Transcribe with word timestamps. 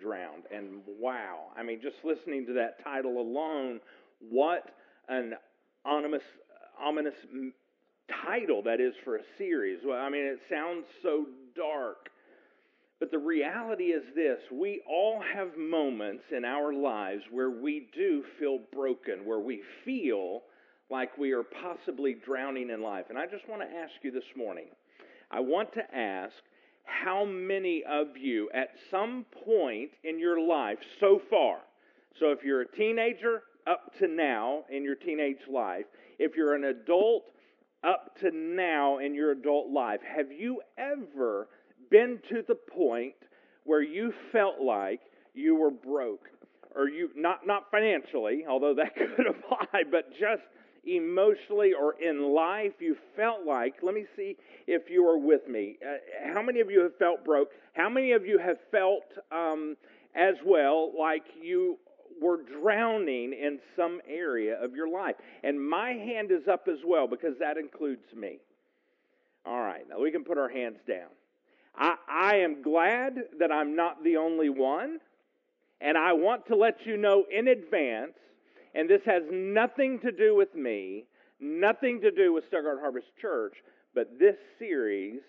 drowned. 0.00 0.44
And 0.54 0.80
wow, 0.98 1.48
I 1.56 1.62
mean, 1.62 1.80
just 1.82 1.96
listening 2.04 2.46
to 2.46 2.52
that 2.54 2.82
title 2.82 3.20
alone, 3.20 3.80
what 4.20 4.64
an 5.08 5.34
ominous 5.84 6.22
ominous 6.80 7.14
title 8.24 8.62
that 8.62 8.80
is 8.80 8.94
for 9.04 9.16
a 9.16 9.22
series. 9.38 9.80
Well, 9.84 10.00
I 10.00 10.08
mean, 10.08 10.24
it 10.24 10.38
sounds 10.48 10.86
so 11.02 11.26
dark. 11.54 12.08
But 12.98 13.10
the 13.10 13.18
reality 13.18 13.84
is 13.84 14.02
this 14.14 14.38
we 14.52 14.82
all 14.88 15.22
have 15.34 15.56
moments 15.56 16.24
in 16.36 16.44
our 16.44 16.72
lives 16.72 17.22
where 17.30 17.50
we 17.50 17.88
do 17.94 18.22
feel 18.38 18.58
broken, 18.72 19.24
where 19.24 19.40
we 19.40 19.62
feel 19.84 20.42
like 20.90 21.16
we 21.16 21.32
are 21.32 21.44
possibly 21.44 22.14
drowning 22.14 22.70
in 22.70 22.82
life. 22.82 23.06
And 23.08 23.18
I 23.18 23.26
just 23.26 23.48
want 23.48 23.62
to 23.62 23.68
ask 23.68 23.92
you 24.02 24.10
this 24.10 24.24
morning 24.36 24.66
I 25.30 25.40
want 25.40 25.72
to 25.74 25.96
ask 25.96 26.34
how 26.84 27.24
many 27.24 27.82
of 27.88 28.16
you 28.16 28.50
at 28.52 28.70
some 28.90 29.24
point 29.44 29.90
in 30.04 30.18
your 30.18 30.40
life 30.40 30.78
so 30.98 31.20
far, 31.30 31.58
so 32.18 32.30
if 32.32 32.42
you're 32.44 32.62
a 32.62 32.76
teenager 32.76 33.42
up 33.66 33.96
to 33.98 34.08
now 34.08 34.64
in 34.70 34.82
your 34.82 34.96
teenage 34.96 35.48
life, 35.50 35.86
if 36.18 36.36
you're 36.36 36.54
an 36.54 36.64
adult 36.64 37.24
up 37.82 38.18
to 38.20 38.30
now 38.32 38.98
in 38.98 39.14
your 39.14 39.32
adult 39.32 39.70
life, 39.70 40.00
have 40.02 40.30
you 40.30 40.60
ever 40.76 41.48
been 41.90 42.18
to 42.28 42.42
the 42.46 42.54
point 42.54 43.14
where 43.64 43.82
you 43.82 44.12
felt 44.32 44.60
like 44.60 45.00
you 45.34 45.54
were 45.54 45.70
broke? 45.70 46.28
Or 46.74 46.88
you, 46.88 47.10
not, 47.16 47.46
not 47.46 47.64
financially, 47.70 48.44
although 48.48 48.74
that 48.74 48.94
could 49.16 49.26
apply, 49.26 49.84
but 49.90 50.10
just 50.12 50.42
emotionally 50.84 51.72
or 51.72 51.94
in 52.00 52.34
life 52.34 52.72
you 52.80 52.96
felt 53.16 53.44
like, 53.46 53.74
let 53.82 53.94
me 53.94 54.04
see 54.16 54.36
if 54.66 54.90
you 54.90 55.06
are 55.08 55.18
with 55.18 55.46
me. 55.48 55.76
Uh, 55.84 56.32
how 56.32 56.42
many 56.42 56.60
of 56.60 56.70
you 56.70 56.80
have 56.80 56.96
felt 56.98 57.24
broke? 57.24 57.48
How 57.74 57.88
many 57.88 58.12
of 58.12 58.26
you 58.26 58.38
have 58.38 58.56
felt 58.70 59.04
um, 59.30 59.76
as 60.14 60.34
well 60.44 60.92
like 60.98 61.24
you 61.40 61.78
were 62.20 62.42
drowning 62.60 63.32
in 63.32 63.58
some 63.76 64.00
area 64.08 64.62
of 64.62 64.74
your 64.74 64.88
life? 64.88 65.16
And 65.42 65.60
my 65.60 65.90
hand 65.92 66.30
is 66.30 66.48
up 66.50 66.68
as 66.68 66.78
well 66.86 67.06
because 67.06 67.34
that 67.40 67.56
includes 67.56 68.04
me. 68.16 68.38
All 69.46 69.60
right, 69.60 69.84
now 69.88 70.00
we 70.00 70.10
can 70.10 70.24
put 70.24 70.38
our 70.38 70.48
hands 70.48 70.78
down. 70.86 71.08
I, 71.74 71.94
I 72.08 72.36
am 72.36 72.62
glad 72.62 73.14
that 73.38 73.50
I'm 73.50 73.76
not 73.76 74.02
the 74.04 74.16
only 74.16 74.50
one. 74.50 74.98
And 75.80 75.96
I 75.96 76.12
want 76.12 76.46
to 76.48 76.56
let 76.56 76.84
you 76.84 76.98
know 76.98 77.24
in 77.30 77.48
advance 77.48 78.12
and 78.74 78.88
this 78.88 79.02
has 79.04 79.22
nothing 79.30 79.98
to 80.00 80.12
do 80.12 80.34
with 80.34 80.54
me, 80.54 81.04
nothing 81.40 82.00
to 82.02 82.10
do 82.10 82.32
with 82.32 82.46
Stuttgart 82.46 82.78
Harvest 82.80 83.08
Church, 83.20 83.56
but 83.94 84.18
this 84.18 84.36
series, 84.58 85.20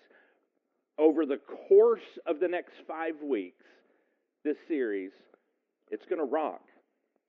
over 0.98 1.26
the 1.26 1.38
course 1.68 2.18
of 2.26 2.38
the 2.38 2.48
next 2.48 2.74
five 2.86 3.14
weeks, 3.22 3.64
this 4.44 4.56
series, 4.68 5.12
it's 5.90 6.06
going 6.06 6.18
to 6.18 6.24
rock. 6.24 6.62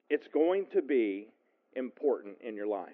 It's 0.10 0.28
going 0.28 0.68
to 0.74 0.82
be 0.82 1.28
important 1.76 2.38
in 2.42 2.56
your 2.56 2.68
life. 2.68 2.92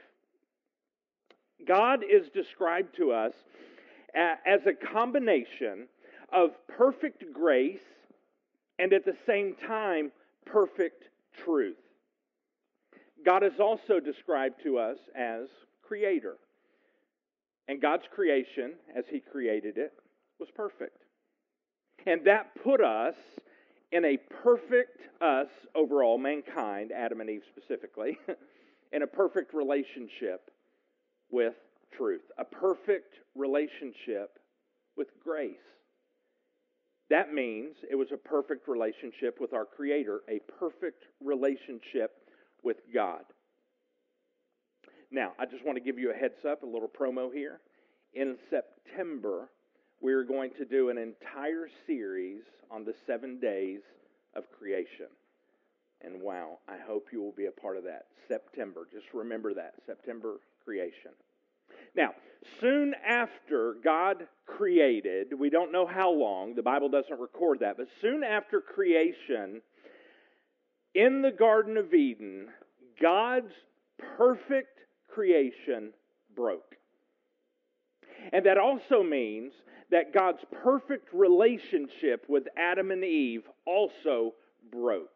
God 1.68 2.04
is 2.10 2.30
described 2.30 2.96
to 2.96 3.12
us 3.12 3.34
as 4.16 4.66
a 4.66 4.74
combination 4.74 5.88
of 6.32 6.52
perfect 6.68 7.26
grace 7.34 7.80
and 8.78 8.94
at 8.94 9.06
the 9.06 9.16
same 9.28 9.56
time 9.68 10.12
perfect 10.46 11.10
truth. 11.44 11.76
God 13.26 13.44
is 13.44 13.60
also 13.60 14.00
described 14.00 14.56
to 14.64 14.78
us 14.78 14.98
as 15.16 15.48
creator. 15.84 16.36
And 17.68 17.82
God's 17.82 18.04
creation, 18.14 18.74
as 18.96 19.06
He 19.10 19.20
created 19.20 19.78
it, 19.78 19.94
was 20.40 20.50
perfect. 20.56 21.04
And 22.06 22.26
that 22.26 22.52
put 22.64 22.82
us 22.82 23.16
in 23.92 24.06
a 24.06 24.18
perfect, 24.44 25.00
us 25.22 25.48
overall, 25.76 26.18
mankind, 26.18 26.92
Adam 26.92 27.22
and 27.22 27.30
Eve 27.30 27.42
specifically, 27.56 28.18
in 28.94 29.04
a 29.04 29.08
perfect 29.08 29.54
relationship 29.54 30.52
with 31.32 31.56
truth, 31.96 32.22
a 32.38 32.46
perfect 32.46 33.16
relationship 33.36 34.40
with 34.96 35.08
grace. 35.24 35.56
That 37.10 37.34
means 37.34 37.76
it 37.90 37.96
was 37.96 38.10
a 38.14 38.18
perfect 38.18 38.68
relationship 38.68 39.40
with 39.40 39.54
our 39.54 39.66
Creator, 39.66 40.22
a 40.30 40.40
perfect 40.60 41.04
relationship 41.24 42.12
with 42.64 42.78
God. 42.94 43.24
Now, 45.12 45.34
I 45.40 45.46
just 45.46 45.66
want 45.66 45.78
to 45.78 45.84
give 45.84 45.98
you 45.98 46.12
a 46.12 46.14
heads 46.14 46.46
up, 46.48 46.64
a 46.64 46.66
little 46.66 46.90
promo 46.90 47.34
here. 47.34 47.60
In 48.14 48.38
September, 48.50 49.50
we're 50.02 50.24
going 50.24 50.52
to 50.58 50.66
do 50.66 50.90
an 50.90 50.98
entire 50.98 51.68
series 51.88 52.42
on 52.70 52.86
the 52.86 52.94
seven 53.08 53.40
days 53.40 53.82
of 54.36 54.44
creation. 54.58 55.08
And 56.02 56.22
wow, 56.22 56.60
I 56.68 56.78
hope 56.78 57.08
you 57.12 57.22
will 57.22 57.34
be 57.34 57.48
a 57.48 57.52
part 57.52 57.78
of 57.78 57.84
that. 57.84 58.06
September, 58.28 58.88
just 58.92 59.08
remember 59.14 59.54
that 59.56 59.74
September 59.86 60.40
creation. 60.64 61.12
Now, 61.96 62.12
soon 62.62 62.94
after 63.06 63.76
God 63.84 64.28
created, 64.46 65.38
we 65.38 65.50
don't 65.50 65.72
know 65.72 65.86
how 65.86 66.12
long, 66.12 66.56
the 66.56 66.64
Bible 66.64 66.90
doesn't 66.90 67.20
record 67.20 67.60
that, 67.60 67.78
but 67.78 67.88
soon 68.02 68.24
after 68.24 68.62
creation, 68.62 69.62
in 70.96 71.22
the 71.22 71.32
Garden 71.32 71.78
of 71.78 71.94
Eden, 71.94 72.48
God's 73.02 73.52
perfect 74.18 74.80
creation 75.14 75.92
broke. 76.36 76.76
And 78.32 78.46
that 78.46 78.58
also 78.58 79.04
means 79.04 79.52
that 79.92 80.14
God's 80.14 80.44
perfect 80.64 81.14
relationship 81.14 82.26
with 82.28 82.44
Adam 82.58 82.92
and 82.92 83.04
Eve 83.04 83.44
also 83.66 84.34
broke. 84.72 85.10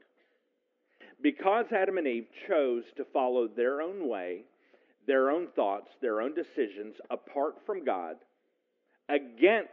Because 1.21 1.65
Adam 1.71 1.97
and 1.97 2.07
Eve 2.07 2.27
chose 2.47 2.83
to 2.97 3.05
follow 3.13 3.47
their 3.47 3.81
own 3.81 4.09
way, 4.09 4.41
their 5.05 5.29
own 5.29 5.47
thoughts, 5.55 5.89
their 6.01 6.21
own 6.21 6.33
decisions 6.33 6.95
apart 7.09 7.55
from 7.65 7.85
God, 7.85 8.15
against 9.09 9.71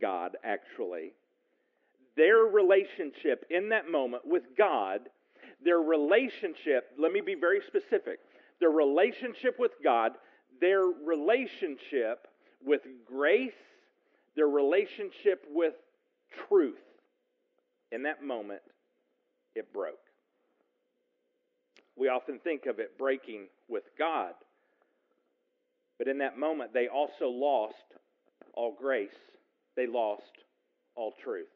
God, 0.00 0.36
actually, 0.44 1.12
their 2.16 2.38
relationship 2.38 3.46
in 3.50 3.70
that 3.70 3.90
moment 3.90 4.22
with 4.26 4.42
God 4.56 5.00
their 5.64 5.78
relationship, 5.78 6.90
let 6.98 7.12
me 7.12 7.20
be 7.20 7.34
very 7.34 7.60
specific, 7.66 8.18
their 8.60 8.70
relationship 8.70 9.56
with 9.58 9.72
God, 9.82 10.12
their 10.60 10.82
relationship 10.82 12.26
with 12.64 12.82
grace, 13.06 13.52
their 14.36 14.46
relationship 14.46 15.44
with 15.50 15.74
truth. 16.48 16.78
In 17.90 18.04
that 18.04 18.22
moment, 18.22 18.62
it 19.54 19.72
broke. 19.72 19.98
We 21.96 22.08
often 22.08 22.38
think 22.38 22.66
of 22.66 22.78
it 22.78 22.96
breaking 22.98 23.48
with 23.68 23.84
God. 23.98 24.32
But 25.98 26.08
in 26.08 26.18
that 26.18 26.38
moment, 26.38 26.72
they 26.72 26.88
also 26.88 27.28
lost 27.28 27.74
all 28.54 28.74
grace. 28.78 29.10
They 29.76 29.86
lost 29.86 30.22
all 30.96 31.12
truth 31.22 31.48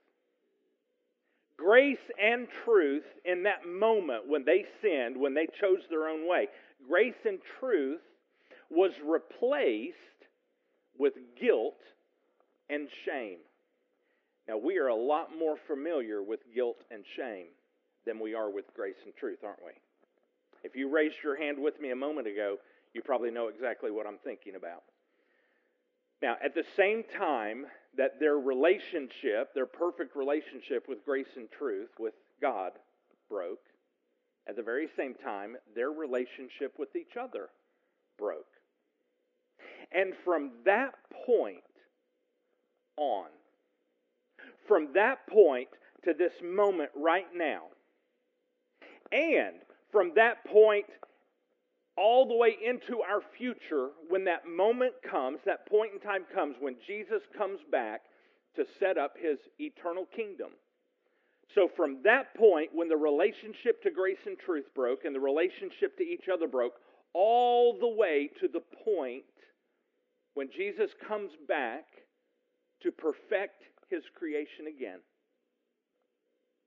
grace 1.56 1.98
and 2.20 2.46
truth 2.64 3.04
in 3.24 3.42
that 3.44 3.66
moment 3.66 4.28
when 4.28 4.44
they 4.44 4.64
sinned, 4.82 5.16
when 5.16 5.34
they 5.34 5.46
chose 5.60 5.80
their 5.88 6.08
own 6.08 6.28
way, 6.28 6.48
grace 6.88 7.14
and 7.24 7.38
truth 7.58 8.00
was 8.70 8.92
replaced 9.04 9.96
with 10.98 11.14
guilt 11.40 11.78
and 12.68 12.88
shame. 13.04 13.38
Now, 14.48 14.58
we 14.58 14.78
are 14.78 14.88
a 14.88 14.94
lot 14.94 15.30
more 15.36 15.56
familiar 15.66 16.22
with 16.22 16.40
guilt 16.54 16.78
and 16.90 17.04
shame 17.16 17.46
than 18.06 18.20
we 18.20 18.34
are 18.34 18.50
with 18.50 18.72
grace 18.74 18.96
and 19.04 19.14
truth, 19.16 19.38
aren't 19.44 19.64
we? 19.64 19.72
If 20.62 20.76
you 20.76 20.88
raised 20.88 21.16
your 21.22 21.36
hand 21.36 21.58
with 21.58 21.80
me 21.80 21.90
a 21.90 21.96
moment 21.96 22.28
ago, 22.28 22.56
you 22.92 23.02
probably 23.02 23.30
know 23.30 23.48
exactly 23.48 23.90
what 23.90 24.06
I'm 24.06 24.18
thinking 24.24 24.54
about. 24.54 24.82
Now, 26.22 26.36
at 26.42 26.54
the 26.54 26.64
same 26.76 27.04
time 27.18 27.66
that 27.96 28.20
their 28.20 28.36
relationship, 28.36 29.54
their 29.54 29.66
perfect 29.66 30.16
relationship 30.16 30.88
with 30.88 31.04
grace 31.04 31.36
and 31.36 31.50
truth 31.50 31.90
with 31.98 32.14
God 32.40 32.72
broke, 33.28 33.64
at 34.48 34.56
the 34.56 34.62
very 34.62 34.88
same 34.96 35.14
time, 35.14 35.56
their 35.74 35.90
relationship 35.90 36.74
with 36.78 36.94
each 36.94 37.16
other 37.20 37.48
broke. 38.18 38.46
And 39.92 40.12
from 40.24 40.50
that 40.64 40.94
point 41.26 41.62
on, 42.96 43.26
from 44.68 44.88
that 44.94 45.26
point 45.28 45.68
to 46.04 46.14
this 46.14 46.32
moment 46.42 46.90
right 46.94 47.26
now, 47.34 47.62
and 49.12 49.56
from 49.90 50.12
that 50.16 50.44
point 50.44 50.86
all 51.96 52.28
the 52.28 52.36
way 52.36 52.56
into 52.64 53.00
our 53.00 53.20
future 53.36 53.90
when 54.08 54.24
that 54.24 54.46
moment 54.46 54.94
comes, 55.08 55.38
that 55.46 55.68
point 55.68 55.92
in 55.94 56.00
time 56.00 56.24
comes, 56.34 56.56
when 56.60 56.76
Jesus 56.86 57.22
comes 57.36 57.60
back 57.70 58.02
to 58.56 58.64
set 58.78 58.98
up 58.98 59.14
his 59.18 59.38
eternal 59.58 60.06
kingdom. 60.14 60.50
So, 61.54 61.68
from 61.74 61.98
that 62.04 62.34
point, 62.34 62.70
when 62.74 62.88
the 62.88 62.96
relationship 62.96 63.82
to 63.82 63.90
grace 63.90 64.18
and 64.26 64.38
truth 64.38 64.66
broke 64.74 65.04
and 65.04 65.14
the 65.14 65.20
relationship 65.20 65.96
to 65.98 66.02
each 66.02 66.28
other 66.32 66.48
broke, 66.48 66.74
all 67.14 67.78
the 67.78 67.88
way 67.88 68.30
to 68.40 68.48
the 68.48 68.60
point 68.84 69.24
when 70.34 70.50
Jesus 70.54 70.90
comes 71.08 71.30
back 71.48 71.84
to 72.82 72.90
perfect 72.92 73.62
his 73.88 74.02
creation 74.18 74.66
again. 74.68 74.98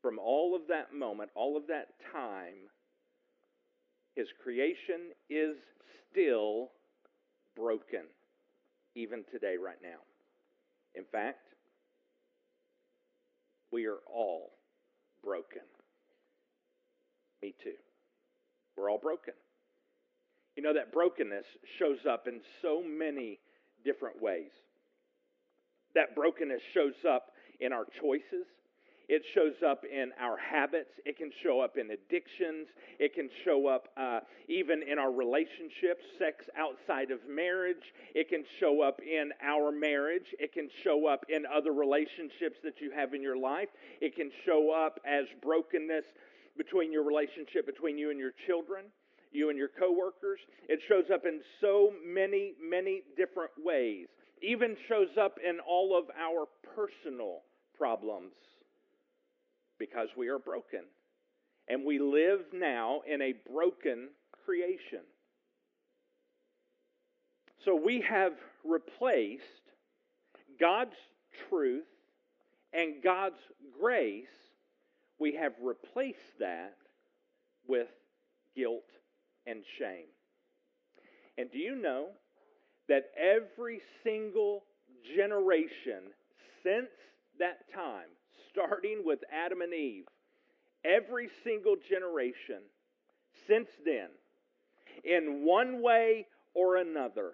From 0.01 0.17
all 0.17 0.55
of 0.55 0.63
that 0.69 0.93
moment, 0.93 1.29
all 1.35 1.57
of 1.57 1.67
that 1.67 1.89
time, 2.11 2.69
his 4.19 4.27
creation 4.43 5.15
is 5.29 5.55
still 6.11 6.71
broken, 7.55 8.03
even 8.93 9.23
today, 9.31 9.55
right 9.55 9.77
now. 9.81 9.99
In 10.93 11.05
fact, 11.09 11.39
we 13.71 13.85
are 13.85 13.99
all 14.13 14.49
broken. 15.23 15.61
Me 17.41 17.55
too. 17.63 17.79
We're 18.75 18.91
all 18.91 18.99
broken. 19.01 19.35
You 20.57 20.63
know, 20.63 20.73
that 20.73 20.91
brokenness 20.91 21.45
shows 21.77 21.99
up 22.05 22.27
in 22.27 22.41
so 22.61 22.83
many 22.83 23.39
different 23.85 24.21
ways. 24.21 24.51
That 25.95 26.13
brokenness 26.13 26.61
shows 26.73 26.95
up 27.09 27.27
in 27.61 27.71
our 27.71 27.85
choices. 28.01 28.47
It 29.09 29.23
shows 29.33 29.55
up 29.67 29.81
in 29.91 30.11
our 30.21 30.37
habits. 30.37 30.91
It 31.03 31.17
can 31.17 31.31
show 31.41 31.61
up 31.61 31.77
in 31.77 31.89
addictions. 31.89 32.67
It 32.99 33.15
can 33.15 33.27
show 33.43 33.65
up 33.65 33.87
uh, 33.97 34.19
even 34.47 34.83
in 34.83 34.99
our 34.99 35.11
relationships, 35.11 36.05
sex 36.19 36.45
outside 36.55 37.09
of 37.09 37.17
marriage. 37.27 37.81
It 38.13 38.29
can 38.29 38.43
show 38.59 38.83
up 38.83 38.99
in 39.01 39.31
our 39.41 39.71
marriage. 39.71 40.29
It 40.37 40.53
can 40.53 40.69
show 40.83 41.07
up 41.07 41.25
in 41.27 41.43
other 41.49 41.73
relationships 41.73 42.61
that 42.63 42.79
you 42.79 42.91
have 42.95 43.15
in 43.15 43.23
your 43.23 43.35
life. 43.35 43.69
It 43.99 44.15
can 44.15 44.29
show 44.45 44.69
up 44.69 44.99
as 45.09 45.25
brokenness 45.41 46.05
between 46.55 46.91
your 46.91 47.03
relationship 47.03 47.65
between 47.65 47.97
you 47.97 48.11
and 48.11 48.19
your 48.19 48.33
children, 48.45 48.85
you 49.31 49.49
and 49.49 49.57
your 49.57 49.69
coworkers. 49.69 50.39
It 50.67 50.81
shows 50.87 51.05
up 51.11 51.25
in 51.25 51.41
so 51.61 51.93
many, 52.05 52.53
many 52.61 53.01
different 53.17 53.51
ways. 53.57 54.05
Even 54.43 54.77
shows 54.87 55.17
up 55.19 55.39
in 55.43 55.57
all 55.67 55.97
of 55.97 56.05
our 56.15 56.45
personal 56.75 57.41
problems 57.75 58.33
because 59.79 60.09
we 60.15 60.27
are 60.27 60.39
broken. 60.39 60.81
And 61.67 61.85
we 61.85 61.99
live 61.99 62.41
now 62.53 63.01
in 63.07 63.21
a 63.21 63.33
broken 63.51 64.09
creation. 64.43 65.01
So 67.63 67.75
we 67.75 68.01
have 68.01 68.33
replaced 68.63 69.43
God's 70.59 70.95
truth 71.49 71.83
and 72.73 73.01
God's 73.03 73.39
grace 73.79 74.27
we 75.19 75.35
have 75.35 75.53
replaced 75.61 76.39
that 76.39 76.77
with 77.67 77.89
guilt 78.55 78.89
and 79.45 79.63
shame. 79.77 80.07
And 81.37 81.51
do 81.51 81.59
you 81.59 81.75
know 81.75 82.07
that 82.87 83.11
every 83.17 83.81
single 84.03 84.63
generation 85.15 86.13
since 86.63 86.89
that 87.37 87.71
time, 87.73 88.07
starting 88.49 89.01
with 89.03 89.19
Adam 89.31 89.61
and 89.61 89.73
Eve, 89.73 90.05
every 90.83 91.29
single 91.43 91.75
generation 91.75 92.61
since 93.47 93.69
then, 93.85 94.09
in 95.03 95.45
one 95.45 95.81
way 95.81 96.27
or 96.53 96.77
another, 96.77 97.33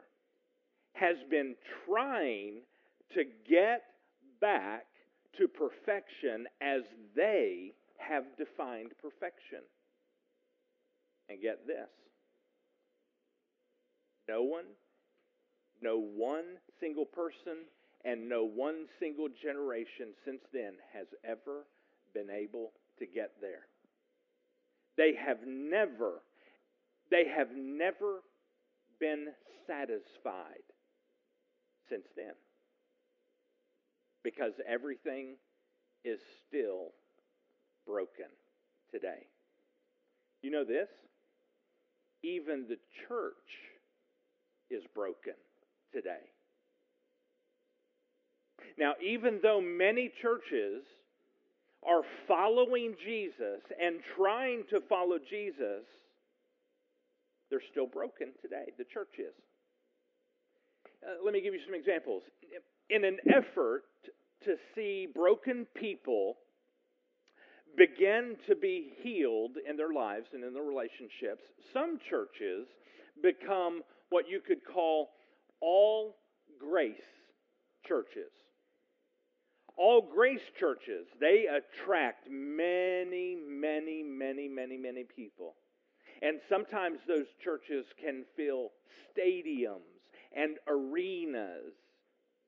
has 0.94 1.18
been 1.30 1.56
trying 1.86 2.62
to 3.14 3.24
get 3.48 3.84
back 4.40 4.86
to 5.38 5.48
perfection 5.48 6.48
as 6.62 6.84
they 7.16 7.74
have 7.98 8.24
defined 8.38 8.92
perfection. 9.02 9.60
And 11.28 11.42
get 11.42 11.66
this 11.66 11.90
no 14.28 14.44
one, 14.44 14.66
no 15.82 16.00
one 16.00 16.46
single 16.80 17.06
person, 17.06 17.66
and 18.06 18.30
no 18.30 18.46
one 18.46 18.86
single 19.00 19.28
generation 19.28 20.14
since 20.24 20.42
then 20.54 20.74
has 20.94 21.08
ever 21.24 21.66
been 22.14 22.30
able 22.30 22.72
to 23.00 23.06
get 23.06 23.32
there. 23.42 23.66
They 24.96 25.14
have 25.16 25.40
never, 25.46 26.22
they 27.10 27.26
have 27.36 27.50
never 27.56 28.22
been 29.00 29.28
satisfied 29.68 30.64
since 31.90 32.06
then 32.16 32.34
because 34.24 34.54
everything 34.68 35.36
is 36.04 36.20
still 36.48 36.92
broken 37.86 38.30
today. 38.92 39.28
You 40.42 40.52
know 40.52 40.64
this? 40.64 40.90
Even 42.24 42.66
the 42.70 42.78
church 43.08 43.34
is 44.70 44.84
broken 44.94 45.34
today. 45.92 46.35
Now, 48.78 48.94
even 49.04 49.40
though 49.42 49.62
many 49.62 50.12
churches 50.22 50.84
are 51.86 52.02
following 52.28 52.96
Jesus 53.04 53.62
and 53.82 53.98
trying 54.16 54.64
to 54.72 54.82
follow 54.90 55.18
Jesus, 55.18 55.86
they're 57.50 57.62
still 57.72 57.88
broken 57.88 58.30
today. 58.42 58.72
The 58.78 58.86
church 58.86 59.20
is. 59.20 59.34
Uh, 61.04 61.24
let 61.24 61.34
me 61.34 61.42
give 61.42 61.54
you 61.54 61.60
some 61.66 61.76
examples. 61.76 62.24
In 62.90 63.06
an 63.06 63.18
effort 63.30 63.84
to 64.44 64.56
see 64.74 65.08
broken 65.14 65.68
people 65.76 66.38
begin 67.78 68.36
to 68.48 68.56
be 68.56 68.94
healed 69.02 69.58
in 69.70 69.78
their 69.78 69.94
lives 69.94 70.28
and 70.34 70.44
in 70.44 70.54
their 70.54 70.64
relationships, 70.64 71.44
some 71.74 72.00
churches 72.10 72.68
become 73.22 73.82
what 74.10 74.26
you 74.30 74.40
could 74.40 74.60
call 74.66 75.10
all 75.62 76.16
grace 76.60 76.96
churches. 77.88 78.32
All 79.78 80.02
grace 80.02 80.42
churches, 80.60 81.08
they 81.20 81.46
attract 81.48 82.30
many, 82.30 83.38
many, 83.46 84.04
many, 84.04 84.48
many, 84.48 84.78
many 84.78 85.04
people. 85.04 85.56
And 86.22 86.40
sometimes 86.48 87.00
those 87.08 87.28
churches 87.44 87.86
can 88.02 88.24
fill 88.38 88.72
stadiums 89.14 89.82
and 90.34 90.58
arenas 90.68 91.74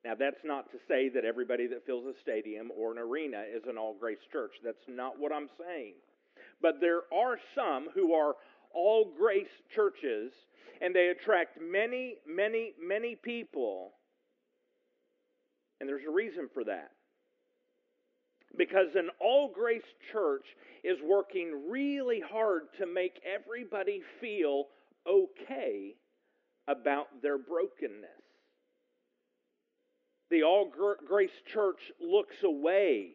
now, 0.07 0.15
that's 0.17 0.45
not 0.45 0.71
to 0.71 0.77
say 0.87 1.09
that 1.09 1.25
everybody 1.25 1.67
that 1.67 1.85
fills 1.85 2.05
a 2.05 2.17
stadium 2.21 2.71
or 2.77 2.93
an 2.93 2.97
arena 2.97 3.43
is 3.53 3.63
an 3.67 3.77
all 3.77 3.93
grace 3.99 4.23
church. 4.31 4.53
That's 4.63 4.87
not 4.87 5.19
what 5.19 5.33
I'm 5.33 5.49
saying. 5.59 5.95
But 6.61 6.79
there 6.79 7.01
are 7.13 7.37
some 7.53 7.89
who 7.93 8.13
are 8.13 8.35
all 8.73 9.11
grace 9.17 9.51
churches, 9.75 10.31
and 10.81 10.95
they 10.95 11.07
attract 11.07 11.59
many, 11.59 12.15
many, 12.25 12.73
many 12.81 13.15
people. 13.15 13.91
And 15.81 15.89
there's 15.89 16.05
a 16.07 16.11
reason 16.11 16.47
for 16.53 16.63
that. 16.63 16.91
Because 18.57 18.95
an 18.95 19.09
all 19.19 19.51
grace 19.53 19.81
church 20.11 20.45
is 20.83 20.97
working 21.03 21.69
really 21.69 22.21
hard 22.21 22.63
to 22.79 22.85
make 22.85 23.19
everybody 23.25 24.01
feel 24.19 24.65
okay 25.07 25.95
about 26.67 27.07
their 27.21 27.37
brokenness 27.37 28.09
the 30.29 30.43
All 30.43 30.71
Grace 31.05 31.29
Church 31.53 31.79
looks 32.01 32.35
away 32.43 33.11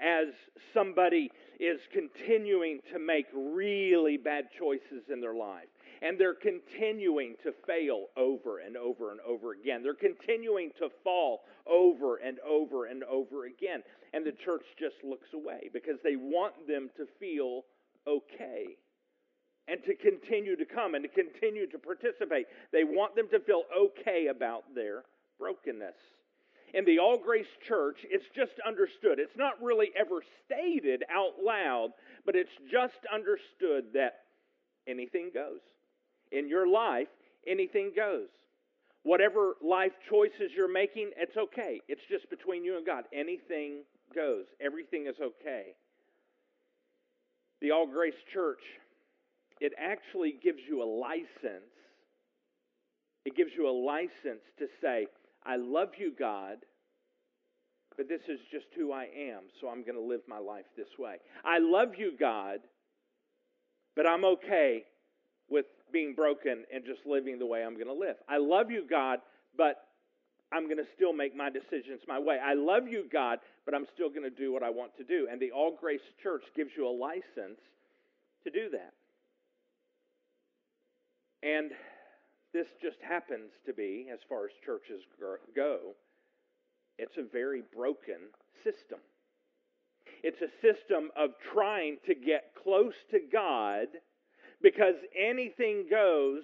as 0.00 0.28
somebody 0.74 1.30
is 1.58 1.80
continuing 1.92 2.80
to 2.92 2.98
make 2.98 3.26
really 3.34 4.16
bad 4.16 4.44
choices 4.58 5.08
in 5.10 5.20
their 5.20 5.34
life. 5.34 5.66
And 6.02 6.20
they're 6.20 6.34
continuing 6.34 7.34
to 7.42 7.52
fail 7.66 8.06
over 8.18 8.58
and 8.58 8.76
over 8.76 9.10
and 9.10 9.20
over 9.26 9.52
again. 9.52 9.82
They're 9.82 9.94
continuing 9.94 10.70
to 10.78 10.90
fall 11.02 11.40
over 11.66 12.16
and 12.16 12.38
over 12.40 12.84
and 12.84 13.02
over 13.04 13.46
again. 13.46 13.82
And 14.16 14.24
the 14.24 14.32
church 14.32 14.64
just 14.80 14.96
looks 15.04 15.28
away 15.34 15.68
because 15.76 16.00
they 16.02 16.16
want 16.16 16.54
them 16.66 16.88
to 16.96 17.04
feel 17.20 17.68
okay 18.08 18.80
and 19.68 19.76
to 19.84 19.94
continue 19.94 20.56
to 20.56 20.64
come 20.64 20.94
and 20.94 21.04
to 21.04 21.10
continue 21.12 21.68
to 21.68 21.76
participate. 21.76 22.46
They 22.72 22.84
want 22.84 23.14
them 23.14 23.28
to 23.28 23.40
feel 23.40 23.64
okay 23.76 24.28
about 24.28 24.64
their 24.74 25.02
brokenness 25.38 26.00
in 26.76 26.84
the 26.84 26.98
All 26.98 27.16
Grace 27.18 27.46
Church, 27.66 27.96
it's 28.04 28.26
just 28.34 28.52
understood. 28.66 29.18
It's 29.18 29.36
not 29.36 29.54
really 29.62 29.90
ever 29.98 30.20
stated 30.44 31.04
out 31.10 31.42
loud, 31.42 31.90
but 32.26 32.36
it's 32.36 32.52
just 32.70 33.00
understood 33.12 33.94
that 33.94 34.20
anything 34.86 35.30
goes. 35.32 35.60
In 36.32 36.48
your 36.48 36.68
life, 36.68 37.08
anything 37.46 37.92
goes. 37.96 38.28
Whatever 39.04 39.54
life 39.62 39.92
choices 40.10 40.50
you're 40.54 40.70
making, 40.70 41.12
it's 41.16 41.36
okay. 41.36 41.80
It's 41.88 42.02
just 42.10 42.28
between 42.28 42.62
you 42.62 42.76
and 42.76 42.84
God. 42.84 43.04
Anything 43.10 43.84
goes. 44.14 44.44
Everything 44.60 45.06
is 45.06 45.16
okay. 45.20 45.74
The 47.60 47.70
All 47.70 47.86
Grace 47.86 48.14
Church, 48.32 48.62
it 49.60 49.72
actually 49.78 50.34
gives 50.42 50.60
you 50.68 50.82
a 50.82 50.84
license. 50.84 51.72
It 53.24 53.36
gives 53.36 53.50
you 53.56 53.68
a 53.68 53.72
license 53.72 54.42
to 54.58 54.66
say, 54.80 55.06
I 55.44 55.56
love 55.56 55.90
you, 55.98 56.12
God, 56.16 56.58
but 57.96 58.08
this 58.08 58.20
is 58.28 58.38
just 58.52 58.66
who 58.76 58.92
I 58.92 59.04
am, 59.04 59.44
so 59.60 59.68
I'm 59.68 59.82
going 59.82 59.94
to 59.94 60.00
live 60.00 60.20
my 60.28 60.38
life 60.38 60.66
this 60.76 60.98
way. 60.98 61.16
I 61.44 61.58
love 61.58 61.94
you, 61.96 62.12
God, 62.18 62.58
but 63.94 64.06
I'm 64.06 64.24
okay 64.24 64.84
with 65.48 65.66
being 65.92 66.14
broken 66.14 66.64
and 66.72 66.84
just 66.84 67.00
living 67.06 67.38
the 67.38 67.46
way 67.46 67.64
I'm 67.64 67.74
going 67.74 67.86
to 67.86 67.92
live. 67.92 68.16
I 68.28 68.38
love 68.38 68.70
you, 68.70 68.84
God, 68.88 69.20
but 69.56 69.85
I'm 70.52 70.64
going 70.64 70.78
to 70.78 70.86
still 70.94 71.12
make 71.12 71.36
my 71.36 71.50
decisions 71.50 72.02
my 72.06 72.18
way. 72.18 72.38
I 72.42 72.54
love 72.54 72.88
you, 72.88 73.06
God, 73.12 73.40
but 73.64 73.74
I'm 73.74 73.86
still 73.94 74.08
going 74.08 74.22
to 74.22 74.30
do 74.30 74.52
what 74.52 74.62
I 74.62 74.70
want 74.70 74.96
to 74.98 75.04
do. 75.04 75.26
And 75.30 75.40
the 75.40 75.50
All 75.50 75.76
Grace 75.78 76.00
Church 76.22 76.44
gives 76.54 76.70
you 76.76 76.86
a 76.86 76.90
license 76.90 77.60
to 78.44 78.50
do 78.50 78.70
that. 78.70 78.92
And 81.42 81.72
this 82.52 82.66
just 82.80 82.96
happens 83.06 83.50
to 83.66 83.72
be, 83.72 84.06
as 84.12 84.20
far 84.28 84.44
as 84.44 84.50
churches 84.64 85.02
go, 85.54 85.78
it's 86.98 87.16
a 87.18 87.22
very 87.30 87.62
broken 87.74 88.30
system. 88.64 88.98
It's 90.22 90.40
a 90.40 90.50
system 90.62 91.10
of 91.16 91.30
trying 91.52 91.98
to 92.06 92.14
get 92.14 92.52
close 92.62 92.94
to 93.10 93.18
God 93.30 93.88
because 94.62 94.94
anything 95.16 95.86
goes. 95.90 96.42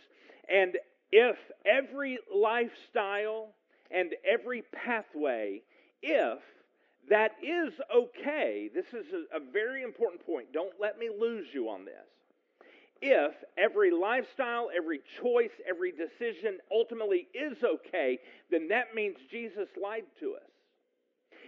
And 0.52 0.76
if 1.10 1.36
every 1.64 2.18
lifestyle 2.34 3.54
and 3.94 4.14
every 4.30 4.62
pathway, 4.72 5.62
if 6.02 6.38
that 7.10 7.32
is 7.42 7.72
okay, 7.94 8.70
this 8.74 8.86
is 8.92 9.06
a, 9.12 9.36
a 9.36 9.40
very 9.52 9.82
important 9.82 10.24
point. 10.24 10.52
Don't 10.52 10.74
let 10.80 10.98
me 10.98 11.10
lose 11.18 11.46
you 11.52 11.68
on 11.68 11.84
this 11.84 12.06
if 13.02 13.32
every 13.58 13.90
lifestyle, 13.90 14.68
every 14.74 15.00
choice, 15.20 15.50
every 15.68 15.90
decision 15.90 16.58
ultimately 16.72 17.26
is 17.34 17.58
okay, 17.62 18.18
then 18.50 18.68
that 18.68 18.94
means 18.94 19.16
Jesus 19.30 19.66
lied 19.82 20.04
to 20.20 20.34
us. 20.36 20.50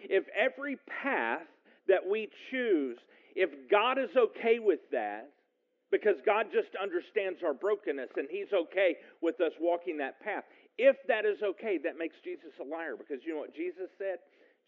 If 0.02 0.24
every 0.36 0.76
path 1.02 1.46
that 1.86 2.00
we 2.10 2.28
choose, 2.50 2.98
if 3.36 3.50
God 3.70 3.98
is 3.98 4.10
okay 4.16 4.58
with 4.58 4.80
that, 4.90 5.30
because 5.92 6.16
God 6.26 6.46
just 6.52 6.74
understands 6.82 7.38
our 7.44 7.54
brokenness 7.54 8.10
and 8.16 8.26
He's 8.28 8.52
okay 8.52 8.96
with 9.22 9.40
us 9.40 9.52
walking 9.60 9.98
that 9.98 10.20
path, 10.20 10.42
if 10.78 10.96
that 11.08 11.24
is 11.24 11.38
okay, 11.42 11.78
that 11.84 11.98
makes 11.98 12.16
Jesus 12.24 12.52
a 12.60 12.64
liar 12.64 12.96
because 12.96 13.24
you 13.24 13.32
know 13.32 13.40
what 13.40 13.54
Jesus 13.54 13.88
said? 13.98 14.18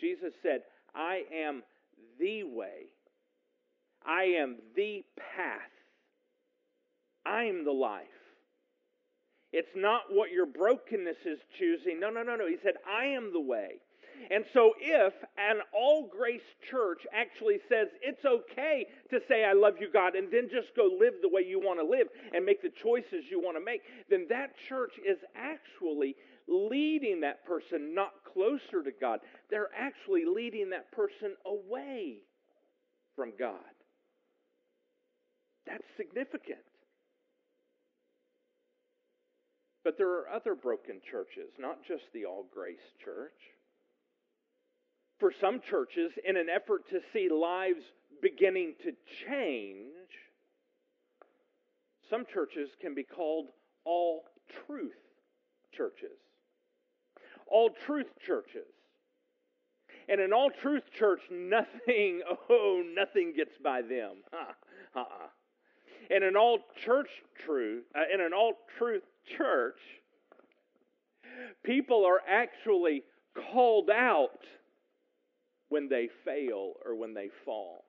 Jesus 0.00 0.32
said, 0.42 0.60
I 0.94 1.22
am 1.34 1.62
the 2.18 2.44
way, 2.44 2.92
I 4.04 4.25
am 4.38 4.56
the 4.76 5.02
path 5.16 5.72
I'm 7.26 7.64
the 7.64 7.72
life. 7.72 8.06
It's 9.52 9.75
not 9.75 10.02
what 10.10 10.30
your 10.30 10.46
brokenness 10.46 11.16
is 11.25 11.38
choosing. 11.58 11.98
No, 11.98 12.10
no, 12.10 12.22
no, 12.22 12.36
no. 12.36 12.46
He 12.46 12.56
said, 12.62 12.75
I 12.86 13.06
am 13.06 13.32
the 13.32 13.40
way. 13.40 13.80
And 14.30 14.44
so, 14.52 14.73
if 14.80 15.12
an 15.38 15.61
all 15.73 16.08
grace 16.11 16.40
church 16.70 17.06
actually 17.12 17.58
says 17.68 17.88
it's 18.02 18.25
okay 18.25 18.87
to 19.11 19.20
say, 19.28 19.44
I 19.44 19.52
love 19.52 19.75
you, 19.80 19.88
God, 19.92 20.14
and 20.14 20.30
then 20.32 20.49
just 20.50 20.75
go 20.76 20.88
live 20.99 21.14
the 21.23 21.28
way 21.28 21.42
you 21.46 21.61
want 21.61 21.80
to 21.80 21.87
live 21.87 22.08
and 22.35 22.44
make 22.44 22.62
the 22.62 22.73
choices 22.82 23.25
you 23.30 23.40
want 23.40 23.56
to 23.56 23.64
make, 23.64 23.82
then 24.11 24.26
that 24.30 24.50
church 24.68 24.92
is 25.06 25.18
actually 25.37 26.16
leading 26.49 27.20
that 27.20 27.44
person 27.44 27.94
not 27.94 28.12
closer 28.32 28.82
to 28.82 28.90
God. 29.00 29.20
They're 29.50 29.70
actually 29.76 30.25
leading 30.25 30.70
that 30.70 30.92
person 30.92 31.35
away 31.44 32.18
from 33.14 33.32
God. 33.38 33.54
That's 35.66 35.85
significant. 35.96 36.58
But 39.85 39.99
there 39.99 40.11
are 40.11 40.28
other 40.28 40.54
broken 40.54 41.00
churches, 41.11 41.50
not 41.58 41.78
just 41.87 42.02
the 42.12 42.25
All 42.25 42.46
Grace 42.52 42.78
Church. 43.04 43.55
For 45.18 45.32
some 45.40 45.61
churches, 45.70 46.12
in 46.28 46.37
an 46.37 46.49
effort 46.54 46.88
to 46.90 47.00
see 47.12 47.28
lives 47.30 47.82
beginning 48.20 48.75
to 48.85 48.92
change, 49.26 49.87
some 52.11 52.25
churches 52.32 52.70
can 52.80 52.94
be 52.94 53.02
called 53.02 53.46
all 53.85 54.25
truth 54.66 54.92
churches. 55.73 56.18
All 57.46 57.70
truth 57.87 58.06
churches. 58.26 58.66
And 60.08 60.20
in 60.20 60.32
all 60.32 60.50
truth 60.50 60.85
church, 60.99 61.20
nothing, 61.30 62.23
oh, 62.50 62.82
nothing 62.94 63.32
gets 63.37 63.56
by 63.62 63.82
them. 63.82 64.23
Uh-uh. 64.94 65.28
In 66.08 66.23
an 66.23 66.37
all 66.37 66.61
church 66.85 67.08
truth, 67.44 67.85
uh, 67.94 68.02
in 68.14 68.20
an 68.20 68.32
all 68.32 68.54
truth 68.78 69.02
church, 69.37 69.78
people 71.64 72.04
are 72.06 72.20
actually 72.28 73.02
called 73.52 73.90
out 73.90 74.38
when 75.68 75.88
they 75.88 76.08
fail 76.25 76.73
or 76.85 76.94
when 76.94 77.14
they 77.14 77.28
fall. 77.44 77.85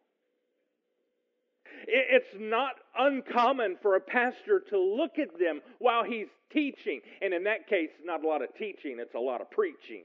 It's 1.87 2.35
not 2.39 2.73
uncommon 2.97 3.77
for 3.81 3.95
a 3.95 4.01
pastor 4.01 4.61
to 4.69 4.79
look 4.79 5.19
at 5.19 5.37
them 5.39 5.61
while 5.79 6.03
he's 6.03 6.27
teaching. 6.51 7.01
And 7.21 7.33
in 7.33 7.43
that 7.43 7.67
case, 7.67 7.89
not 8.03 8.23
a 8.23 8.27
lot 8.27 8.41
of 8.41 8.49
teaching, 8.57 8.97
it's 8.99 9.13
a 9.15 9.19
lot 9.19 9.41
of 9.41 9.51
preaching. 9.51 10.03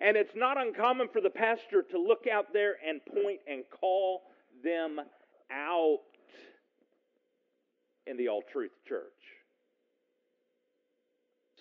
And 0.00 0.16
it's 0.16 0.34
not 0.34 0.58
uncommon 0.58 1.08
for 1.12 1.20
the 1.20 1.30
pastor 1.30 1.82
to 1.90 1.98
look 1.98 2.26
out 2.30 2.52
there 2.52 2.76
and 2.86 3.00
point 3.04 3.40
and 3.46 3.64
call 3.80 4.22
them 4.62 5.00
out 5.50 5.98
in 8.06 8.16
the 8.16 8.28
All 8.28 8.42
Truth 8.52 8.72
Church. 8.86 9.04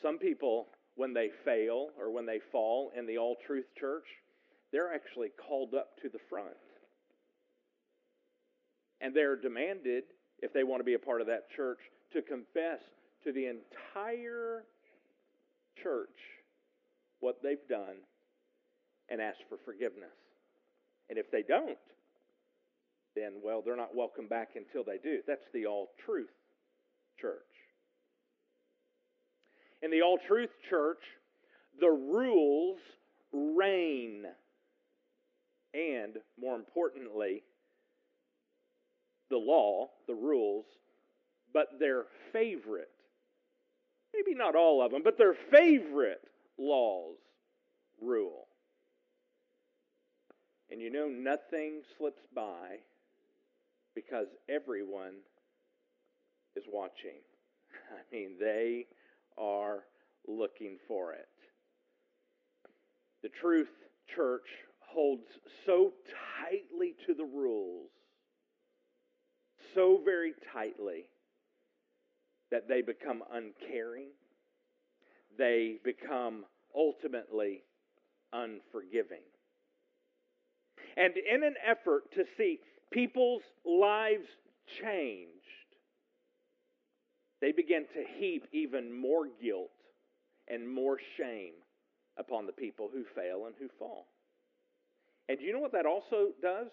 Some 0.02 0.20
people, 0.20 0.68
when 0.98 1.14
they 1.14 1.30
fail 1.46 1.90
or 1.98 2.12
when 2.12 2.26
they 2.26 2.40
fall 2.52 2.92
in 2.98 3.06
the 3.06 3.18
All 3.18 3.38
Truth 3.46 3.68
Church, 3.80 4.06
they're 4.74 4.94
actually 4.94 5.30
called 5.48 5.74
up 5.74 5.92
to 6.02 6.10
the 6.10 6.20
front. 6.30 6.50
And 9.00 9.16
they're 9.16 9.40
demanded, 9.40 10.04
if 10.40 10.52
they 10.54 10.64
want 10.64 10.82
to 10.82 10.84
be 10.84 10.96
a 10.96 11.00
part 11.00 11.22
of 11.22 11.28
that 11.28 11.50
church, 11.56 11.80
to 12.14 12.22
confess 12.22 12.82
to 13.24 13.32
the 13.32 13.46
entire 13.46 14.64
church 15.82 16.10
what 17.20 17.38
they've 17.44 17.68
done 17.70 18.02
and 19.10 19.22
ask 19.22 19.38
for 19.50 19.58
forgiveness. 19.64 20.18
And 21.10 21.18
if 21.18 21.32
they 21.32 21.44
don't, 21.48 21.78
then, 23.16 23.34
well, 23.44 23.62
they're 23.64 23.78
not 23.78 23.96
welcome 23.96 24.28
back 24.28 24.50
until 24.56 24.84
they 24.84 24.98
do. 24.98 25.20
That's 25.28 25.48
the 25.54 25.66
all 25.66 25.90
truth 26.06 26.30
church. 27.20 27.47
In 29.82 29.92
the 29.92 30.02
all 30.02 30.18
truth 30.28 30.50
church, 30.70 31.02
the 31.80 31.90
rules 31.90 32.80
reign. 33.32 34.26
And, 35.74 36.18
more 36.40 36.56
importantly, 36.56 37.44
the 39.30 39.38
law, 39.38 39.90
the 40.08 40.16
rules, 40.16 40.66
but 41.54 41.80
their 41.80 42.06
favorite, 42.34 42.90
maybe 44.14 44.36
not 44.36 44.56
all 44.56 44.84
of 44.84 44.92
them, 44.92 45.02
but 45.04 45.18
their 45.18 45.36
favorite 45.52 46.22
laws 46.58 47.18
rule. 48.02 48.48
And 50.72 50.82
you 50.82 50.90
know, 50.90 51.08
nothing 51.08 51.82
slips 51.98 52.22
by 52.36 52.80
because 53.96 54.28
everyone 54.50 55.16
is 56.56 56.64
watching. 56.72 57.22
I 57.92 58.16
mean, 58.16 58.36
they 58.40 58.86
are 59.38 59.84
looking 60.28 60.78
for 60.88 61.14
it. 61.14 61.28
The 63.24 63.30
truth 63.30 63.70
church 64.16 64.48
holds 64.80 65.28
so 65.66 65.92
tightly 66.42 66.96
to 67.06 67.14
the 67.14 67.26
rules, 67.26 67.90
so 69.74 70.02
very 70.04 70.34
tightly, 70.54 71.10
that 72.52 72.68
they 72.68 72.82
become 72.82 73.24
uncaring. 73.32 74.10
They 75.38 75.78
become 75.84 76.46
ultimately 76.76 77.64
unforgiving. 78.34 79.24
And 80.96 81.14
in 81.18 81.44
an 81.44 81.56
effort 81.66 82.12
to 82.16 82.26
see 82.38 82.60
people's 82.92 83.44
lives 83.66 84.28
changed, 84.82 85.37
they 87.42 87.52
begin 87.52 87.86
to 87.94 88.04
heap 88.18 88.48
even 88.52 88.92
more 88.92 89.28
guilt 89.42 89.70
and 90.48 90.68
more 90.70 90.98
shame 91.18 91.54
upon 92.18 92.46
the 92.46 92.52
people 92.52 92.90
who 92.92 93.04
fail 93.16 93.46
and 93.46 93.56
who 93.60 93.68
fall. 93.78 94.08
And 95.30 95.38
do 95.40 95.46
you 95.46 95.54
know 95.54 95.60
what 95.60 95.74
that 95.74 95.86
also 95.86 96.30
does? 96.42 96.68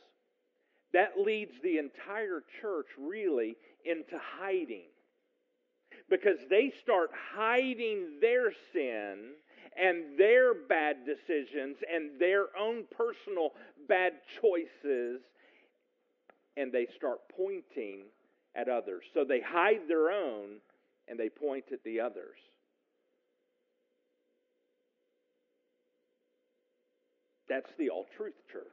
That 0.92 1.18
leads 1.18 1.52
the 1.62 1.78
entire 1.78 2.42
church 2.60 2.86
really 2.98 3.56
into 3.84 4.18
hiding. 4.38 4.86
Because 6.08 6.38
they 6.48 6.72
start 6.82 7.10
hiding 7.34 8.18
their 8.20 8.52
sin 8.72 9.32
and 9.76 10.18
their 10.18 10.54
bad 10.54 10.98
decisions 11.04 11.78
and 11.92 12.20
their 12.20 12.46
own 12.58 12.84
personal 12.96 13.50
bad 13.88 14.12
choices 14.40 15.20
and 16.56 16.72
they 16.72 16.86
start 16.96 17.18
pointing 17.36 18.04
at 18.54 18.68
others. 18.68 19.04
So 19.12 19.24
they 19.24 19.40
hide 19.40 19.88
their 19.88 20.10
own 20.10 20.58
and 21.08 21.18
they 21.18 21.28
point 21.28 21.66
at 21.72 21.82
the 21.84 22.00
others. 22.00 22.38
That's 27.48 27.70
the 27.78 27.90
all 27.90 28.06
truth 28.16 28.34
church. 28.50 28.64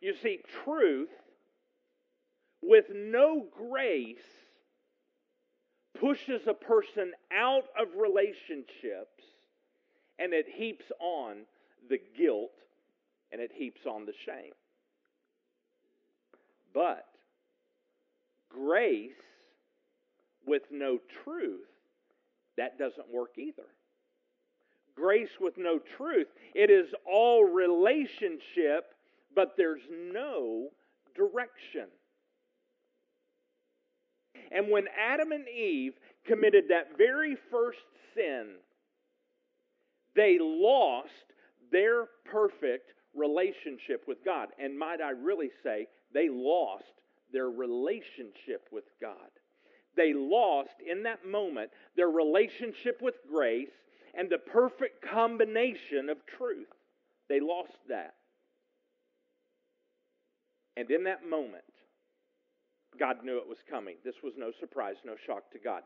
You 0.00 0.14
see, 0.22 0.40
truth 0.64 1.10
with 2.62 2.86
no 2.94 3.46
grace 3.56 4.18
pushes 5.98 6.46
a 6.46 6.54
person 6.54 7.12
out 7.32 7.64
of 7.78 7.88
relationships 7.96 9.24
and 10.18 10.32
it 10.32 10.46
heaps 10.54 10.86
on 11.00 11.38
the 11.88 11.98
guilt 12.16 12.52
and 13.32 13.40
it 13.40 13.50
heaps 13.54 13.86
on 13.86 14.06
the 14.06 14.12
shame. 14.24 14.52
But 16.74 17.06
grace 18.48 19.10
with 20.46 20.62
no 20.70 20.98
truth, 21.24 21.66
that 22.56 22.78
doesn't 22.78 23.12
work 23.12 23.32
either. 23.38 23.66
Grace 24.94 25.30
with 25.40 25.58
no 25.58 25.78
truth, 25.96 26.28
it 26.54 26.70
is 26.70 26.86
all 27.04 27.44
relationship, 27.44 28.94
but 29.34 29.54
there's 29.56 29.82
no 29.90 30.68
direction. 31.14 31.88
And 34.50 34.70
when 34.70 34.84
Adam 34.96 35.32
and 35.32 35.46
Eve 35.48 35.94
committed 36.24 36.64
that 36.68 36.96
very 36.96 37.36
first 37.50 37.78
sin, 38.14 38.54
they 40.14 40.38
lost 40.40 41.10
their 41.70 42.06
perfect 42.24 42.92
relationship 43.14 44.04
with 44.06 44.24
God. 44.24 44.48
And 44.58 44.78
might 44.78 45.00
I 45.00 45.10
really 45.10 45.50
say, 45.62 45.88
they 46.14 46.28
lost 46.30 46.84
their 47.32 47.48
relationship 47.48 48.68
with 48.70 48.84
God. 49.00 49.30
They 49.96 50.12
lost 50.12 50.76
in 50.88 51.02
that 51.04 51.26
moment 51.26 51.70
their 51.96 52.08
relationship 52.08 53.00
with 53.00 53.14
grace 53.30 53.68
and 54.14 54.28
the 54.28 54.38
perfect 54.38 55.04
combination 55.12 56.08
of 56.10 56.18
truth. 56.38 56.68
They 57.28 57.40
lost 57.40 57.76
that. 57.88 58.14
And 60.76 60.90
in 60.90 61.04
that 61.04 61.28
moment, 61.28 61.64
God 62.98 63.24
knew 63.24 63.38
it 63.38 63.48
was 63.48 63.58
coming. 63.70 63.96
This 64.04 64.22
was 64.22 64.34
no 64.36 64.52
surprise, 64.60 64.96
no 65.04 65.14
shock 65.26 65.50
to 65.52 65.58
God. 65.58 65.82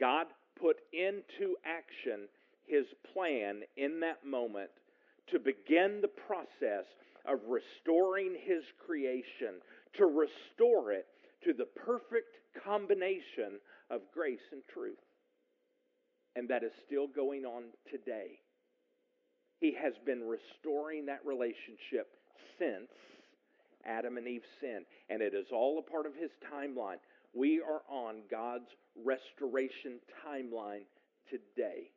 God 0.00 0.26
put 0.58 0.76
into 0.92 1.56
action 1.64 2.28
his 2.66 2.86
plan 3.12 3.60
in 3.76 4.00
that 4.00 4.26
moment 4.26 4.70
to 5.30 5.38
begin 5.38 6.00
the 6.00 6.08
process 6.08 6.86
of 7.26 7.38
restoring 7.48 8.36
his 8.40 8.62
creation, 8.86 9.60
to 9.98 10.06
restore 10.06 10.92
it 10.92 11.06
to 11.44 11.52
the 11.52 11.66
perfect 11.66 12.36
combination 12.64 13.60
of 13.90 14.00
grace 14.12 14.44
and 14.52 14.62
truth. 14.72 14.98
And 16.34 16.48
that 16.48 16.64
is 16.64 16.72
still 16.86 17.06
going 17.06 17.44
on 17.44 17.64
today. 17.90 18.40
He 19.60 19.74
has 19.80 19.94
been 20.04 20.22
restoring 20.22 21.06
that 21.06 21.24
relationship 21.24 22.08
since 22.58 22.90
Adam 23.86 24.18
and 24.18 24.28
Eve 24.28 24.42
sinned. 24.60 24.84
And 25.08 25.22
it 25.22 25.34
is 25.34 25.46
all 25.52 25.78
a 25.78 25.90
part 25.90 26.06
of 26.06 26.14
his 26.14 26.30
timeline. 26.52 26.96
We 27.32 27.60
are 27.60 27.82
on 27.88 28.22
God's 28.30 28.68
restoration 29.04 30.00
timeline 30.26 30.84
today. 31.30 31.90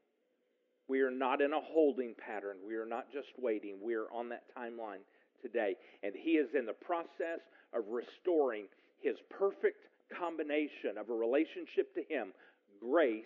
We 0.87 1.01
are 1.01 1.11
not 1.11 1.41
in 1.41 1.53
a 1.53 1.61
holding 1.61 2.15
pattern. 2.17 2.57
We 2.65 2.75
are 2.75 2.85
not 2.85 3.11
just 3.13 3.27
waiting. 3.37 3.77
We 3.81 3.93
are 3.93 4.11
on 4.11 4.29
that 4.29 4.43
timeline 4.57 5.05
today. 5.41 5.75
And 6.03 6.13
He 6.15 6.31
is 6.31 6.49
in 6.57 6.65
the 6.65 6.73
process 6.73 7.39
of 7.73 7.83
restoring 7.89 8.65
His 9.01 9.15
perfect 9.29 9.85
combination 10.17 10.97
of 10.99 11.09
a 11.09 11.13
relationship 11.13 11.93
to 11.95 12.01
Him, 12.07 12.33
grace 12.81 13.23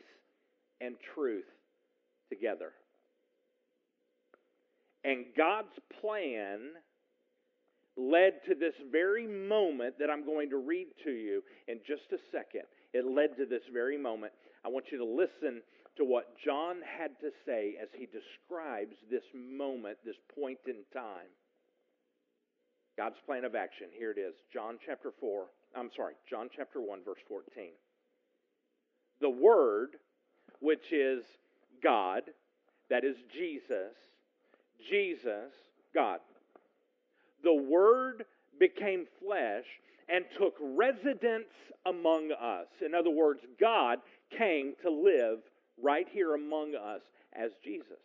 and 0.82 0.95
truth 1.15 1.45
together. 2.29 2.71
And 5.03 5.25
God's 5.36 5.75
plan 6.01 6.60
led 7.95 8.41
to 8.47 8.56
this 8.56 8.73
very 8.91 9.27
moment 9.27 9.95
that 9.99 10.10
I'm 10.10 10.25
going 10.25 10.49
to 10.49 10.58
read 10.58 10.88
to 11.03 11.12
you 11.12 11.43
in 11.67 11.79
just 11.86 12.10
a 12.12 12.17
second. 12.32 12.63
It 12.93 13.06
led 13.06 13.38
to 13.38 13.45
this 13.45 13.62
very 13.71 13.97
moment. 13.97 14.34
I 14.65 14.69
want 14.69 14.86
you 14.91 14.97
to 14.97 15.06
listen 15.06 15.62
to 15.97 16.03
what 16.06 16.34
John 16.43 16.77
had 16.82 17.12
to 17.21 17.29
say 17.45 17.75
as 17.82 17.89
he 17.93 18.08
describes 18.08 18.95
this 19.12 19.23
moment, 19.36 19.97
this 20.03 20.17
point 20.34 20.58
in 20.65 20.82
time. 20.93 21.29
God's 22.97 23.17
plan 23.25 23.45
of 23.45 23.56
action. 23.56 23.88
Here 23.97 24.12
it 24.12 24.19
is. 24.19 24.34
John 24.53 24.77
chapter 24.86 25.12
4. 25.19 25.45
I'm 25.75 25.89
sorry, 25.95 26.13
John 26.29 26.49
chapter 26.56 26.79
1, 26.79 26.99
verse 27.03 27.19
14. 27.27 27.69
The 29.21 29.29
Word, 29.29 29.95
which 30.60 30.91
is 30.91 31.23
God, 31.82 32.23
that 32.89 33.03
is 33.03 33.15
Jesus, 33.34 33.95
Jesus, 34.89 35.51
God. 35.93 36.19
The 37.43 37.53
Word 37.53 38.25
became 38.60 39.06
flesh 39.25 39.65
and 40.08 40.25
took 40.38 40.53
residence 40.60 41.49
among 41.86 42.32
us. 42.32 42.67
In 42.86 42.93
other 42.93 43.10
words, 43.10 43.41
God 43.60 43.99
came 44.38 44.73
to 44.84 44.89
live 44.89 45.39
right 45.82 46.08
here 46.12 46.36
among 46.36 46.75
us 46.75 47.01
as 47.34 47.51
Jesus. 47.63 47.99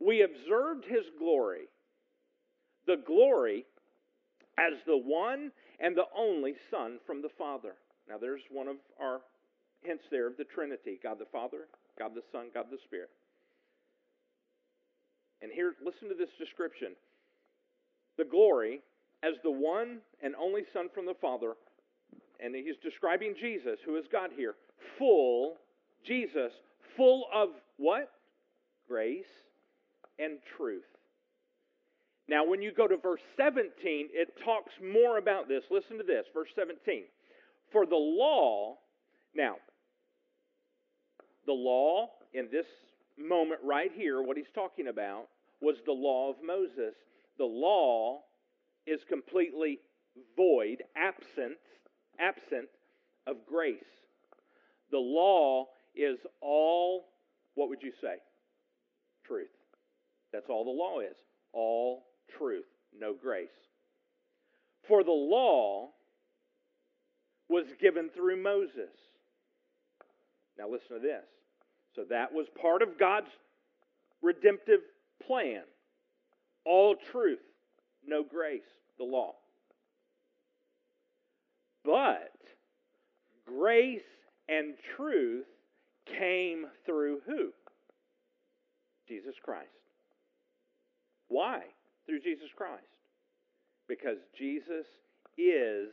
We 0.00 0.22
observed 0.22 0.84
his 0.86 1.04
glory, 1.18 1.68
the 2.86 2.96
glory 3.06 3.66
as 4.58 4.74
the 4.86 4.96
one 4.96 5.52
and 5.78 5.96
the 5.96 6.08
only 6.16 6.54
Son 6.70 6.98
from 7.06 7.22
the 7.22 7.30
Father. 7.38 7.74
Now, 8.08 8.18
there's 8.18 8.42
one 8.50 8.68
of 8.68 8.76
our 9.00 9.20
hints 9.82 10.04
there 10.10 10.26
of 10.26 10.36
the 10.36 10.44
Trinity 10.44 10.98
God 11.02 11.18
the 11.18 11.30
Father, 11.32 11.68
God 11.98 12.12
the 12.14 12.22
Son, 12.32 12.46
God 12.52 12.66
the 12.70 12.78
Spirit. 12.84 13.10
And 15.42 15.50
here, 15.50 15.74
listen 15.84 16.08
to 16.08 16.14
this 16.14 16.30
description 16.38 16.96
the 18.18 18.24
glory 18.24 18.80
as 19.22 19.34
the 19.42 19.50
one 19.50 19.98
and 20.22 20.34
only 20.36 20.62
Son 20.74 20.88
from 20.94 21.06
the 21.06 21.14
Father, 21.20 21.54
and 22.38 22.54
he's 22.54 22.76
describing 22.82 23.34
Jesus, 23.40 23.78
who 23.84 23.96
is 23.96 24.04
God 24.12 24.30
here, 24.36 24.54
full 24.98 25.56
Jesus, 26.06 26.52
full 26.96 27.24
of 27.34 27.50
what? 27.76 28.10
Grace 28.88 29.24
and 30.18 30.38
truth. 30.56 30.84
Now, 32.30 32.46
when 32.46 32.62
you 32.62 32.70
go 32.72 32.86
to 32.86 32.96
verse 32.96 33.20
17, 33.36 33.72
it 34.12 34.28
talks 34.44 34.70
more 34.80 35.18
about 35.18 35.48
this. 35.48 35.64
Listen 35.68 35.98
to 35.98 36.04
this, 36.04 36.26
verse 36.32 36.48
17. 36.54 37.02
For 37.72 37.86
the 37.86 37.96
law, 37.96 38.76
now, 39.34 39.56
the 41.44 41.52
law 41.52 42.10
in 42.32 42.48
this 42.52 42.66
moment 43.18 43.58
right 43.64 43.90
here, 43.92 44.22
what 44.22 44.36
he's 44.36 44.46
talking 44.54 44.86
about, 44.86 45.26
was 45.60 45.78
the 45.84 45.92
law 45.92 46.30
of 46.30 46.36
Moses. 46.46 46.94
The 47.36 47.44
law 47.44 48.20
is 48.86 49.00
completely 49.08 49.80
void, 50.36 50.84
absent, 50.96 51.58
absent 52.20 52.68
of 53.26 53.38
grace. 53.44 53.82
The 54.92 54.98
law 54.98 55.66
is 55.96 56.18
all, 56.40 57.06
what 57.56 57.68
would 57.70 57.82
you 57.82 57.92
say? 58.00 58.18
Truth. 59.26 59.48
That's 60.32 60.48
all 60.48 60.64
the 60.64 60.70
law 60.70 61.00
is. 61.00 61.16
All 61.52 62.04
truth, 62.36 62.66
no 62.98 63.14
grace. 63.14 63.48
For 64.88 65.04
the 65.04 65.10
law 65.10 65.90
was 67.48 67.66
given 67.80 68.08
through 68.08 68.42
Moses. 68.42 68.94
Now 70.58 70.68
listen 70.68 70.96
to 70.96 71.02
this. 71.02 71.24
So 71.94 72.04
that 72.10 72.32
was 72.32 72.46
part 72.60 72.82
of 72.82 72.98
God's 72.98 73.30
redemptive 74.22 74.80
plan. 75.26 75.62
All 76.64 76.94
truth, 77.10 77.40
no 78.06 78.22
grace, 78.22 78.62
the 78.98 79.04
law. 79.04 79.34
But 81.84 82.32
grace 83.46 84.00
and 84.48 84.74
truth 84.96 85.46
came 86.06 86.66
through 86.84 87.20
who? 87.26 87.50
Jesus 89.08 89.34
Christ. 89.42 89.68
Why? 91.28 91.62
Through 92.10 92.20
Jesus 92.20 92.48
Christ. 92.56 92.82
Because 93.88 94.18
Jesus 94.36 94.86
is 95.38 95.90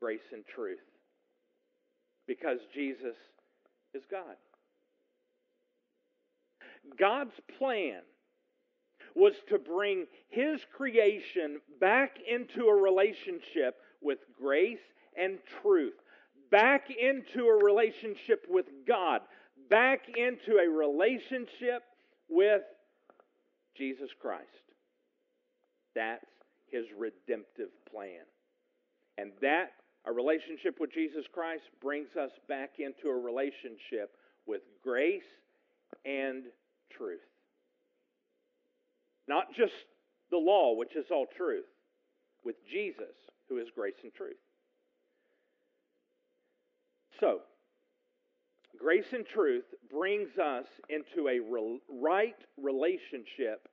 grace 0.00 0.20
and 0.32 0.44
truth. 0.54 0.78
Because 2.28 2.60
Jesus 2.72 3.16
is 3.92 4.04
God. 4.08 4.36
God's 6.96 7.34
plan 7.58 8.02
was 9.16 9.32
to 9.48 9.58
bring 9.58 10.06
his 10.28 10.60
creation 10.76 11.60
back 11.80 12.16
into 12.30 12.66
a 12.66 12.74
relationship 12.74 13.74
with 14.00 14.18
grace 14.38 14.78
and 15.18 15.38
truth 15.60 15.94
back 16.50 16.88
into 16.90 17.46
a 17.46 17.64
relationship 17.64 18.46
with 18.48 18.66
God, 18.86 19.22
back 19.68 20.02
into 20.16 20.58
a 20.58 20.68
relationship 20.68 21.82
with 22.28 22.62
Jesus 23.76 24.10
Christ. 24.20 24.44
That's 25.94 26.24
his 26.70 26.84
redemptive 26.96 27.70
plan. 27.90 28.24
And 29.18 29.32
that, 29.40 29.72
a 30.04 30.12
relationship 30.12 30.76
with 30.80 30.92
Jesus 30.92 31.24
Christ, 31.32 31.64
brings 31.82 32.08
us 32.20 32.30
back 32.48 32.74
into 32.78 33.08
a 33.08 33.18
relationship 33.18 34.16
with 34.46 34.62
grace 34.82 35.22
and 36.04 36.44
truth. 36.96 37.20
Not 39.28 39.46
just 39.56 39.72
the 40.30 40.36
law, 40.36 40.74
which 40.74 40.94
is 40.96 41.06
all 41.10 41.26
truth, 41.36 41.64
with 42.44 42.56
Jesus, 42.70 43.14
who 43.48 43.58
is 43.58 43.66
grace 43.74 43.94
and 44.02 44.12
truth. 44.14 44.36
So, 47.20 47.40
grace 48.78 49.12
and 49.12 49.26
truth 49.26 49.64
brings 49.90 50.38
us 50.38 50.66
into 50.88 51.28
a 51.28 51.40
right 51.88 52.36
relationship 52.60 53.68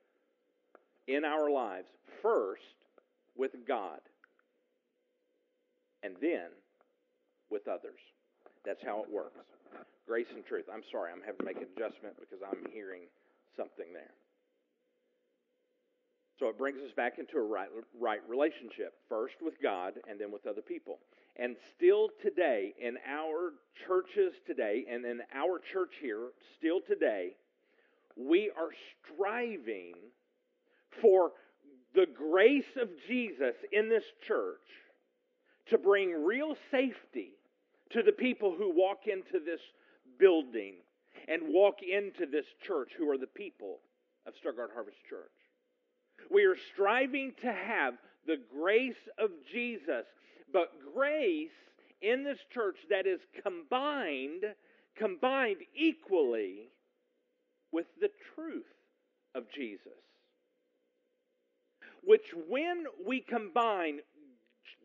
in 1.06 1.24
our 1.24 1.50
lives, 1.50 1.88
first 2.22 2.62
with 3.36 3.52
God, 3.66 4.00
and 6.02 6.14
then 6.20 6.48
with 7.50 7.68
others. 7.68 8.00
That's 8.64 8.82
how 8.84 9.02
it 9.02 9.10
works. 9.10 9.36
Grace 10.06 10.26
and 10.34 10.44
truth. 10.44 10.64
I'm 10.72 10.82
sorry, 10.90 11.12
I'm 11.12 11.20
having 11.20 11.38
to 11.38 11.44
make 11.44 11.56
an 11.56 11.68
adjustment 11.76 12.16
because 12.20 12.40
I'm 12.44 12.70
hearing 12.72 13.02
something 13.56 13.92
there. 13.92 14.12
So 16.38 16.48
it 16.48 16.58
brings 16.58 16.78
us 16.82 16.92
back 16.96 17.18
into 17.18 17.38
a 17.38 17.46
right, 17.46 17.68
right 17.98 18.20
relationship, 18.28 18.94
first 19.08 19.34
with 19.40 19.54
God 19.62 19.94
and 20.08 20.18
then 20.18 20.32
with 20.32 20.46
other 20.46 20.62
people. 20.62 20.98
And 21.36 21.56
still 21.76 22.10
today, 22.22 22.74
in 22.80 22.96
our 23.08 23.54
churches 23.86 24.34
today, 24.46 24.84
and 24.88 25.04
in 25.04 25.20
our 25.34 25.58
church 25.72 25.94
here, 26.00 26.28
still 26.56 26.80
today, 26.86 27.36
we 28.16 28.50
are 28.56 28.70
striving 29.02 29.94
for 31.02 31.32
the 31.94 32.06
grace 32.06 32.76
of 32.80 32.88
Jesus 33.08 33.54
in 33.72 33.88
this 33.88 34.04
church 34.26 34.60
to 35.70 35.78
bring 35.78 36.24
real 36.24 36.56
safety 36.70 37.32
to 37.90 38.02
the 38.02 38.12
people 38.12 38.54
who 38.56 38.72
walk 38.74 39.06
into 39.06 39.44
this 39.44 39.60
building 40.18 40.74
and 41.28 41.42
walk 41.46 41.76
into 41.82 42.26
this 42.30 42.46
church 42.66 42.90
who 42.98 43.10
are 43.10 43.18
the 43.18 43.26
people 43.26 43.78
of 44.26 44.34
Stuttgart 44.40 44.70
Harvest 44.74 44.98
Church. 45.08 45.30
We 46.30 46.44
are 46.44 46.56
striving 46.72 47.32
to 47.42 47.52
have 47.52 47.94
the 48.26 48.38
grace 48.52 49.08
of 49.18 49.30
Jesus, 49.52 50.06
but 50.54 50.70
grace 50.94 51.50
in 52.00 52.22
this 52.22 52.38
church 52.52 52.76
that 52.88 53.06
is 53.06 53.20
combined, 53.42 54.44
combined 54.96 55.56
equally 55.74 56.70
with 57.72 57.86
the 58.00 58.10
truth 58.34 58.62
of 59.34 59.42
Jesus. 59.52 59.80
Which, 62.04 62.32
when 62.48 62.84
we 63.04 63.20
combine 63.20 63.98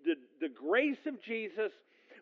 the, 0.04 0.16
the 0.42 0.50
grace 0.50 1.06
of 1.06 1.22
Jesus 1.22 1.72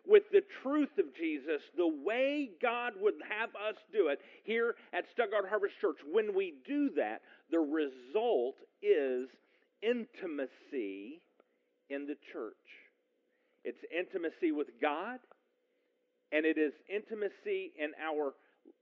with 0.06 0.24
the 0.30 0.42
truth 0.62 0.98
of 0.98 1.06
Jesus, 1.16 1.62
the 1.76 1.88
way 2.04 2.50
God 2.60 2.92
would 3.00 3.14
have 3.30 3.50
us 3.50 3.76
do 3.92 4.08
it 4.08 4.20
here 4.44 4.74
at 4.92 5.04
Stuttgart 5.12 5.46
Harvest 5.48 5.74
Church, 5.80 5.98
when 6.12 6.34
we 6.34 6.54
do 6.66 6.90
that, 6.96 7.22
the 7.50 7.60
result 7.60 8.56
is 8.82 9.28
intimacy 9.80 11.22
in 11.88 12.06
the 12.06 12.16
church. 12.32 12.54
It's 13.68 13.84
intimacy 13.92 14.50
with 14.50 14.68
God, 14.80 15.18
and 16.32 16.46
it 16.46 16.56
is 16.56 16.72
intimacy 16.88 17.72
in 17.78 17.90
our 18.02 18.32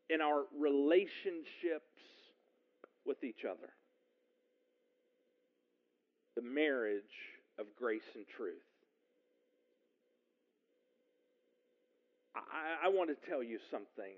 in 0.09 0.21
our 0.21 0.45
relationships 0.57 1.99
with 3.05 3.25
each 3.25 3.45
other. 3.45 3.73
The 6.37 6.43
marriage 6.43 7.03
of 7.59 7.67
grace 7.77 8.07
and 8.15 8.25
truth. 8.37 8.63
I, 12.37 12.87
I 12.87 12.89
want 12.89 13.11
to 13.11 13.29
tell 13.29 13.43
you 13.43 13.59
something 13.73 14.15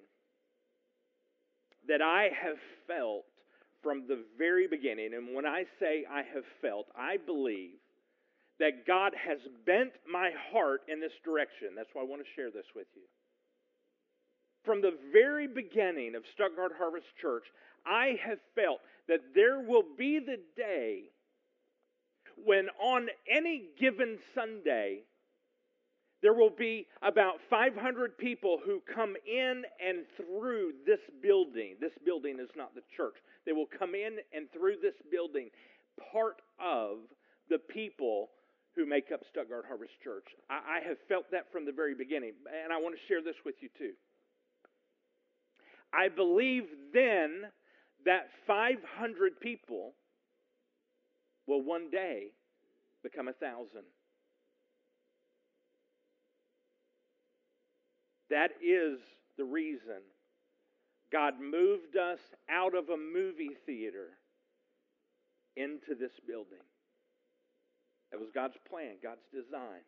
that 1.89 2.03
I 2.03 2.29
have 2.43 2.59
felt 2.87 3.25
from 3.83 4.07
the 4.07 4.23
very 4.37 4.69
beginning. 4.69 5.15
And 5.15 5.35
when 5.35 5.47
I 5.47 5.65
say 5.81 6.05
I 6.11 6.25
have 6.35 6.45
felt, 6.61 6.89
I 6.95 7.17
believe 7.17 7.79
that 8.61 8.87
God 8.87 9.13
has 9.15 9.39
bent 9.65 9.93
my 10.11 10.31
heart 10.53 10.83
in 10.89 11.01
this 11.01 11.13
direction. 11.25 11.75
That's 11.77 11.91
why 11.93 12.03
I 12.03 12.07
want 12.07 12.23
to 12.23 12.35
share 12.35 12.51
this 12.51 12.67
with 12.75 12.87
you. 12.95 13.03
From 14.65 14.83
the 14.83 14.99
very 15.13 15.47
beginning 15.47 16.15
of 16.15 16.23
Stuttgart 16.35 16.73
Harvest 16.77 17.07
Church, 17.21 17.45
I 17.87 18.19
have 18.25 18.39
felt 18.55 18.81
that 19.09 19.21
there 19.35 19.61
will 19.61 19.85
be 19.97 20.19
the 20.19 20.41
day 20.57 21.05
when, 22.45 22.69
on 22.81 23.09
any 23.31 23.65
given 23.81 24.19
Sunday, 24.35 25.05
there 26.21 26.35
will 26.35 26.51
be 26.51 26.87
about 27.01 27.35
500 27.49 28.19
people 28.19 28.59
who 28.65 28.83
come 28.93 29.15
in 29.27 29.63
and 29.85 30.05
through 30.17 30.73
this 30.85 30.99
building. 31.23 31.77
This 31.81 31.93
building 32.05 32.39
is 32.41 32.51
not 32.57 32.75
the 32.75 32.83
church. 32.97 33.15
They 33.47 33.53
will 33.53 33.69
come 33.79 33.95
in 33.95 34.19
and 34.35 34.51
through 34.53 34.77
this 34.83 34.95
building, 35.11 35.51
part 36.13 36.43
of 36.61 36.99
the 37.49 37.59
people 37.59 38.31
who 38.79 38.87
make 38.87 39.11
up 39.13 39.21
Stuttgart 39.29 39.65
Harvest 39.67 39.93
Church. 40.05 40.25
I, 40.49 40.79
I 40.79 40.89
have 40.89 40.99
felt 41.09 41.25
that 41.33 41.51
from 41.51 41.67
the 41.67 41.73
very 41.73 41.95
beginning, 41.95 42.33
and 42.63 42.73
I 42.73 42.77
want 42.77 42.95
to 42.95 43.01
share 43.09 43.21
this 43.21 43.35
with 43.45 43.57
you 43.61 43.69
too. 43.77 43.93
I 45.93 46.09
believe 46.09 46.63
then 46.95 47.51
that 48.05 48.29
500 48.47 49.41
people 49.41 49.95
will 51.49 51.63
one 51.63 51.91
day 51.91 52.29
become 53.03 53.27
a 53.27 53.33
thousand. 53.33 53.89
That 58.31 58.51
is 58.63 59.01
the 59.39 59.45
reason 59.45 60.05
God 61.11 61.35
moved 61.41 61.97
us 61.97 62.21
out 62.49 62.77
of 62.77 62.91
a 62.91 62.97
movie 62.97 63.57
theater 63.67 64.11
into 65.57 65.95
this 65.99 66.13
building. 66.27 66.63
That 68.11 68.21
was 68.21 68.31
God's 68.35 68.57
plan, 68.69 68.97
God's 69.03 69.25
design. 69.33 69.83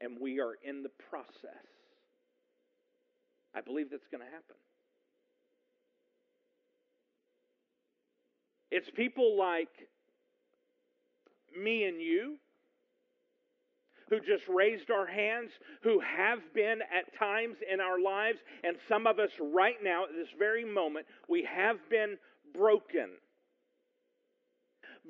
And 0.00 0.18
we 0.20 0.40
are 0.40 0.54
in 0.64 0.82
the 0.82 0.90
process. 1.10 1.66
I 3.54 3.60
believe 3.60 3.90
that's 3.90 4.06
going 4.10 4.24
to 4.24 4.30
happen. 4.30 4.56
It's 8.70 8.88
people 8.94 9.36
like 9.36 9.68
me 11.60 11.84
and 11.84 12.00
you 12.00 12.36
who 14.08 14.18
just 14.18 14.42
raised 14.48 14.90
our 14.90 15.06
hands, 15.06 15.50
who 15.82 16.00
have 16.00 16.40
been 16.52 16.80
at 16.82 17.16
times 17.16 17.56
in 17.72 17.80
our 17.80 18.00
lives, 18.00 18.38
and 18.64 18.76
some 18.88 19.06
of 19.06 19.20
us 19.20 19.30
right 19.40 19.76
now, 19.82 20.04
at 20.04 20.10
this 20.10 20.28
very 20.36 20.64
moment, 20.64 21.06
we 21.28 21.46
have 21.48 21.76
been 21.88 22.18
broken. 22.52 23.10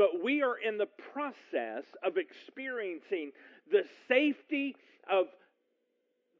But 0.01 0.25
we 0.25 0.43
are 0.43 0.57
in 0.57 0.79
the 0.79 0.89
process 1.13 1.85
of 2.03 2.17
experiencing 2.17 3.33
the 3.71 3.83
safety 4.09 4.75
of 5.13 5.27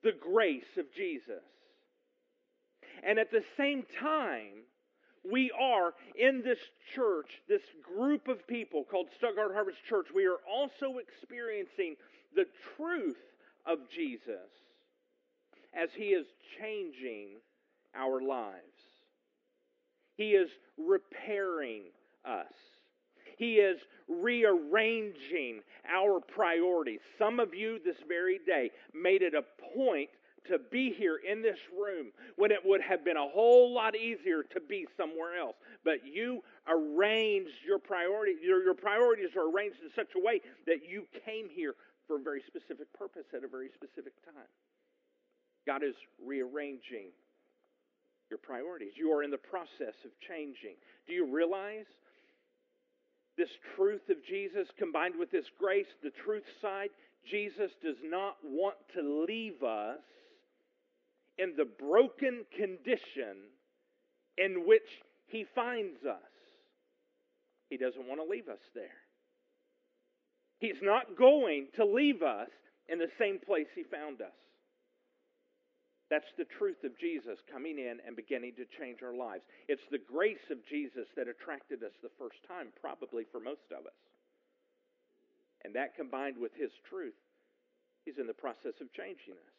the 0.03 0.13
grace 0.19 0.79
of 0.79 0.87
Jesus. 0.97 1.45
And 3.03 3.19
at 3.19 3.31
the 3.31 3.45
same 3.59 3.85
time, 4.01 4.65
we 5.31 5.51
are 5.51 5.93
in 6.19 6.41
this 6.43 6.59
church, 6.95 7.43
this 7.51 7.61
group 7.83 8.29
of 8.29 8.47
people 8.47 8.83
called 8.91 9.09
Stuttgart 9.19 9.53
Harvest 9.53 9.85
Church, 9.87 10.07
we 10.15 10.25
are 10.25 10.39
also 10.51 10.97
experiencing 10.97 11.97
the 12.35 12.47
truth 12.79 13.21
of 13.67 13.81
Jesus 13.95 14.49
as 15.75 15.91
He 15.95 16.15
is 16.15 16.27
changing 16.59 17.43
our 17.95 18.23
lives. 18.23 18.57
He 20.17 20.31
is 20.31 20.49
repairing 20.79 21.83
us. 22.25 22.47
He 23.41 23.55
is 23.55 23.81
rearranging 24.07 25.63
our 25.89 26.21
priorities. 26.21 27.01
Some 27.19 27.41
of 27.41 27.55
you 27.55 27.81
this 27.83 27.97
very 28.07 28.39
day 28.45 28.71
made 28.93 29.23
it 29.23 29.33
a 29.33 29.41
point 29.75 30.11
to 30.47 30.59
be 30.71 30.93
here 30.93 31.17
in 31.25 31.41
this 31.41 31.57
room 31.73 32.13
when 32.37 32.51
it 32.51 32.61
would 32.63 32.83
have 32.83 33.03
been 33.03 33.17
a 33.17 33.29
whole 33.29 33.73
lot 33.73 33.97
easier 33.97 34.43
to 34.53 34.61
be 34.61 34.87
somewhere 34.95 35.41
else. 35.41 35.57
But 35.85 36.05
you 36.05 36.43
arranged 36.69 37.65
your 37.67 37.79
priorities, 37.79 38.37
your, 38.43 38.63
your 38.63 38.75
priorities 38.75 39.31
are 39.37 39.49
arranged 39.49 39.79
in 39.83 39.89
such 39.97 40.13
a 40.17 40.21
way 40.21 40.43
that 40.67 40.85
you 40.87 41.07
came 41.25 41.49
here 41.49 41.75
for 42.07 42.17
a 42.17 42.23
very 42.23 42.43
specific 42.47 42.93
purpose 42.93 43.25
at 43.35 43.43
a 43.43 43.49
very 43.49 43.71
specific 43.75 44.13
time. 44.23 44.53
God 45.67 45.83
is 45.83 45.95
rearranging 46.23 47.09
your 48.29 48.39
priorities. 48.39 48.93
You 48.97 49.13
are 49.13 49.23
in 49.23 49.31
the 49.31 49.39
process 49.39 49.97
of 50.05 50.11
changing. 50.29 50.77
Do 51.07 51.15
you 51.15 51.25
realize 51.25 51.87
this 53.41 53.49
truth 53.75 54.03
of 54.11 54.17
Jesus 54.29 54.69
combined 54.79 55.15
with 55.19 55.31
this 55.31 55.47
grace, 55.59 55.87
the 56.03 56.13
truth 56.25 56.45
side? 56.61 56.91
Jesus 57.25 57.71
does 57.83 57.97
not 58.05 58.37
want 58.45 58.77
to 58.95 59.25
leave 59.27 59.63
us 59.63 59.99
in 61.39 61.55
the 61.57 61.65
broken 61.65 62.45
condition 62.55 63.49
in 64.37 64.67
which 64.67 64.83
he 65.27 65.47
finds 65.55 66.05
us. 66.05 66.21
He 67.71 67.79
doesn't 67.79 68.07
want 68.07 68.21
to 68.21 68.31
leave 68.31 68.49
us 68.49 68.61
there. 68.75 69.01
He's 70.59 70.83
not 70.83 71.17
going 71.17 71.69
to 71.77 71.87
leave 71.87 72.23
us 72.23 72.51
in 72.91 72.99
the 72.99 73.09
same 73.19 73.39
place 73.39 73.67
He 73.75 73.85
found 73.85 74.21
us. 74.21 74.29
That's 76.11 76.35
the 76.37 76.51
truth 76.59 76.83
of 76.83 76.99
Jesus 76.99 77.39
coming 77.51 77.79
in 77.79 77.99
and 78.05 78.17
beginning 78.17 78.55
to 78.59 78.67
change 78.79 78.99
our 79.03 79.15
lives. 79.15 79.45
It's 79.69 79.87
the 79.91 80.03
grace 80.03 80.51
of 80.51 80.59
Jesus 80.67 81.07
that 81.17 81.29
attracted 81.29 81.85
us 81.85 81.95
the 82.03 82.11
first 82.19 82.43
time, 82.49 82.75
probably 82.81 83.25
for 83.31 83.39
most 83.39 83.71
of 83.71 83.87
us. 83.87 84.01
And 85.65 85.75
that 85.77 85.95
combined 85.95 86.37
with 86.37 86.51
His 86.59 86.73
truth, 86.89 87.15
He's 88.05 88.19
in 88.19 88.27
the 88.27 88.35
process 88.35 88.75
of 88.81 88.93
changing 88.93 89.35
us. 89.39 89.55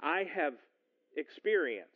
I 0.00 0.24
have 0.34 0.54
experienced 1.16 1.90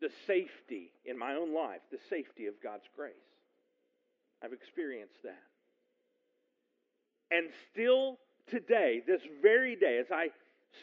the 0.00 0.10
safety 0.26 0.90
in 1.04 1.16
my 1.16 1.34
own 1.34 1.54
life, 1.54 1.80
the 1.92 1.98
safety 2.08 2.46
of 2.46 2.54
God's 2.62 2.88
grace. 2.96 3.14
I've 4.42 4.52
experienced 4.52 5.22
that. 5.22 5.46
And 7.30 7.50
still 7.70 8.18
today, 8.48 9.02
this 9.06 9.20
very 9.42 9.76
day, 9.76 9.98
as 9.98 10.06
I 10.12 10.28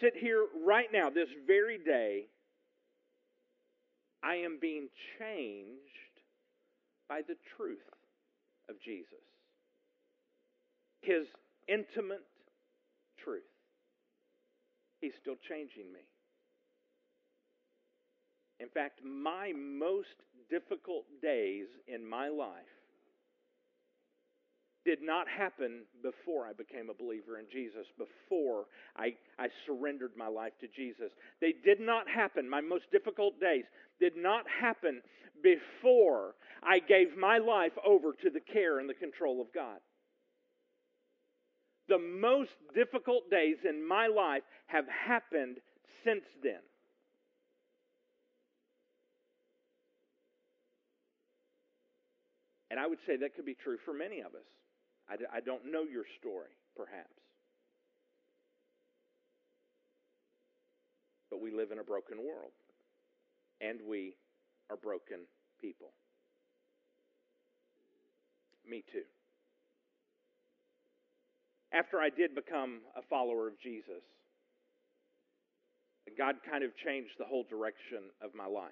sit 0.02 0.14
here 0.16 0.46
right 0.66 0.88
now, 0.92 1.10
this 1.10 1.30
very 1.46 1.78
day, 1.78 2.26
I 4.24 4.36
am 4.36 4.58
being 4.60 4.90
changed 5.20 5.82
by 7.08 7.22
the 7.28 7.36
truth 7.56 7.78
of 8.70 8.76
Jesus. 8.84 9.24
His 11.02 11.28
intimate 11.68 12.26
truth. 13.24 13.44
He's 15.00 15.14
still 15.22 15.38
changing 15.48 15.92
me. 15.94 16.02
In 18.60 18.70
fact, 18.70 19.02
my 19.04 19.54
most 19.56 20.18
difficult 20.50 21.06
days 21.22 21.68
in 21.88 22.08
my 22.08 22.28
life 22.28 22.77
did 24.88 25.02
not 25.02 25.28
happen 25.28 25.82
before 26.02 26.48
I 26.48 26.54
became 26.54 26.90
a 26.90 26.94
believer 26.94 27.38
in 27.38 27.46
Jesus, 27.52 27.86
before 27.98 28.68
I, 28.96 29.16
I 29.38 29.50
surrendered 29.66 30.12
my 30.16 30.30
life 30.30 30.54
to 30.62 30.68
Jesus. 30.74 31.12
They 31.42 31.54
did 31.66 31.82
not 31.82 32.08
happen, 32.08 32.50
my 32.50 32.62
most 32.62 32.86
difficult 32.90 33.38
days 33.38 33.66
did 34.00 34.16
not 34.16 34.46
happen 34.48 35.02
before 35.44 36.36
I 36.64 36.80
gave 36.80 37.18
my 37.18 37.38
life 37.38 37.74
over 37.86 38.14
to 38.24 38.30
the 38.30 38.40
care 38.40 38.80
and 38.80 38.90
the 38.90 38.94
control 38.94 39.42
of 39.42 39.48
God. 39.54 39.80
The 41.90 42.00
most 42.00 42.52
difficult 42.74 43.30
days 43.30 43.58
in 43.68 43.86
my 43.86 44.08
life 44.08 44.44
have 44.68 44.86
happened 44.88 45.58
since 46.06 46.24
then. 46.42 46.64
And 52.72 52.80
I 52.80 52.88
would 52.88 53.00
say 53.06 53.18
that 53.18 53.36
could 53.36 53.46
be 53.46 53.56
true 53.62 53.78
for 53.84 53.94
many 53.94 54.22
of 54.22 54.28
us. 54.28 54.48
I, 55.10 55.38
I 55.38 55.40
don't 55.42 55.72
know 55.72 55.84
your 55.84 56.04
story, 56.20 56.52
perhaps. 56.76 57.14
But 61.30 61.42
we 61.42 61.52
live 61.52 61.72
in 61.72 61.80
a 61.80 61.84
broken 61.84 62.18
world, 62.18 62.52
and 63.62 63.80
we 63.88 64.16
are 64.70 64.78
broken 64.78 65.28
people. 65.62 65.92
Me 68.68 68.84
too. 68.92 69.08
After 71.74 72.00
I 72.00 72.10
did 72.10 72.34
become 72.36 72.80
a 72.96 73.02
follower 73.10 73.48
of 73.48 73.60
Jesus, 73.62 74.04
God 76.18 76.36
kind 76.50 76.64
of 76.64 76.72
changed 76.86 77.12
the 77.20 77.26
whole 77.26 77.46
direction 77.50 78.10
of 78.22 78.34
my 78.34 78.48
life 78.48 78.72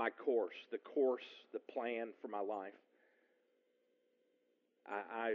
my 0.00 0.08
course, 0.08 0.56
the 0.72 0.78
course, 0.78 1.28
the 1.52 1.60
plan 1.72 2.08
for 2.22 2.28
my 2.28 2.40
life. 2.40 2.72
I, 4.86 5.28
I 5.28 5.34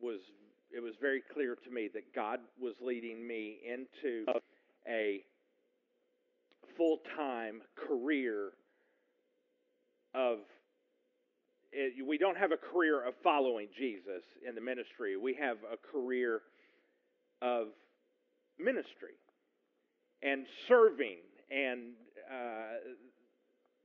was 0.00 0.20
it 0.74 0.80
was 0.80 0.94
very 1.00 1.22
clear 1.32 1.54
to 1.54 1.70
me 1.70 1.88
that 1.92 2.14
God 2.14 2.40
was 2.60 2.74
leading 2.80 3.26
me 3.26 3.58
into 3.66 4.24
a 4.88 5.22
full 6.76 6.98
time 7.16 7.60
career 7.88 8.52
of 10.14 10.38
it, 11.72 12.06
we 12.06 12.18
don't 12.18 12.36
have 12.36 12.52
a 12.52 12.56
career 12.56 13.06
of 13.06 13.14
following 13.24 13.68
Jesus 13.78 14.22
in 14.46 14.54
the 14.54 14.60
ministry. 14.60 15.16
We 15.16 15.34
have 15.40 15.56
a 15.72 15.76
career 15.76 16.42
of 17.40 17.68
ministry 18.58 19.16
and 20.22 20.46
serving 20.68 21.18
and 21.50 21.92
uh, 22.30 22.96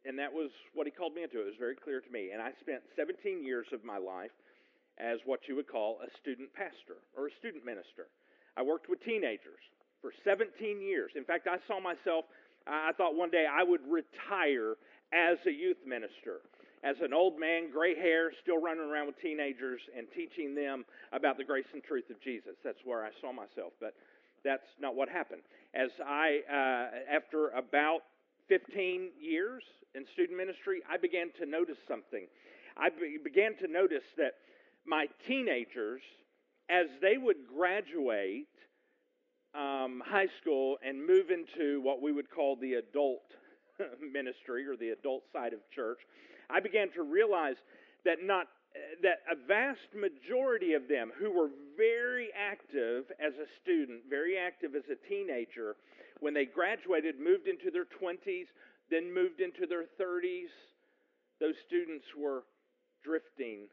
and 0.06 0.18
that 0.20 0.32
was 0.32 0.52
what 0.74 0.88
he 0.88 0.92
called 0.92 1.14
me 1.14 1.24
into. 1.24 1.42
It 1.42 1.46
was 1.46 1.60
very 1.60 1.76
clear 1.76 2.00
to 2.00 2.10
me. 2.10 2.32
And 2.32 2.42
I 2.42 2.52
spent 2.62 2.80
17 2.96 3.44
years 3.44 3.68
of 3.74 3.84
my 3.84 3.98
life 3.98 4.32
as 5.00 5.20
what 5.26 5.42
you 5.48 5.56
would 5.56 5.68
call 5.68 6.00
a 6.02 6.10
student 6.22 6.54
pastor 6.54 7.02
or 7.16 7.28
a 7.28 7.38
student 7.40 7.66
minister. 7.66 8.10
I 8.58 8.64
worked 8.64 8.90
with 8.90 9.04
teenagers 9.04 9.62
for 10.02 10.12
17 10.24 10.82
years. 10.82 11.12
In 11.16 11.24
fact, 11.24 11.48
I 11.48 11.58
saw 11.68 11.80
myself, 11.80 12.26
I 12.66 12.92
thought 12.98 13.16
one 13.16 13.30
day 13.30 13.46
I 13.46 13.64
would 13.64 13.82
retire 13.88 14.76
as 15.14 15.38
a 15.46 15.52
youth 15.52 15.78
minister, 15.86 16.42
as 16.84 16.96
an 17.02 17.14
old 17.14 17.40
man, 17.40 17.72
gray 17.72 17.96
hair, 17.96 18.32
still 18.42 18.62
running 18.62 18.84
around 18.84 19.08
with 19.08 19.22
teenagers 19.22 19.82
and 19.96 20.08
teaching 20.14 20.54
them 20.54 20.86
about 21.14 21.38
the 21.38 21.44
grace 21.44 21.70
and 21.74 21.84
truth 21.84 22.10
of 22.10 22.22
Jesus. 22.22 22.58
That's 22.64 22.82
where 22.84 23.06
I 23.06 23.10
saw 23.22 23.32
myself. 23.32 23.74
But 23.80 23.94
that's 24.44 24.68
not 24.80 24.96
what 24.96 25.10
happened. 25.10 25.42
As 25.74 25.90
I, 26.06 26.42
uh, 26.50 27.16
after 27.16 27.50
about 27.50 28.02
15 28.50 29.12
years 29.20 29.64
in 29.96 30.06
student 30.14 30.38
ministry, 30.38 30.82
I 30.90 30.98
began 30.98 31.32
to 31.40 31.46
notice 31.46 31.78
something. 31.88 32.28
I 32.78 32.90
be- 32.90 33.18
began 33.22 33.58
to 33.58 33.68
notice 33.68 34.06
that 34.18 34.34
my 34.88 35.08
teenagers, 35.28 36.02
as 36.70 36.88
they 37.02 37.18
would 37.18 37.48
graduate 37.54 38.48
um, 39.54 40.02
high 40.06 40.28
school 40.42 40.78
and 40.86 41.06
move 41.06 41.30
into 41.30 41.82
what 41.82 42.02
we 42.02 42.12
would 42.12 42.30
call 42.30 42.56
the 42.56 42.76
adult 42.76 43.24
ministry 44.14 44.68
or 44.68 44.76
the 44.76 44.90
adult 44.90 45.24
side 45.34 45.54
of 45.54 45.60
church, 45.74 46.00
I 46.50 46.60
began 46.60 46.92
to 46.96 47.04
realize 47.04 47.56
that 48.06 48.24
not 48.24 48.48
that 49.02 49.26
a 49.32 49.36
vast 49.48 49.90
majority 49.96 50.74
of 50.74 50.88
them 50.88 51.12
who 51.18 51.32
were 51.32 51.50
very 51.76 52.30
active 52.38 53.06
as 53.20 53.34
a 53.34 53.50
student, 53.62 54.02
very 54.10 54.38
active 54.38 54.76
as 54.76 54.84
a 54.92 55.10
teenager, 55.10 55.76
when 56.20 56.34
they 56.34 56.46
graduated, 56.46 57.20
moved 57.20 57.48
into 57.48 57.72
their 57.72 57.86
20s, 57.86 58.46
then 58.92 59.14
moved 59.14 59.42
into 59.42 59.66
their 59.66 59.86
30s, 60.00 60.54
those 61.40 61.56
students 61.66 62.06
were 62.18 62.44
drifting 63.04 63.68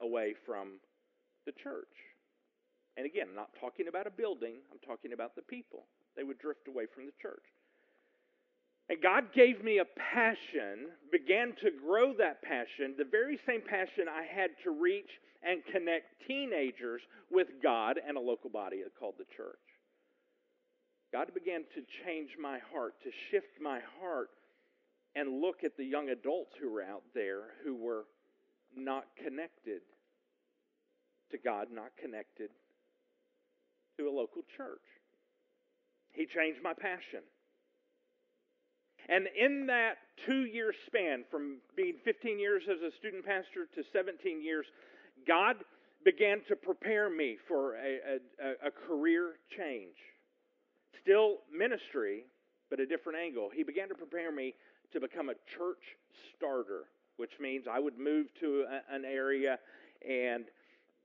away 0.00 0.34
from 0.46 0.80
the 1.46 1.52
church. 1.52 1.92
And 2.96 3.06
again, 3.06 3.26
I'm 3.30 3.36
not 3.36 3.50
talking 3.60 3.86
about 3.88 4.06
a 4.06 4.10
building, 4.10 4.58
I'm 4.72 4.82
talking 4.86 5.12
about 5.12 5.36
the 5.36 5.42
people. 5.42 5.86
They 6.16 6.24
would 6.24 6.38
drift 6.38 6.66
away 6.66 6.86
from 6.92 7.06
the 7.06 7.14
church. 7.22 7.44
And 8.88 9.02
God 9.02 9.32
gave 9.34 9.62
me 9.62 9.78
a 9.78 9.84
passion, 9.84 10.88
began 11.12 11.52
to 11.62 11.70
grow 11.70 12.12
that 12.18 12.42
passion, 12.42 12.94
the 12.96 13.04
very 13.04 13.38
same 13.46 13.60
passion 13.60 14.08
I 14.08 14.24
had 14.24 14.50
to 14.64 14.70
reach 14.70 15.10
and 15.42 15.60
connect 15.72 16.26
teenagers 16.26 17.02
with 17.30 17.48
God 17.62 18.00
and 18.06 18.16
a 18.16 18.20
local 18.20 18.50
body 18.50 18.82
called 18.98 19.14
the 19.18 19.28
church. 19.36 19.60
God 21.12 21.32
began 21.32 21.60
to 21.74 21.82
change 22.04 22.30
my 22.40 22.58
heart, 22.72 22.94
to 23.04 23.10
shift 23.30 23.60
my 23.62 23.80
heart, 24.00 24.30
and 25.14 25.40
look 25.40 25.64
at 25.64 25.76
the 25.76 25.84
young 25.84 26.10
adults 26.10 26.52
who 26.60 26.70
were 26.70 26.82
out 26.82 27.04
there 27.14 27.54
who 27.64 27.74
were 27.74 28.04
not 28.84 29.04
connected 29.22 29.82
to 31.30 31.38
God, 31.38 31.68
not 31.72 31.90
connected 32.00 32.50
to 33.98 34.08
a 34.08 34.12
local 34.12 34.42
church. 34.56 34.84
He 36.12 36.26
changed 36.26 36.60
my 36.62 36.72
passion. 36.72 37.20
And 39.08 39.26
in 39.38 39.66
that 39.66 39.96
two 40.26 40.44
year 40.44 40.72
span, 40.86 41.24
from 41.30 41.58
being 41.76 41.94
15 42.04 42.38
years 42.38 42.62
as 42.70 42.80
a 42.82 42.94
student 42.98 43.24
pastor 43.24 43.66
to 43.74 43.82
17 43.92 44.42
years, 44.42 44.66
God 45.26 45.56
began 46.04 46.42
to 46.48 46.56
prepare 46.56 47.10
me 47.10 47.36
for 47.48 47.74
a, 47.76 48.20
a, 48.42 48.68
a 48.68 48.70
career 48.70 49.34
change. 49.56 49.96
Still 51.02 51.38
ministry, 51.52 52.24
but 52.70 52.80
a 52.80 52.86
different 52.86 53.18
angle. 53.18 53.50
He 53.54 53.62
began 53.62 53.88
to 53.88 53.94
prepare 53.94 54.30
me 54.30 54.54
to 54.92 55.00
become 55.00 55.28
a 55.28 55.38
church 55.56 55.82
starter, 56.36 56.84
which 57.18 57.32
means 57.40 57.66
I 57.70 57.78
would 57.78 57.98
move 57.98 58.26
to 58.40 58.64
a, 58.70 58.94
an 58.94 59.04
area 59.04 59.58
and 60.08 60.44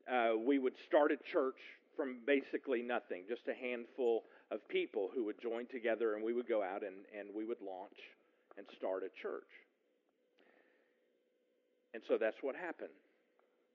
uh, 0.07 0.37
we 0.37 0.59
would 0.59 0.73
start 0.87 1.11
a 1.11 1.17
church 1.31 1.57
from 1.95 2.17
basically 2.25 2.81
nothing, 2.81 3.23
just 3.27 3.41
a 3.47 3.53
handful 3.53 4.23
of 4.51 4.67
people 4.67 5.09
who 5.13 5.25
would 5.25 5.41
join 5.41 5.65
together 5.67 6.15
and 6.15 6.23
we 6.23 6.33
would 6.33 6.47
go 6.47 6.63
out 6.63 6.83
and, 6.83 7.05
and 7.17 7.29
we 7.35 7.45
would 7.45 7.61
launch 7.61 7.97
and 8.57 8.65
start 8.77 9.03
a 9.03 9.11
church. 9.21 9.49
And 11.93 12.01
so 12.07 12.17
that's 12.19 12.37
what 12.41 12.55
happened. 12.55 12.93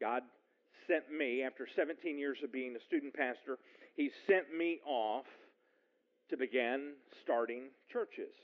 God 0.00 0.22
sent 0.86 1.10
me, 1.10 1.42
after 1.42 1.66
17 1.76 2.18
years 2.18 2.38
of 2.42 2.52
being 2.52 2.74
a 2.76 2.84
student 2.86 3.14
pastor, 3.14 3.58
He 3.96 4.10
sent 4.26 4.54
me 4.56 4.80
off 4.86 5.26
to 6.30 6.36
begin 6.36 6.94
starting 7.22 7.70
churches. 7.92 8.34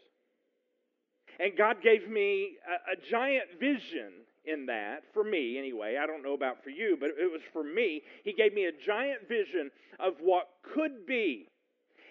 And 1.41 1.57
God 1.57 1.83
gave 1.83 2.09
me 2.09 2.57
a, 2.69 2.93
a 2.93 3.11
giant 3.11 3.59
vision 3.59 4.13
in 4.45 4.67
that, 4.67 5.03
for 5.13 5.25
me 5.25 5.59
anyway. 5.59 5.99
I 6.01 6.07
don't 6.07 6.23
know 6.23 6.35
about 6.35 6.63
for 6.63 6.71
you, 6.71 6.97
but 6.99 7.11
it 7.19 7.31
was 7.31 7.41
for 7.53 7.65
me. 7.65 8.03
He 8.25 8.33
gave 8.33 8.53
me 8.53 8.67
a 8.67 8.73
giant 8.73 9.29
vision 9.29 9.71
of 9.99 10.15
what 10.21 10.49
could 10.63 11.07
be. 11.07 11.49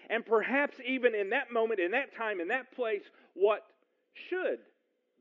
And 0.10 0.26
perhaps 0.26 0.78
even 0.86 1.16
in 1.16 1.30
that 1.30 1.52
moment, 1.52 1.80
in 1.80 1.92
that 1.92 2.16
time, 2.16 2.42
in 2.42 2.48
that 2.50 2.74
place, 2.76 3.04
what 3.36 3.64
should 4.30 4.60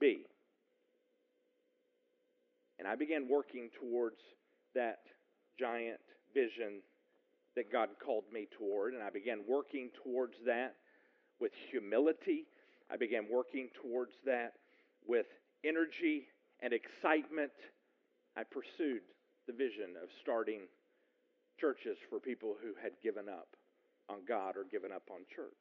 be. 0.01 0.27
And 2.79 2.89
I 2.89 2.97
began 2.97 3.29
working 3.29 3.71
towards 3.79 4.21
that 4.75 5.01
giant 5.59 6.01
vision 6.35 6.81
that 7.55 7.71
God 7.71 7.91
called 8.05 8.25
me 8.33 8.49
toward, 8.59 8.95
and 8.95 9.03
I 9.03 9.11
began 9.11 9.41
working 9.47 9.91
towards 10.03 10.35
that 10.47 10.77
with 11.41 11.53
humility. 11.71 12.47
I 12.93 12.97
began 12.97 13.25
working 13.31 13.69
towards 13.81 14.13
that 14.27 14.53
with 15.07 15.27
energy 15.65 16.29
and 16.61 16.73
excitement. 16.73 17.53
I 18.37 18.43
pursued 18.45 19.03
the 19.47 19.53
vision 19.53 19.97
of 20.03 20.09
starting 20.21 20.63
churches 21.59 21.97
for 22.11 22.21
people 22.21 22.57
who 22.63 22.75
had 22.83 22.93
given 23.03 23.29
up 23.29 23.49
on 24.09 24.19
God 24.29 24.57
or 24.57 24.65
given 24.71 24.93
up 24.93 25.05
on 25.11 25.21
church. 25.35 25.53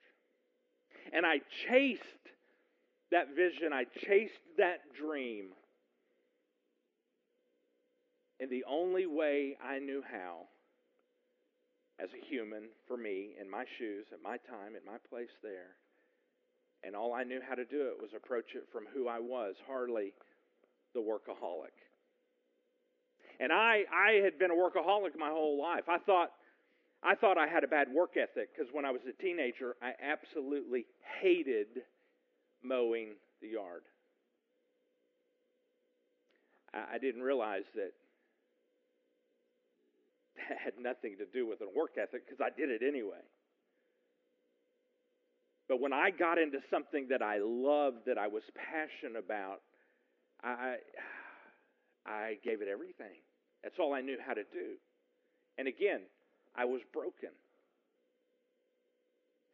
And 1.13 1.25
I 1.25 1.39
chased 1.69 2.01
that 3.11 3.35
vision, 3.35 3.73
I 3.73 3.85
chased 4.05 4.33
that 4.57 4.81
dream 4.99 5.47
in 8.39 8.49
the 8.49 8.63
only 8.67 9.05
way 9.05 9.57
I 9.63 9.79
knew 9.79 10.01
how 10.09 10.47
as 12.01 12.09
a 12.13 12.25
human 12.25 12.63
for 12.87 12.97
me 12.97 13.35
in 13.39 13.49
my 13.49 13.65
shoes, 13.77 14.07
at 14.11 14.21
my 14.23 14.37
time, 14.37 14.75
at 14.75 14.85
my 14.85 14.97
place 15.09 15.29
there. 15.43 15.75
And 16.83 16.95
all 16.95 17.13
I 17.13 17.23
knew 17.23 17.39
how 17.47 17.55
to 17.55 17.65
do 17.65 17.87
it 17.87 18.01
was 18.01 18.11
approach 18.15 18.55
it 18.55 18.67
from 18.71 18.85
who 18.93 19.07
I 19.07 19.19
was, 19.19 19.55
Harley 19.67 20.13
the 20.93 20.99
workaholic. 20.99 21.75
And 23.39 23.51
I, 23.51 23.83
I 23.93 24.21
had 24.23 24.37
been 24.37 24.51
a 24.51 24.55
workaholic 24.55 25.17
my 25.17 25.29
whole 25.29 25.61
life. 25.61 25.89
I 25.89 25.97
thought, 25.99 26.31
I 27.03 27.15
thought 27.15 27.37
I 27.37 27.47
had 27.47 27.63
a 27.63 27.67
bad 27.67 27.87
work 27.93 28.11
ethic 28.17 28.49
because 28.55 28.71
when 28.73 28.85
I 28.85 28.91
was 28.91 29.01
a 29.07 29.21
teenager, 29.21 29.75
I 29.81 29.93
absolutely 30.03 30.85
hated 31.21 31.67
mowing 32.63 33.09
the 33.41 33.47
yard. 33.49 33.83
I, 36.73 36.95
I 36.95 36.97
didn't 36.97 37.21
realize 37.21 37.63
that 37.75 37.93
that 40.51 40.57
had 40.57 40.73
nothing 40.79 41.17
to 41.17 41.25
do 41.25 41.47
with 41.47 41.61
a 41.61 41.67
work 41.77 41.91
ethic 42.01 42.25
because 42.25 42.41
I 42.41 42.49
did 42.55 42.69
it 42.69 42.81
anyway. 42.85 43.23
But 45.71 45.79
when 45.79 45.93
I 45.93 46.11
got 46.11 46.37
into 46.37 46.59
something 46.69 47.07
that 47.11 47.21
I 47.21 47.39
loved, 47.39 48.03
that 48.05 48.17
I 48.17 48.27
was 48.27 48.43
passionate 48.59 49.17
about, 49.17 49.61
I, 50.43 50.75
I 52.05 52.35
gave 52.43 52.61
it 52.61 52.67
everything. 52.67 53.23
That's 53.63 53.79
all 53.79 53.93
I 53.93 54.01
knew 54.01 54.17
how 54.19 54.33
to 54.33 54.43
do. 54.51 54.75
And 55.57 55.69
again, 55.69 56.01
I 56.57 56.65
was 56.65 56.81
broken. 56.91 57.31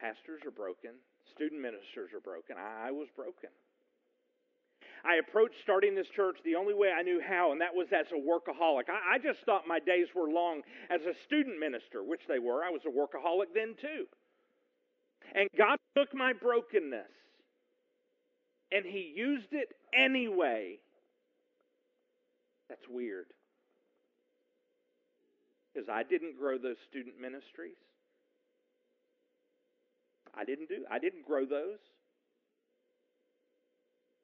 Pastors 0.00 0.42
are 0.44 0.50
broken. 0.50 0.98
Student 1.36 1.62
ministers 1.62 2.10
are 2.12 2.18
broken. 2.18 2.56
I, 2.58 2.88
I 2.88 2.90
was 2.90 3.06
broken. 3.14 3.50
I 5.06 5.22
approached 5.22 5.62
starting 5.62 5.94
this 5.94 6.08
church 6.16 6.38
the 6.44 6.56
only 6.56 6.74
way 6.74 6.90
I 6.90 7.02
knew 7.02 7.22
how, 7.22 7.52
and 7.52 7.60
that 7.60 7.76
was 7.76 7.86
as 7.94 8.06
a 8.10 8.18
workaholic. 8.18 8.90
I, 8.90 9.14
I 9.14 9.18
just 9.22 9.38
thought 9.46 9.68
my 9.68 9.78
days 9.78 10.08
were 10.16 10.28
long 10.28 10.62
as 10.90 11.00
a 11.02 11.14
student 11.26 11.60
minister, 11.60 12.02
which 12.02 12.26
they 12.26 12.40
were. 12.40 12.64
I 12.64 12.70
was 12.70 12.82
a 12.82 12.90
workaholic 12.90 13.54
then 13.54 13.76
too. 13.80 14.10
And 15.34 15.48
God 15.56 15.78
took 15.96 16.14
my 16.14 16.32
brokenness 16.32 17.06
and 18.72 18.84
He 18.84 19.12
used 19.14 19.52
it 19.52 19.68
anyway. 19.92 20.78
That's 22.68 22.86
weird. 22.88 23.26
Because 25.72 25.88
I 25.88 26.02
didn't 26.02 26.38
grow 26.38 26.58
those 26.58 26.76
student 26.88 27.20
ministries. 27.20 27.76
I 30.36 30.44
didn't 30.44 30.68
do 30.68 30.84
I 30.90 30.98
didn't 30.98 31.26
grow 31.26 31.44
those. 31.44 31.78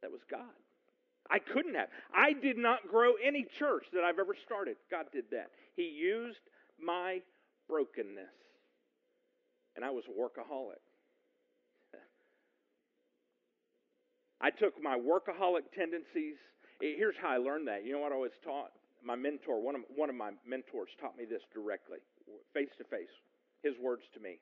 That 0.02 0.12
was 0.12 0.20
God. 0.30 0.42
I 1.30 1.38
couldn't 1.38 1.74
have. 1.74 1.88
I 2.14 2.34
did 2.34 2.58
not 2.58 2.86
grow 2.90 3.14
any 3.24 3.46
church 3.58 3.86
that 3.94 4.04
I've 4.04 4.18
ever 4.18 4.36
started. 4.44 4.76
God 4.90 5.06
did 5.12 5.24
that. 5.30 5.50
He 5.74 5.88
used 5.88 6.40
my 6.78 7.22
brokenness. 7.68 8.26
And 9.74 9.84
I 9.84 9.90
was 9.90 10.04
a 10.06 10.10
workaholic. 10.10 10.84
I 14.40 14.50
took 14.50 14.74
my 14.82 14.98
workaholic 14.98 15.72
tendencies. 15.74 16.36
Eh, 16.82 16.94
here's 16.96 17.14
how 17.20 17.30
I 17.30 17.38
learned 17.38 17.68
that. 17.68 17.84
You 17.84 17.92
know 17.92 18.00
what 18.00 18.12
I 18.12 18.16
was 18.16 18.32
taught? 18.44 18.72
My 19.02 19.16
mentor, 19.16 19.60
one 19.60 19.74
of, 19.74 19.82
one 19.94 20.08
of 20.08 20.16
my 20.16 20.30
mentors, 20.46 20.88
taught 21.00 21.16
me 21.16 21.24
this 21.24 21.42
directly, 21.52 21.98
face 22.52 22.70
to 22.78 22.84
face. 22.84 23.12
His 23.62 23.74
words 23.82 24.02
to 24.14 24.20
me. 24.20 24.38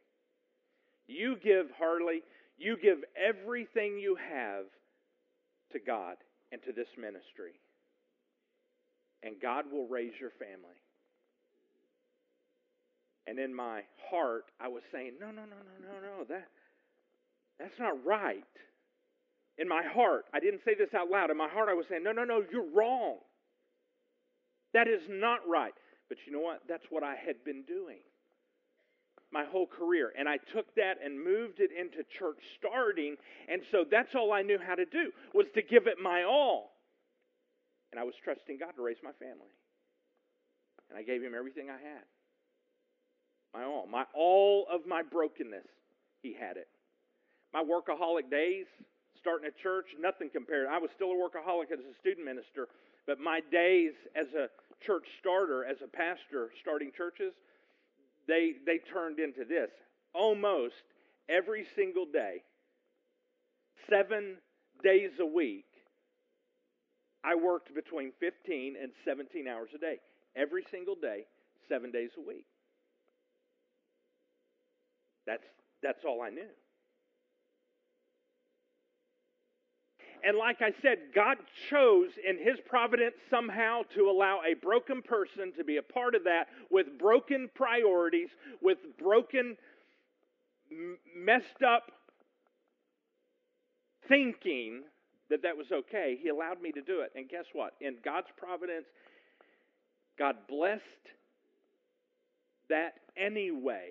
You 1.07 1.37
give, 1.43 1.67
Harley, 1.79 2.23
you 2.59 2.77
give 2.81 2.99
everything 3.17 3.99
you 3.99 4.17
have 4.17 4.67
to 5.73 5.79
God 5.79 6.17
and 6.53 6.63
to 6.63 6.73
this 6.73 6.89
ministry. 6.97 7.53
And 9.23 9.37
God 9.41 9.65
will 9.71 9.87
raise 9.87 10.13
your 10.21 10.31
family. 10.39 10.79
And 13.27 13.39
in 13.39 13.55
my 13.55 13.83
heart, 14.11 14.47
I 14.61 14.69
was 14.69 14.83
saying, 14.93 15.13
no, 15.21 15.27
no, 15.27 15.43
no, 15.43 15.59
no, 15.63 15.77
no, 15.81 16.19
no, 16.19 16.25
that, 16.29 16.49
that's 17.59 17.79
not 17.79 18.05
right. 18.05 18.43
In 19.63 19.69
my 19.69 19.83
heart, 19.95 20.25
I 20.35 20.41
didn't 20.41 20.63
say 20.65 20.75
this 20.75 20.93
out 20.93 21.09
loud. 21.09 21.31
In 21.31 21.37
my 21.39 21.49
heart, 21.49 21.69
I 21.69 21.75
was 21.75 21.87
saying, 21.89 22.03
no, 22.03 22.11
no, 22.11 22.25
no, 22.25 22.43
you're 22.51 22.67
wrong. 22.75 23.19
That 24.75 24.89
is 24.89 25.01
not 25.09 25.39
right. 25.49 25.75
But 26.09 26.19
you 26.27 26.33
know 26.33 26.41
what? 26.41 26.63
That's 26.69 26.83
what 26.91 27.05
I 27.05 27.15
had 27.15 27.45
been 27.45 27.63
doing 27.63 28.03
my 29.33 29.45
whole 29.45 29.67
career. 29.67 30.13
And 30.19 30.29
I 30.29 30.37
took 30.53 30.75
that 30.75 30.99
and 31.03 31.17
moved 31.17 31.59
it 31.59 31.71
into 31.73 32.05
church 32.19 32.39
starting. 32.59 33.17
And 33.51 33.63
so 33.73 33.85
that's 33.89 34.15
all 34.15 34.33
I 34.33 34.43
knew 34.43 34.59
how 34.59 34.75
to 34.75 34.85
do 34.85 35.11
was 35.33 35.47
to 35.55 35.63
give 35.63 35.87
it 35.87 35.97
my 36.03 36.25
all. 36.25 36.73
And 37.91 38.01
I 38.01 38.05
was 38.05 38.15
trusting 38.23 38.59
God 38.59 38.73
to 38.77 38.83
raise 38.83 38.99
my 39.03 39.13
family. 39.13 39.53
And 40.91 40.99
I 40.99 41.03
gave 41.03 41.23
him 41.23 41.33
everything 41.37 41.71
I 41.71 41.81
had. 41.81 42.05
My 43.55 43.65
all. 43.65 43.87
My 43.91 44.05
all 44.15 44.67
of 44.71 44.87
my 44.87 45.03
brokenness, 45.03 45.67
he 46.23 46.35
had 46.35 46.57
it. 46.57 46.69
My 47.53 47.63
workaholic 47.63 48.31
days, 48.31 48.67
starting 49.23 49.49
a 49.49 49.63
church, 49.63 49.87
nothing 49.99 50.29
compared. 50.29 50.67
I 50.67 50.79
was 50.79 50.91
still 50.95 51.13
a 51.13 51.15
workaholic 51.15 51.71
as 51.73 51.79
a 51.79 51.95
student 52.01 52.27
minister, 52.27 52.69
but 53.07 53.21
my 53.21 53.41
days 53.51 53.93
as 54.15 54.27
a 54.35 54.49
church 54.85 55.07
starter, 55.21 55.65
as 55.65 55.79
a 55.83 55.87
pastor, 55.87 56.51
starting 56.61 56.91
churches, 56.97 57.33
they, 58.27 58.55
they 58.67 58.79
turned 58.79 59.19
into 59.19 59.45
this 59.45 59.71
almost 60.13 60.83
every 61.29 61.65
single 61.75 62.07
day, 62.07 62.43
seven 63.89 64.37
days 64.83 65.13
a 65.21 65.27
week. 65.27 65.67
I 67.25 67.37
worked 67.37 67.73
between 67.75 68.13
15 68.19 68.75
and 68.81 68.91
17 69.05 69.47
hours 69.47 69.71
a 69.75 69.79
day. 69.79 69.99
Every 70.35 70.65
single 70.71 70.97
day, 70.97 71.27
seven 71.69 71.93
days 71.93 72.11
a 72.19 72.27
week. 72.27 72.47
That's, 75.27 75.45
that's 75.83 76.05
all 76.05 76.21
I 76.23 76.31
knew. 76.31 76.49
And 80.25 80.37
like 80.37 80.63
I 80.63 80.71
said, 80.83 80.99
God 81.15 81.39
chose 81.69 82.11
in 82.29 82.39
His 82.39 82.59
providence 82.67 83.15
somehow 83.29 83.83
to 83.95 84.09
allow 84.09 84.41
a 84.49 84.55
broken 84.55 85.03
person 85.03 85.53
to 85.57 85.65
be 85.65 85.79
a 85.79 85.83
part 85.83 86.15
of 86.15 86.25
that 86.25 86.47
with 86.71 86.87
broken 86.99 87.51
priorities, 87.55 88.29
with 88.61 88.79
broken, 88.99 89.57
messed 91.17 91.63
up 91.67 91.91
thinking 94.09 94.83
that 95.29 95.43
that 95.43 95.57
was 95.57 95.67
okay. 95.73 96.19
He 96.21 96.29
allowed 96.29 96.63
me 96.63 96.71
to 96.73 96.83
do 96.83 97.01
it. 97.01 97.13
And 97.17 97.29
guess 97.29 97.47
what? 97.53 97.75
In 97.81 97.97
God's 98.05 98.29
providence, 98.37 98.87
God 100.19 100.37
blessed 100.49 100.83
that 102.69 102.95
anyway. 103.17 103.91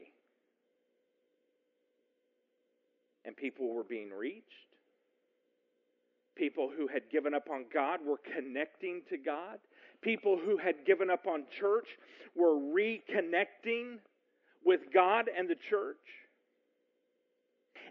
And 3.25 3.35
people 3.35 3.73
were 3.73 3.83
being 3.83 4.11
reached 4.11 4.70
People 6.35 6.71
who 6.75 6.87
had 6.87 7.03
given 7.11 7.33
up 7.33 7.49
on 7.51 7.65
God 7.73 7.99
were 8.05 8.19
connecting 8.35 9.01
to 9.09 9.17
God. 9.17 9.59
People 10.01 10.39
who 10.43 10.57
had 10.57 10.85
given 10.85 11.09
up 11.09 11.27
on 11.27 11.43
church 11.59 11.87
were 12.35 12.55
reconnecting 12.55 13.97
with 14.63 14.81
God 14.93 15.29
and 15.37 15.49
the 15.49 15.57
church. 15.69 15.97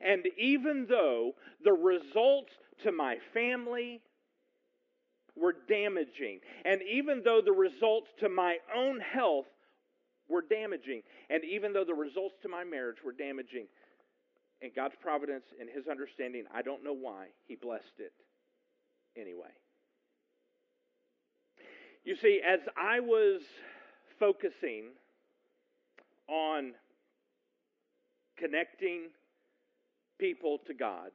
And 0.02 0.24
even 0.38 0.86
though 0.88 1.32
the 1.62 1.72
results 1.72 2.52
to 2.84 2.92
my 2.92 3.16
family 3.34 4.00
were 5.36 5.54
damaging, 5.68 6.40
and 6.64 6.80
even 6.82 7.22
though 7.22 7.42
the 7.44 7.52
results 7.52 8.08
to 8.20 8.28
my 8.28 8.56
own 8.74 9.00
health 9.00 9.46
were 10.28 10.42
damaging, 10.42 11.02
and 11.28 11.44
even 11.44 11.72
though 11.72 11.84
the 11.84 11.94
results 11.94 12.34
to 12.42 12.48
my 12.48 12.64
marriage 12.64 12.98
were 13.04 13.12
damaging, 13.12 13.66
in 14.62 14.70
God's 14.74 14.94
providence 15.00 15.44
and 15.58 15.68
His 15.68 15.86
understanding, 15.86 16.44
I 16.54 16.62
don't 16.62 16.82
know 16.82 16.94
why, 16.94 17.28
He 17.46 17.56
blessed 17.56 17.98
it 17.98 18.12
anyway. 19.16 19.50
You 22.04 22.16
see, 22.16 22.40
as 22.46 22.60
I 22.76 23.00
was 23.00 23.42
focusing 24.18 24.84
on 26.28 26.72
connecting 28.38 29.08
people 30.18 30.58
to 30.66 30.74
God 30.74 31.10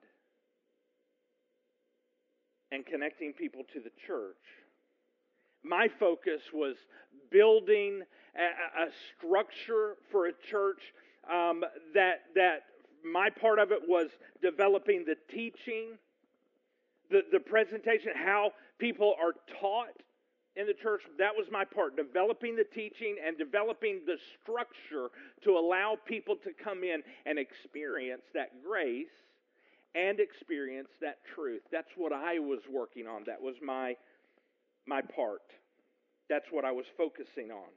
and 2.71 2.85
connecting 2.85 3.33
people 3.33 3.61
to 3.73 3.79
the 3.79 3.91
church, 4.05 4.35
my 5.63 5.87
focus 5.99 6.41
was 6.53 6.75
building 7.31 8.01
a, 8.35 8.83
a 8.83 8.87
structure 9.17 9.95
for 10.11 10.27
a 10.27 10.33
church 10.49 10.81
um, 11.31 11.63
that 11.93 12.21
that 12.35 12.63
my 13.03 13.29
part 13.29 13.59
of 13.59 13.71
it 13.71 13.81
was 13.87 14.09
developing 14.41 15.05
the 15.05 15.15
teaching, 15.31 15.97
the, 17.09 17.21
the 17.31 17.39
presentation, 17.39 18.11
how 18.15 18.51
people 18.79 19.15
are 19.21 19.33
taught 19.59 20.01
in 20.55 20.67
the 20.67 20.73
church. 20.73 21.01
That 21.17 21.35
was 21.35 21.47
my 21.51 21.65
part, 21.65 21.97
developing 21.97 22.55
the 22.55 22.63
teaching 22.63 23.17
and 23.25 23.37
developing 23.37 24.01
the 24.05 24.17
structure 24.41 25.09
to 25.43 25.51
allow 25.51 25.97
people 26.05 26.35
to 26.43 26.51
come 26.63 26.83
in 26.83 27.03
and 27.25 27.37
experience 27.37 28.23
that 28.33 28.63
grace 28.65 29.07
and 29.93 30.19
experience 30.19 30.89
that 31.01 31.17
truth. 31.33 31.61
That's 31.71 31.91
what 31.95 32.13
I 32.13 32.39
was 32.39 32.59
working 32.71 33.07
on. 33.07 33.23
That 33.25 33.41
was 33.41 33.55
my 33.63 33.95
my 34.87 35.01
part. 35.01 35.41
That's 36.29 36.45
what 36.51 36.65
I 36.65 36.71
was 36.71 36.85
focusing 36.97 37.51
on. 37.51 37.69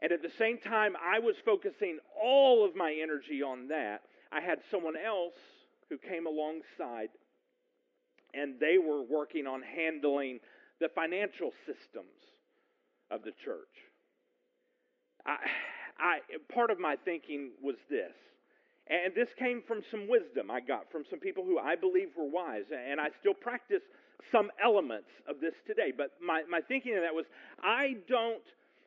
And 0.00 0.12
at 0.12 0.22
the 0.22 0.32
same 0.38 0.58
time, 0.58 0.94
I 1.02 1.18
was 1.18 1.36
focusing 1.44 1.98
all 2.22 2.64
of 2.64 2.76
my 2.76 2.94
energy 3.02 3.42
on 3.42 3.68
that. 3.68 4.02
I 4.30 4.40
had 4.40 4.58
someone 4.70 4.94
else 4.96 5.34
who 5.88 5.96
came 5.96 6.26
alongside, 6.26 7.08
and 8.34 8.54
they 8.60 8.78
were 8.78 9.02
working 9.02 9.46
on 9.46 9.62
handling 9.62 10.40
the 10.80 10.88
financial 10.94 11.52
systems 11.64 12.06
of 13.10 13.22
the 13.22 13.32
church. 13.44 13.74
I, 15.24 15.36
I, 15.98 16.18
part 16.52 16.70
of 16.70 16.78
my 16.78 16.96
thinking 17.04 17.50
was 17.62 17.76
this, 17.88 18.12
and 18.88 19.14
this 19.14 19.28
came 19.38 19.62
from 19.66 19.82
some 19.90 20.08
wisdom 20.08 20.50
I 20.50 20.60
got 20.60 20.90
from 20.92 21.04
some 21.10 21.18
people 21.18 21.44
who 21.44 21.58
I 21.58 21.74
believe 21.74 22.08
were 22.16 22.28
wise, 22.28 22.64
and 22.70 23.00
I 23.00 23.08
still 23.20 23.34
practice 23.34 23.82
some 24.30 24.50
elements 24.62 25.08
of 25.28 25.40
this 25.40 25.54
today. 25.66 25.92
But 25.96 26.12
my, 26.24 26.42
my 26.48 26.60
thinking 26.60 26.94
of 26.96 27.02
that 27.02 27.14
was 27.14 27.26
I 27.62 27.96
don't, 28.08 28.42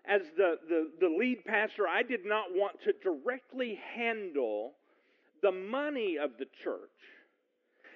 as 0.06 0.22
the, 0.38 0.58
the, 0.68 0.90
the 1.00 1.10
lead 1.10 1.44
pastor, 1.46 1.88
I 1.88 2.04
did 2.04 2.26
not 2.26 2.46
want 2.54 2.78
to 2.84 2.94
directly 3.04 3.80
handle 3.96 4.74
the 5.42 5.52
money 5.52 6.18
of 6.18 6.32
the 6.40 6.46
church 6.64 6.90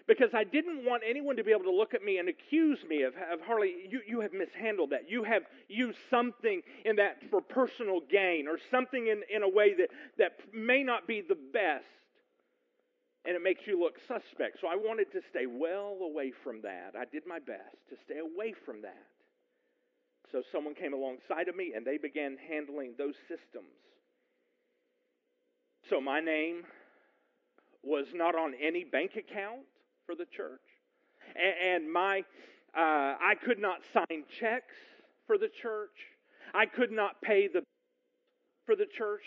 because 0.08 0.30
I 0.34 0.44
didn't 0.44 0.86
want 0.86 1.04
anyone 1.08 1.38
to 1.38 1.44
be 1.44 1.52
able 1.52 1.64
to 1.64 1.72
look 1.72 1.94
at 1.94 2.04
me 2.04 2.18
and 2.18 2.28
accuse 2.28 2.80
me 2.88 3.04
of, 3.04 3.14
of 3.32 3.40
Harley, 3.42 3.74
you, 3.90 4.02
you 4.06 4.20
have 4.20 4.34
mishandled 4.34 4.90
that. 4.90 5.10
You 5.10 5.24
have 5.24 5.44
used 5.70 5.98
something 6.10 6.62
in 6.84 6.98
that 6.98 7.18
for 7.30 7.42
personal 7.42 8.02
gain 8.12 8.48
or 8.48 8.58
something 8.70 9.08
in, 9.08 9.22
in 9.34 9.44
a 9.44 9.50
way 9.50 9.74
that, 9.76 9.90
that 10.18 10.34
may 10.54 10.84
not 10.84 11.08
be 11.08 11.22
the 11.22 11.38
best. 11.54 11.86
And 13.26 13.36
it 13.36 13.42
makes 13.42 13.66
you 13.66 13.80
look 13.80 13.98
suspect. 14.00 14.60
So 14.60 14.68
I 14.68 14.76
wanted 14.76 15.10
to 15.14 15.22
stay 15.30 15.46
well 15.46 15.98
away 16.02 16.34
from 16.44 16.62
that. 16.64 16.94
I 17.00 17.06
did 17.06 17.24
my 17.26 17.40
best 17.40 17.78
to 17.90 17.96
stay 18.04 18.20
away 18.20 18.54
from 18.66 18.82
that. 18.82 19.08
So 20.34 20.42
someone 20.52 20.76
came 20.76 20.94
alongside 20.94 21.48
of 21.48 21.56
me 21.56 21.72
and 21.74 21.86
they 21.86 21.98
began 21.98 22.38
handling 22.50 22.96
those 22.98 23.16
systems. 23.30 23.72
So 25.90 26.02
my 26.02 26.20
name 26.20 26.64
was 27.82 28.08
not 28.14 28.36
on 28.36 28.54
any 28.62 28.84
bank 28.84 29.12
account 29.16 29.62
for 30.06 30.16
the 30.16 30.26
church. 30.26 30.62
And, 31.36 31.92
my, 31.92 32.24
uh, 32.76 33.16
I 33.20 33.36
could 33.44 33.60
not 33.60 33.80
sign 33.94 34.24
checks 34.40 34.76
for 35.26 35.38
the 35.38 35.50
church. 35.62 35.96
I 36.54 36.66
could 36.66 36.92
not 36.92 37.22
pay 37.22 37.48
the 37.48 37.64
for 38.66 38.76
the 38.76 38.86
church. 38.86 39.24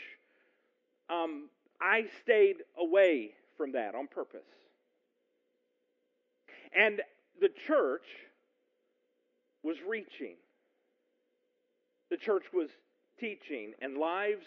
Um, 1.10 1.48
I 1.80 2.06
stayed 2.22 2.56
away 2.78 3.32
from 3.56 3.72
that 3.72 3.94
on 3.94 4.06
purpose. 4.06 4.40
And 6.74 7.00
the 7.40 7.50
church 7.66 8.06
was 9.62 9.76
reaching. 9.88 10.36
The 12.10 12.16
church 12.16 12.44
was 12.52 12.68
teaching, 13.18 13.72
and 13.80 13.98
lives 13.98 14.46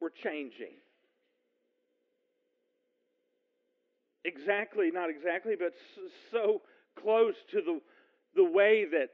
were 0.00 0.10
changing. 0.10 0.74
Exactly, 4.28 4.90
not 4.92 5.10
exactly, 5.10 5.54
but 5.58 5.72
so 6.30 6.62
close 7.00 7.34
to 7.50 7.60
the, 7.60 7.80
the 8.36 8.44
way 8.44 8.84
that 8.84 9.08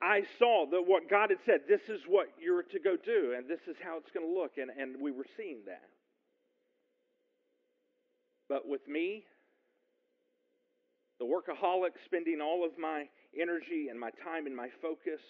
I 0.00 0.22
saw 0.38 0.66
that 0.70 0.82
what 0.86 1.10
God 1.10 1.30
had 1.30 1.38
said, 1.44 1.60
this 1.68 1.88
is 1.88 2.02
what 2.06 2.28
you're 2.40 2.62
to 2.62 2.78
go 2.78 2.96
do, 2.96 3.34
and 3.36 3.48
this 3.48 3.60
is 3.66 3.76
how 3.82 3.96
it's 3.98 4.10
going 4.10 4.26
to 4.26 4.40
look. 4.40 4.52
And, 4.58 4.70
and 4.70 5.00
we 5.00 5.10
were 5.10 5.26
seeing 5.36 5.60
that. 5.66 5.88
But 8.48 8.68
with 8.68 8.86
me, 8.86 9.24
the 11.18 11.24
workaholic, 11.24 11.92
spending 12.04 12.40
all 12.40 12.64
of 12.64 12.78
my 12.78 13.08
energy 13.38 13.88
and 13.90 13.98
my 13.98 14.10
time 14.22 14.46
and 14.46 14.54
my 14.54 14.68
focus 14.82 15.20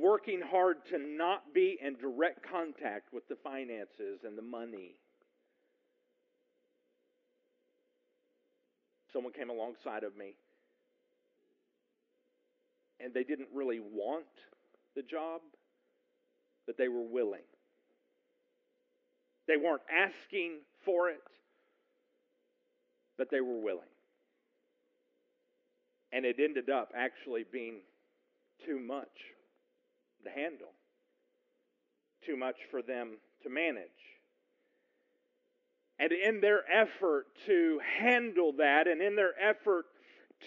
working 0.00 0.40
hard 0.40 0.76
to 0.90 0.98
not 0.98 1.54
be 1.54 1.78
in 1.80 1.96
direct 1.96 2.44
contact 2.50 3.12
with 3.12 3.26
the 3.28 3.36
finances 3.42 4.20
and 4.24 4.36
the 4.36 4.42
money. 4.42 4.96
Someone 9.12 9.32
came 9.32 9.50
alongside 9.50 10.04
of 10.04 10.16
me, 10.16 10.34
and 13.00 13.14
they 13.14 13.24
didn't 13.24 13.48
really 13.54 13.80
want 13.80 14.26
the 14.94 15.02
job, 15.02 15.40
but 16.66 16.76
they 16.76 16.88
were 16.88 17.06
willing. 17.06 17.46
They 19.48 19.56
weren't 19.56 19.82
asking 19.90 20.58
for 20.84 21.08
it, 21.08 21.22
but 23.16 23.28
they 23.30 23.40
were 23.40 23.60
willing. 23.60 23.88
And 26.12 26.24
it 26.24 26.36
ended 26.42 26.68
up 26.68 26.92
actually 26.96 27.44
being 27.50 27.80
too 28.64 28.78
much 28.78 29.35
to 30.26 30.40
handle, 30.40 30.72
too 32.24 32.36
much 32.36 32.56
for 32.70 32.82
them 32.82 33.18
to 33.42 33.48
manage. 33.48 33.86
And 35.98 36.12
in 36.12 36.40
their 36.40 36.60
effort 36.70 37.26
to 37.46 37.80
handle 38.00 38.52
that, 38.58 38.86
and 38.86 39.00
in 39.00 39.16
their 39.16 39.32
effort 39.40 39.86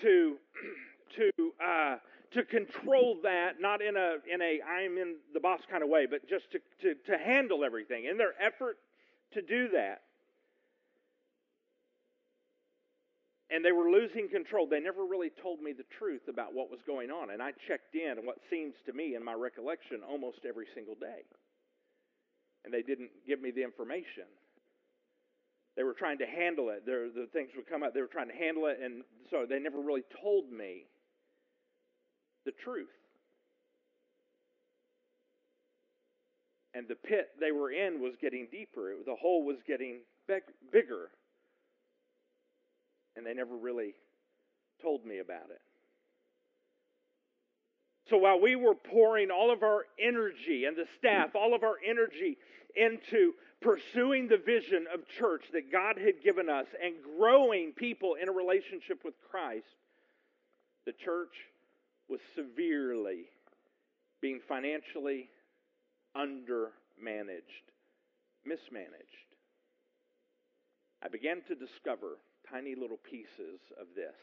to 0.01 0.35
to 1.15 1.31
uh, 1.63 1.95
to 2.31 2.43
control 2.43 3.17
that, 3.23 3.59
not 3.59 3.81
in 3.81 3.95
a 3.95 4.17
in 4.31 4.41
a 4.41 4.61
I'm 4.61 4.97
in 4.97 5.15
the 5.33 5.39
boss 5.39 5.61
kind 5.69 5.81
of 5.81 5.89
way, 5.89 6.05
but 6.05 6.27
just 6.29 6.51
to, 6.51 6.59
to, 6.81 6.93
to 7.11 7.17
handle 7.17 7.63
everything. 7.63 8.05
In 8.05 8.17
their 8.17 8.33
effort 8.39 8.77
to 9.33 9.41
do 9.41 9.69
that, 9.69 10.01
and 13.49 13.65
they 13.65 13.71
were 13.71 13.89
losing 13.89 14.29
control. 14.29 14.67
They 14.69 14.79
never 14.79 15.05
really 15.05 15.31
told 15.41 15.61
me 15.61 15.73
the 15.73 15.87
truth 15.97 16.21
about 16.29 16.53
what 16.53 16.69
was 16.69 16.79
going 16.85 17.09
on. 17.09 17.31
And 17.31 17.41
I 17.41 17.51
checked 17.67 17.95
in 17.95 18.25
what 18.25 18.37
seems 18.49 18.75
to 18.85 18.93
me, 18.93 19.15
in 19.15 19.25
my 19.25 19.33
recollection, 19.33 20.01
almost 20.07 20.45
every 20.47 20.67
single 20.75 20.95
day. 20.95 21.25
And 22.63 22.73
they 22.73 22.83
didn't 22.83 23.09
give 23.25 23.41
me 23.41 23.49
the 23.49 23.63
information. 23.63 24.29
They 25.75 25.83
were 25.83 25.95
trying 25.97 26.19
to 26.19 26.27
handle 26.27 26.69
it. 26.69 26.85
There, 26.85 27.09
the 27.09 27.27
things 27.33 27.49
would 27.55 27.67
come 27.67 27.81
up. 27.81 27.93
They 27.93 28.01
were 28.01 28.11
trying 28.11 28.27
to 28.27 28.35
handle 28.35 28.67
it, 28.67 28.77
and 28.83 29.03
so 29.31 29.45
they 29.49 29.59
never 29.59 29.79
really 29.79 30.03
told 30.21 30.51
me 30.51 30.85
the 32.45 32.51
truth. 32.63 32.87
And 36.75 36.87
the 36.87 36.95
pit 36.95 37.29
they 37.39 37.51
were 37.51 37.71
in 37.71 38.01
was 38.01 38.13
getting 38.21 38.47
deeper. 38.51 38.93
the 39.05 39.15
hole 39.15 39.43
was 39.43 39.57
getting 39.65 40.01
bigger 40.27 41.09
and 43.19 43.27
they 43.27 43.33
never 43.33 43.55
really 43.55 43.93
told 44.81 45.05
me 45.05 45.19
about 45.19 45.51
it. 45.51 45.61
So 48.09 48.17
while 48.17 48.41
we 48.41 48.55
were 48.55 48.73
pouring 48.73 49.29
all 49.29 49.51
of 49.51 49.61
our 49.61 49.85
energy 49.99 50.65
and 50.65 50.75
the 50.75 50.87
staff, 50.97 51.35
all 51.35 51.53
of 51.53 51.63
our 51.63 51.75
energy 51.87 52.37
into 52.75 53.33
pursuing 53.61 54.27
the 54.27 54.37
vision 54.37 54.87
of 54.91 55.01
church 55.19 55.43
that 55.53 55.71
God 55.71 55.97
had 55.97 56.23
given 56.23 56.49
us 56.49 56.65
and 56.83 56.95
growing 57.19 57.73
people 57.73 58.15
in 58.19 58.29
a 58.29 58.31
relationship 58.31 59.01
with 59.03 59.13
Christ, 59.29 59.65
the 60.85 60.93
church 60.93 61.35
was 62.07 62.21
severely 62.35 63.25
being 64.21 64.39
financially 64.47 65.29
undermanaged, 66.17 67.67
mismanaged. 68.45 69.29
I 71.03 71.09
began 71.09 71.41
to 71.47 71.55
discover 71.55 72.17
tiny 72.51 72.75
little 72.75 72.97
pieces 72.97 73.59
of 73.79 73.87
this. 73.95 74.15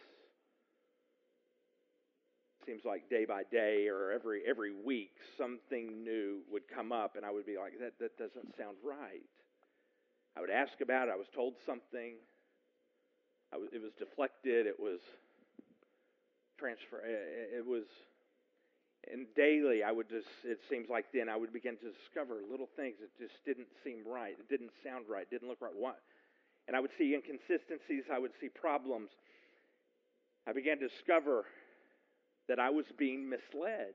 Seems 2.64 2.84
like 2.84 3.08
day 3.08 3.24
by 3.24 3.44
day 3.44 3.86
or 3.88 4.10
every 4.10 4.42
every 4.46 4.72
week 4.72 5.12
something 5.38 6.02
new 6.02 6.40
would 6.50 6.66
come 6.66 6.90
up, 6.90 7.14
and 7.14 7.24
I 7.24 7.30
would 7.30 7.46
be 7.46 7.56
like, 7.56 7.78
"That 7.78 7.98
that 8.00 8.18
doesn't 8.18 8.56
sound 8.56 8.76
right." 8.82 9.22
I 10.36 10.40
would 10.40 10.50
ask 10.50 10.80
about 10.80 11.08
it. 11.08 11.12
I 11.12 11.16
was 11.16 11.28
told 11.34 11.54
something. 11.64 12.14
It 13.72 13.80
was 13.80 13.92
deflected. 13.98 14.66
It 14.66 14.78
was 14.78 15.00
transfer. 16.58 17.00
It, 17.04 17.60
it 17.62 17.66
was, 17.66 17.84
and 19.12 19.26
daily 19.36 19.82
I 19.84 19.92
would 19.92 20.08
just. 20.08 20.28
It 20.44 20.58
seems 20.68 20.88
like 20.88 21.06
then 21.14 21.28
I 21.28 21.36
would 21.36 21.52
begin 21.52 21.76
to 21.78 21.92
discover 21.92 22.42
little 22.50 22.68
things 22.76 22.96
that 23.00 23.16
just 23.18 23.38
didn't 23.46 23.68
seem 23.84 24.02
right. 24.06 24.34
It 24.38 24.48
didn't 24.48 24.72
sound 24.82 25.06
right. 25.08 25.28
Didn't 25.30 25.48
look 25.48 25.60
right. 25.60 25.76
What? 25.76 26.00
And 26.66 26.76
I 26.76 26.80
would 26.80 26.90
see 26.98 27.14
inconsistencies, 27.14 28.04
I 28.12 28.18
would 28.18 28.32
see 28.40 28.48
problems. 28.48 29.10
I 30.46 30.52
began 30.52 30.78
to 30.78 30.88
discover 30.88 31.44
that 32.48 32.58
I 32.58 32.70
was 32.70 32.86
being 32.98 33.28
misled. 33.28 33.94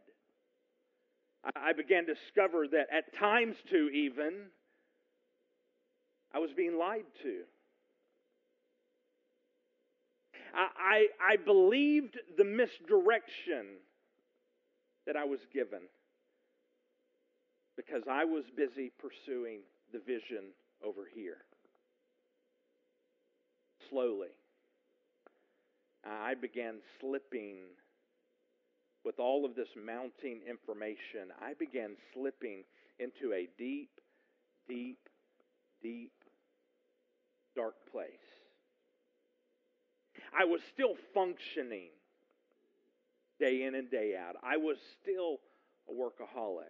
I 1.56 1.74
began 1.74 2.06
to 2.06 2.14
discover 2.14 2.68
that 2.72 2.88
at 2.96 3.18
times, 3.18 3.56
too, 3.70 3.90
even, 3.94 4.34
I 6.34 6.40
was 6.40 6.52
being 6.56 6.78
lied 6.78 7.06
to. 7.24 7.42
I, 10.54 11.08
I, 11.22 11.38
believed 11.38 12.18
the 12.38 12.44
misdirection 12.44 13.78
that 15.08 15.16
I 15.16 15.24
was 15.24 15.40
given 15.54 15.80
because 17.78 18.04
I 18.12 18.26
was 18.26 18.44
busy 18.56 18.92
pursuing 19.00 19.62
the 19.94 20.00
vision 20.00 20.52
over 20.86 21.04
here. 21.14 21.38
Slowly, 23.92 24.30
I 26.06 26.34
began 26.34 26.76
slipping 27.02 27.58
with 29.04 29.20
all 29.20 29.44
of 29.44 29.54
this 29.54 29.68
mounting 29.76 30.39
information. 30.50 31.34
I 31.42 31.54
began 31.60 31.98
slipping 32.14 32.64
into 33.00 33.34
a 33.34 33.50
deep, 33.58 33.89
deep, 34.68 35.10
deep, 35.84 36.14
dark 37.56 37.76
place. 37.92 38.06
I 40.39 40.46
was 40.46 40.62
still 40.74 40.96
functioning 41.14 41.89
day 43.39 43.64
in 43.64 43.76
and 43.76 43.92
day 43.92 44.16
out. 44.18 44.36
I 44.42 44.56
was 44.56 44.78
still 45.02 45.39
a 45.89 45.92
workaholic. 45.92 46.64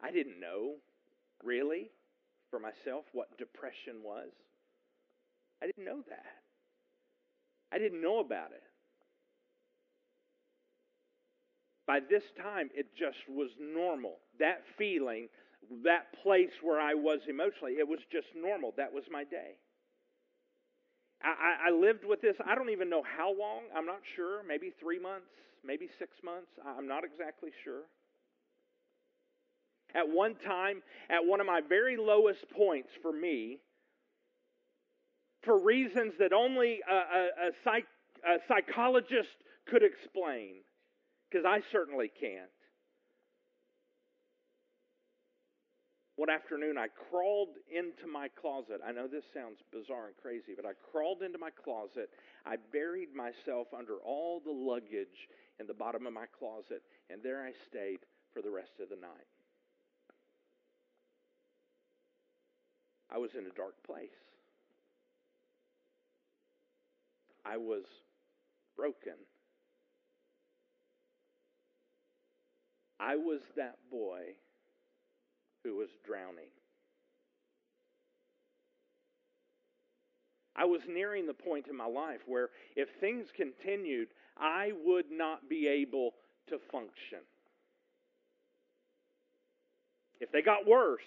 I 0.00 0.12
didn't 0.12 0.38
know, 0.38 0.74
really, 1.42 1.90
for 2.54 2.60
myself, 2.60 3.04
what 3.12 3.36
depression 3.36 3.98
was. 4.04 4.30
I 5.60 5.66
didn't 5.66 5.84
know 5.84 6.02
that. 6.08 6.38
I 7.72 7.78
didn't 7.78 8.00
know 8.00 8.20
about 8.20 8.52
it. 8.52 8.62
By 11.84 11.98
this 11.98 12.22
time, 12.40 12.70
it 12.72 12.86
just 12.96 13.18
was 13.28 13.50
normal. 13.58 14.18
That 14.38 14.62
feeling, 14.78 15.26
that 15.82 16.14
place 16.22 16.54
where 16.62 16.80
I 16.80 16.94
was 16.94 17.18
emotionally, 17.28 17.72
it 17.72 17.88
was 17.88 17.98
just 18.12 18.28
normal. 18.36 18.72
That 18.76 18.92
was 18.94 19.02
my 19.10 19.24
day. 19.24 19.58
I, 21.20 21.68
I, 21.68 21.70
lived 21.72 22.04
with 22.04 22.20
this, 22.20 22.36
I 22.46 22.54
don't 22.54 22.70
even 22.70 22.88
know 22.88 23.02
how 23.16 23.34
long. 23.36 23.62
I'm 23.74 23.86
not 23.86 24.00
sure. 24.14 24.42
Maybe 24.46 24.72
three 24.78 25.00
months, 25.00 25.26
maybe 25.64 25.88
six 25.98 26.12
months. 26.22 26.50
I'm 26.64 26.86
not 26.86 27.02
exactly 27.02 27.50
sure. 27.64 27.82
At 29.94 30.08
one 30.08 30.34
time, 30.34 30.82
at 31.08 31.24
one 31.24 31.40
of 31.40 31.46
my 31.46 31.60
very 31.60 31.96
lowest 31.96 32.44
points 32.50 32.90
for 33.00 33.12
me, 33.12 33.58
for 35.42 35.62
reasons 35.62 36.14
that 36.18 36.32
only 36.32 36.80
a, 36.90 36.94
a, 36.94 37.48
a, 37.48 37.50
psych, 37.62 37.86
a 38.26 38.38
psychologist 38.48 39.36
could 39.68 39.82
explain, 39.82 40.56
because 41.30 41.44
I 41.46 41.60
certainly 41.70 42.10
can't. 42.20 42.50
One 46.16 46.30
afternoon, 46.30 46.78
I 46.78 46.86
crawled 47.10 47.56
into 47.74 48.06
my 48.06 48.28
closet. 48.40 48.80
I 48.86 48.92
know 48.92 49.08
this 49.08 49.24
sounds 49.34 49.58
bizarre 49.72 50.06
and 50.06 50.16
crazy, 50.16 50.54
but 50.54 50.64
I 50.64 50.72
crawled 50.92 51.22
into 51.22 51.38
my 51.38 51.50
closet. 51.50 52.08
I 52.46 52.54
buried 52.72 53.12
myself 53.14 53.66
under 53.76 53.96
all 53.98 54.40
the 54.44 54.52
luggage 54.52 55.28
in 55.58 55.66
the 55.66 55.74
bottom 55.74 56.06
of 56.06 56.12
my 56.12 56.26
closet, 56.38 56.82
and 57.10 57.20
there 57.22 57.42
I 57.42 57.52
stayed 57.66 57.98
for 58.32 58.42
the 58.42 58.50
rest 58.50 58.78
of 58.80 58.88
the 58.90 58.96
night. 58.96 59.26
I 63.14 63.18
was 63.18 63.30
in 63.38 63.46
a 63.46 63.54
dark 63.56 63.74
place. 63.86 64.08
I 67.46 67.56
was 67.56 67.84
broken. 68.76 69.14
I 72.98 73.14
was 73.14 73.40
that 73.56 73.76
boy 73.90 74.20
who 75.62 75.76
was 75.76 75.88
drowning. 76.04 76.50
I 80.56 80.64
was 80.64 80.80
nearing 80.88 81.26
the 81.26 81.34
point 81.34 81.66
in 81.68 81.76
my 81.76 81.86
life 81.86 82.20
where 82.26 82.48
if 82.74 82.88
things 83.00 83.26
continued, 83.36 84.08
I 84.36 84.72
would 84.84 85.06
not 85.10 85.48
be 85.48 85.68
able 85.68 86.12
to 86.48 86.58
function. 86.72 87.20
If 90.20 90.32
they 90.32 90.42
got 90.42 90.66
worse, 90.66 91.02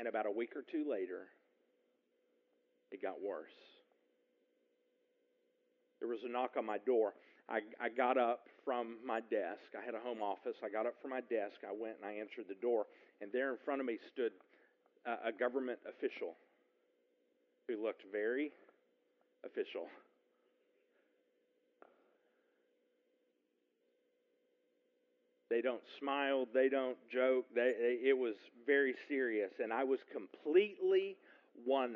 and 0.00 0.08
about 0.08 0.24
a 0.24 0.30
week 0.30 0.56
or 0.56 0.64
two 0.64 0.88
later, 0.90 1.28
it 2.90 3.02
got 3.02 3.20
worse. 3.20 3.52
There 6.00 6.08
was 6.08 6.24
a 6.24 6.32
knock 6.32 6.56
on 6.56 6.64
my 6.64 6.78
door. 6.78 7.12
I, 7.50 7.60
I 7.78 7.90
got 7.90 8.16
up 8.16 8.48
from 8.64 8.96
my 9.04 9.20
desk. 9.20 9.76
I 9.76 9.84
had 9.84 9.94
a 9.94 10.00
home 10.00 10.22
office. 10.22 10.56
I 10.64 10.72
got 10.72 10.86
up 10.86 10.94
from 11.02 11.10
my 11.10 11.20
desk. 11.20 11.60
I 11.68 11.76
went 11.76 12.00
and 12.00 12.08
I 12.08 12.16
answered 12.16 12.48
the 12.48 12.56
door. 12.64 12.86
And 13.20 13.28
there 13.30 13.52
in 13.52 13.58
front 13.62 13.82
of 13.82 13.86
me 13.86 13.98
stood 14.10 14.32
a, 15.04 15.28
a 15.28 15.32
government 15.36 15.78
official 15.84 16.32
who 17.68 17.76
looked 17.84 18.02
very 18.10 18.52
official. 19.44 19.84
They 25.50 25.60
don't 25.60 25.82
smile. 25.98 26.46
They 26.54 26.68
don't 26.68 26.96
joke. 27.12 27.46
They, 27.54 27.72
they, 27.78 28.08
it 28.08 28.16
was 28.16 28.34
very 28.66 28.94
serious. 29.08 29.50
And 29.62 29.72
I 29.72 29.84
was 29.84 29.98
completely 30.12 31.16
100% 31.68 31.86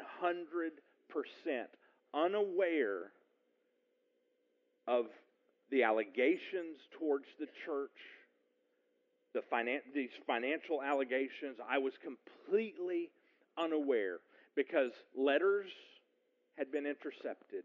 unaware 2.13 3.13
of 4.87 5.07
the 5.71 5.85
allegations 5.85 6.77
towards 6.99 7.25
the 7.39 7.47
church, 7.65 7.91
the 9.33 9.41
finan- 9.53 9.81
these 9.95 10.11
financial 10.27 10.83
allegations, 10.83 11.59
I 11.69 11.79
was 11.79 11.95
completely 12.03 13.11
unaware 13.57 14.19
because 14.57 14.91
letters 15.17 15.71
had 16.59 16.71
been 16.71 16.87
intercepted. 16.87 17.65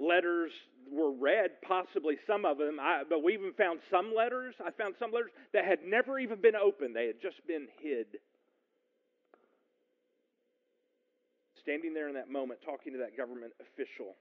Letters 0.00 0.52
were 0.90 1.12
read, 1.12 1.62
possibly 1.66 2.16
some 2.26 2.44
of 2.44 2.58
them, 2.58 2.78
I, 2.80 3.02
but 3.08 3.22
we 3.22 3.34
even 3.34 3.52
found 3.54 3.80
some 3.90 4.12
letters. 4.14 4.54
I 4.60 4.70
found 4.70 4.94
some 4.98 5.12
letters 5.12 5.30
that 5.52 5.64
had 5.64 5.78
never 5.86 6.18
even 6.18 6.40
been 6.40 6.56
opened, 6.56 6.94
they 6.94 7.06
had 7.06 7.20
just 7.22 7.46
been 7.46 7.68
hid. 7.80 8.06
Standing 11.62 11.94
there 11.94 12.08
in 12.08 12.14
that 12.14 12.30
moment, 12.30 12.60
talking 12.64 12.92
to 12.92 12.98
that 12.98 13.16
government 13.16 13.52
official 13.60 14.16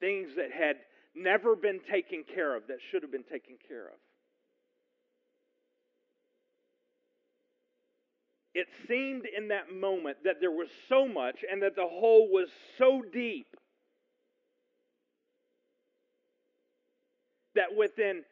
things 0.00 0.28
that 0.36 0.50
had 0.52 0.76
never 1.14 1.56
been 1.56 1.80
taken 1.90 2.24
care 2.34 2.54
of 2.54 2.66
that 2.68 2.78
should 2.90 3.02
have 3.02 3.12
been 3.12 3.26
taken 3.30 3.56
care 3.66 3.86
of. 3.86 3.98
It 8.58 8.66
seemed 8.88 9.24
in 9.24 9.46
that 9.48 9.72
moment 9.72 10.16
that 10.24 10.40
there 10.40 10.50
was 10.50 10.66
so 10.88 11.06
much 11.06 11.44
and 11.48 11.62
that 11.62 11.76
the 11.76 11.86
hole 11.86 12.28
was 12.28 12.48
so 12.76 13.02
deep 13.12 13.56
that 17.54 17.76
within 17.76 18.24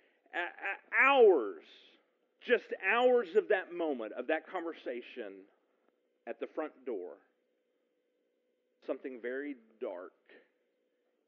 hours, 1.01 1.63
just 2.45 2.65
hours 2.93 3.37
of 3.37 3.51
that 3.51 3.73
moment, 3.73 4.15
of 4.15 4.27
that 4.27 4.51
conversation 4.51 5.47
at 6.27 6.41
the 6.41 6.49
front 6.49 6.73
door, 6.85 7.13
something 8.85 9.21
very 9.23 9.55
dark 9.81 10.11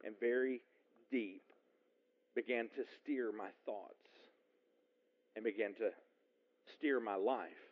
and 0.05 0.17
very 0.19 0.61
deep 1.13 1.45
began 2.35 2.65
to 2.75 2.83
steer 3.01 3.31
my 3.31 3.51
thoughts 3.65 3.95
and 5.37 5.45
began 5.45 5.73
to 5.75 5.91
steer 6.75 6.99
my 6.99 7.15
life 7.15 7.68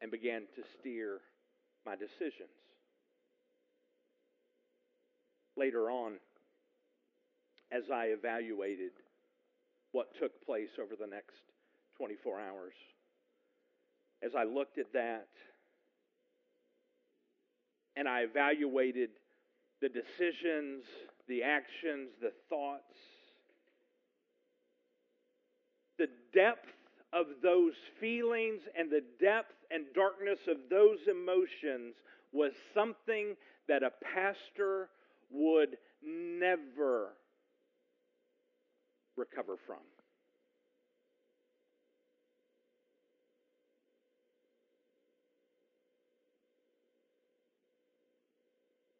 and 0.00 0.10
began 0.10 0.42
to 0.56 0.62
steer 0.78 1.20
my 1.84 1.96
decisions. 1.96 2.50
Later 5.56 5.90
on, 5.90 6.14
as 7.72 7.84
I 7.92 8.06
evaluated 8.06 8.92
what 9.92 10.08
took 10.20 10.44
place 10.44 10.68
over 10.80 10.94
the 10.98 11.06
next 11.06 11.40
24 11.96 12.40
hours, 12.40 12.74
as 14.22 14.32
I 14.36 14.44
looked 14.44 14.78
at 14.78 14.92
that 14.92 15.28
and 17.96 18.06
I 18.06 18.20
evaluated 18.20 19.10
the 19.80 19.88
decisions, 19.88 20.84
the 21.28 21.42
actions, 21.42 22.10
the 22.20 22.32
thoughts, 22.48 22.94
the 25.98 26.08
depth 26.34 26.68
of 27.12 27.26
those 27.42 27.74
feelings 28.00 28.62
and 28.78 28.90
the 28.90 29.02
depth 29.20 29.54
and 29.70 29.86
darkness 29.94 30.40
of 30.48 30.56
those 30.70 30.98
emotions 31.08 31.94
was 32.32 32.52
something 32.74 33.36
that 33.68 33.82
a 33.82 33.90
pastor 34.14 34.88
would 35.30 35.76
never 36.02 37.10
recover 39.16 39.56
from. 39.66 39.76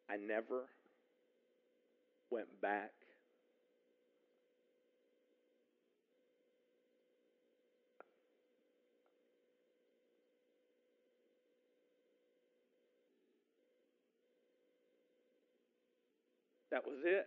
I 0.09 0.15
never 0.15 0.69
went 2.31 2.47
back 2.61 2.91
That 16.71 16.85
was 16.85 16.99
it. 17.05 17.25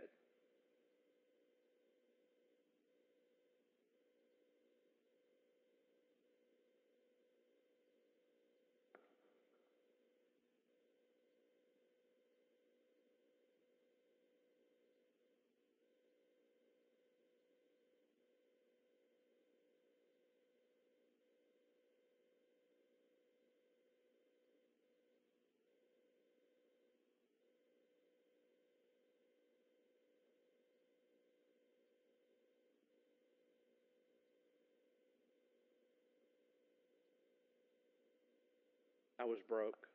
I 39.21 39.25
was 39.25 39.39
broke. 39.47 39.87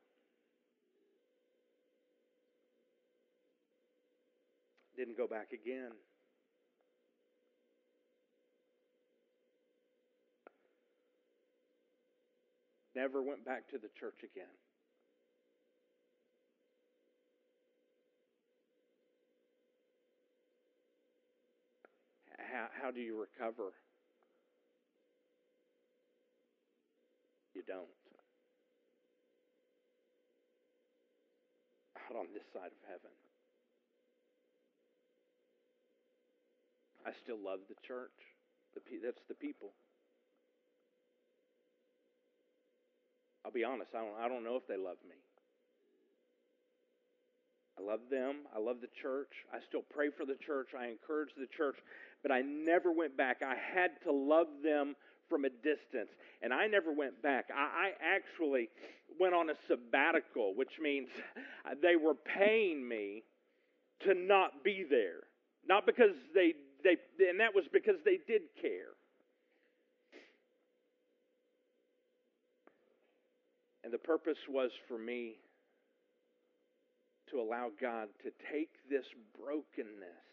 Didn't 4.95 5.17
go 5.17 5.27
back 5.27 5.47
again. 5.51 5.91
Never 12.95 13.23
went 13.23 13.43
back 13.43 13.67
to 13.69 13.77
the 13.79 13.89
church 13.99 14.19
again. 14.19 14.45
How, 22.37 22.67
how 22.83 22.91
do 22.91 23.01
you 23.01 23.19
recover? 23.19 23.73
You 27.55 27.63
don't. 27.67 27.94
Not 32.15 32.21
on 32.21 32.27
this 32.33 32.43
side 32.53 32.71
of 32.71 32.81
heaven. 32.87 33.11
I 37.05 37.11
still 37.23 37.37
love 37.43 37.59
the 37.67 37.75
church. 37.85 38.15
The, 38.73 38.79
that's 39.03 39.21
the 39.27 39.35
people. 39.35 39.69
I'll 43.43 43.51
be 43.51 43.63
honest, 43.63 43.91
I 43.93 43.99
don't, 43.99 44.15
I 44.19 44.27
don't 44.27 44.43
know 44.43 44.55
if 44.55 44.65
they 44.67 44.77
love 44.77 44.97
me. 45.07 45.15
I 47.77 47.83
love 47.83 47.99
them. 48.09 48.47
I 48.55 48.59
love 48.59 48.77
the 48.79 48.89
church. 49.01 49.31
I 49.53 49.57
still 49.67 49.83
pray 49.93 50.07
for 50.09 50.25
the 50.25 50.39
church. 50.39 50.69
I 50.77 50.87
encourage 50.87 51.29
the 51.37 51.47
church. 51.47 51.75
But 52.23 52.31
I 52.31 52.41
never 52.41 52.91
went 52.91 53.17
back. 53.17 53.43
I 53.43 53.55
had 53.55 53.91
to 54.05 54.11
love 54.13 54.47
them 54.63 54.95
from 55.29 55.45
a 55.45 55.49
distance. 55.49 56.09
And 56.41 56.53
I 56.53 56.67
never 56.67 56.91
went 56.91 57.21
back. 57.21 57.45
I, 57.55 57.89
I 57.89 58.15
actually 58.15 58.69
went 59.19 59.33
on 59.33 59.49
a 59.49 59.53
sabbatical, 59.67 60.53
which 60.55 60.79
means 60.81 61.09
they 61.81 61.95
were 61.95 62.15
paying 62.15 62.87
me 62.87 63.23
to 64.05 64.13
not 64.13 64.63
be 64.63 64.85
there. 64.89 65.23
Not 65.67 65.85
because 65.85 66.15
they, 66.33 66.53
they 66.83 66.97
and 67.29 67.39
that 67.39 67.55
was 67.55 67.65
because 67.71 67.95
they 68.03 68.19
did 68.27 68.41
care. 68.61 68.93
And 73.83 73.93
the 73.93 73.99
purpose 73.99 74.37
was 74.49 74.71
for 74.87 74.97
me 74.97 75.35
to 77.29 77.39
allow 77.39 77.69
God 77.79 78.07
to 78.23 78.31
take 78.51 78.69
this 78.89 79.05
brokenness 79.39 80.24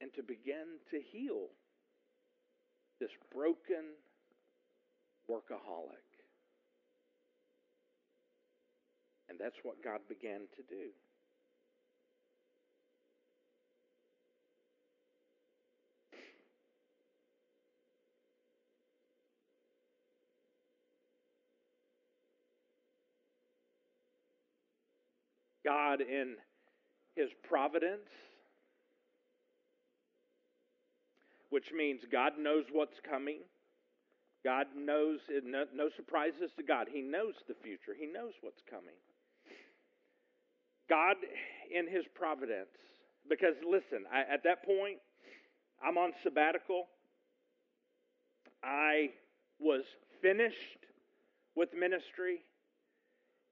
and 0.00 0.12
to 0.14 0.22
begin 0.22 0.80
to 0.90 1.00
heal 1.12 1.48
this 3.00 3.10
broken 3.32 3.96
workaholic. 5.30 6.04
And 9.28 9.38
that's 9.38 9.56
what 9.62 9.82
God 9.82 10.00
began 10.08 10.40
to 10.56 10.62
do. 10.68 10.90
God, 25.64 26.00
in 26.00 26.34
His 27.14 27.28
providence, 27.48 28.08
which 31.50 31.72
means 31.76 32.00
God 32.10 32.32
knows 32.38 32.64
what's 32.72 32.98
coming. 33.08 33.40
God 34.44 34.66
knows, 34.74 35.18
no, 35.44 35.64
no 35.74 35.90
surprises 35.94 36.50
to 36.56 36.62
God. 36.62 36.86
He 36.90 37.02
knows 37.02 37.34
the 37.46 37.54
future, 37.62 37.94
He 37.98 38.06
knows 38.06 38.32
what's 38.40 38.62
coming. 38.70 38.96
God, 40.88 41.16
in 41.70 41.86
His 41.86 42.04
providence, 42.14 42.74
because 43.28 43.54
listen, 43.68 44.06
I, 44.12 44.20
at 44.32 44.42
that 44.44 44.64
point, 44.64 44.98
I'm 45.84 45.98
on 45.98 46.12
sabbatical. 46.22 46.86
I 48.62 49.10
was 49.58 49.82
finished 50.20 50.56
with 51.54 51.70
ministry. 51.74 52.40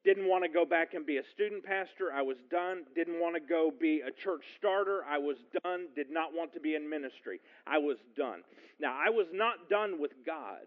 Didn't 0.05 0.29
want 0.29 0.45
to 0.45 0.49
go 0.49 0.65
back 0.65 0.95
and 0.95 1.05
be 1.05 1.19
a 1.19 1.23
student 1.35 1.65
pastor. 1.65 2.13
I 2.15 2.23
was 2.23 2.37
done. 2.51 2.85
Didn't 2.95 3.21
want 3.21 3.35
to 3.35 3.41
go 3.41 3.73
be 3.79 4.01
a 4.01 4.11
church 4.11 4.43
starter. 4.57 5.03
I 5.09 5.19
was 5.19 5.37
done. 5.63 5.89
Did 5.97 6.11
not 6.11 6.33
want 6.33 6.53
to 6.55 6.61
be 6.61 6.77
in 6.77 6.89
ministry. 6.89 7.41
I 7.67 7.79
was 7.79 7.97
done. 8.17 8.43
Now, 8.81 8.97
I 8.97 9.11
was 9.11 9.27
not 9.33 9.69
done 9.69 10.01
with 10.01 10.13
God. 10.25 10.67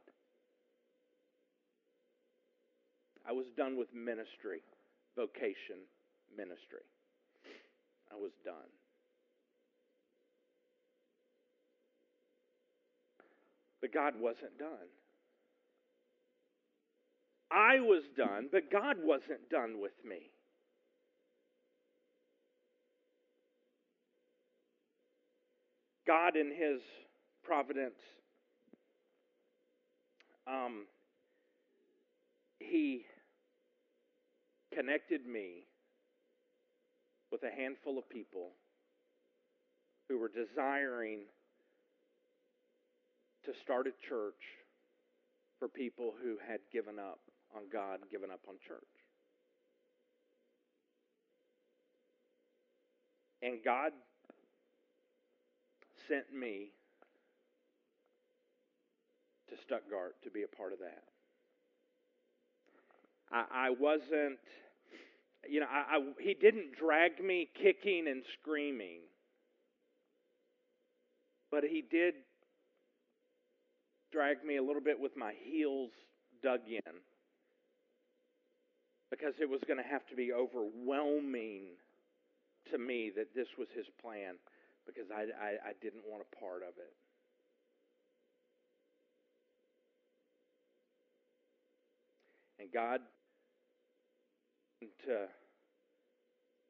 I 3.27 3.31
was 3.31 3.45
done 3.55 3.77
with 3.77 3.87
ministry, 3.93 4.61
vocation 5.15 5.87
ministry. 6.35 6.83
I 8.11 8.15
was 8.15 8.31
done. 8.43 8.71
But 13.79 13.93
God 13.93 14.13
wasn't 14.19 14.57
done. 14.59 14.91
I 17.51 17.79
was 17.81 18.03
done, 18.15 18.47
but 18.51 18.71
God 18.71 18.95
wasn't 19.03 19.49
done 19.49 19.81
with 19.81 19.91
me. 20.07 20.31
God, 26.07 26.35
in 26.35 26.47
His 26.47 26.81
providence, 27.43 27.99
um, 30.47 30.85
He 32.59 33.05
connected 34.73 35.25
me 35.25 35.65
with 37.31 37.43
a 37.43 37.53
handful 37.53 37.97
of 37.97 38.09
people 38.09 38.51
who 40.07 40.19
were 40.19 40.29
desiring 40.29 41.19
to 43.45 43.51
start 43.63 43.87
a 43.87 44.07
church 44.07 44.33
for 45.59 45.67
people 45.67 46.13
who 46.21 46.37
had 46.47 46.59
given 46.71 46.97
up 46.99 47.19
on 47.55 47.63
God, 47.71 47.99
given 48.11 48.31
up 48.31 48.41
on 48.47 48.55
church. 48.67 48.79
And 53.41 53.59
God 53.63 53.91
sent 56.07 56.33
me 56.37 56.71
to 59.49 59.55
Stuttgart 59.65 60.15
to 60.23 60.29
be 60.29 60.43
a 60.43 60.47
part 60.47 60.73
of 60.73 60.79
that. 60.79 61.03
I, 63.31 63.67
I 63.67 63.69
wasn't, 63.71 64.39
you 65.49 65.59
know, 65.59 65.67
I, 65.71 65.97
I, 65.97 65.99
he 66.19 66.33
didn't 66.33 66.75
drag 66.77 67.23
me 67.23 67.49
kicking 67.61 68.07
and 68.07 68.23
screaming, 68.39 68.99
but 71.49 71.63
he 71.63 71.83
did 71.89 72.13
drag 74.11 74.43
me 74.45 74.57
a 74.57 74.63
little 74.63 74.81
bit 74.81 74.99
with 74.99 75.15
my 75.17 75.33
heels 75.43 75.91
dug 76.43 76.59
in 76.67 76.93
because 79.11 79.33
it 79.39 79.49
was 79.49 79.59
going 79.67 79.77
to 79.77 79.85
have 79.85 80.07
to 80.07 80.15
be 80.15 80.31
overwhelming 80.31 81.75
to 82.71 82.77
me 82.79 83.11
that 83.15 83.35
this 83.35 83.47
was 83.59 83.67
his 83.75 83.85
plan 84.01 84.39
because 84.87 85.11
I, 85.11 85.27
I, 85.35 85.49
I 85.69 85.73
didn't 85.83 86.07
want 86.07 86.23
a 86.23 86.35
part 86.39 86.63
of 86.63 86.73
it. 86.79 86.95
And 92.57 92.71
God, 92.71 93.01
to, 95.05 95.27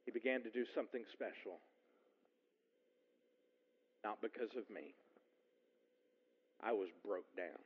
he 0.06 0.12
began 0.12 0.42
to 0.44 0.50
do 0.50 0.66
something 0.74 1.04
special. 1.14 1.62
Not 4.04 4.18
because 4.22 4.50
of 4.58 4.68
me. 4.74 4.96
I 6.64 6.72
was 6.72 6.89
broke 7.06 7.30
down. 7.38 7.62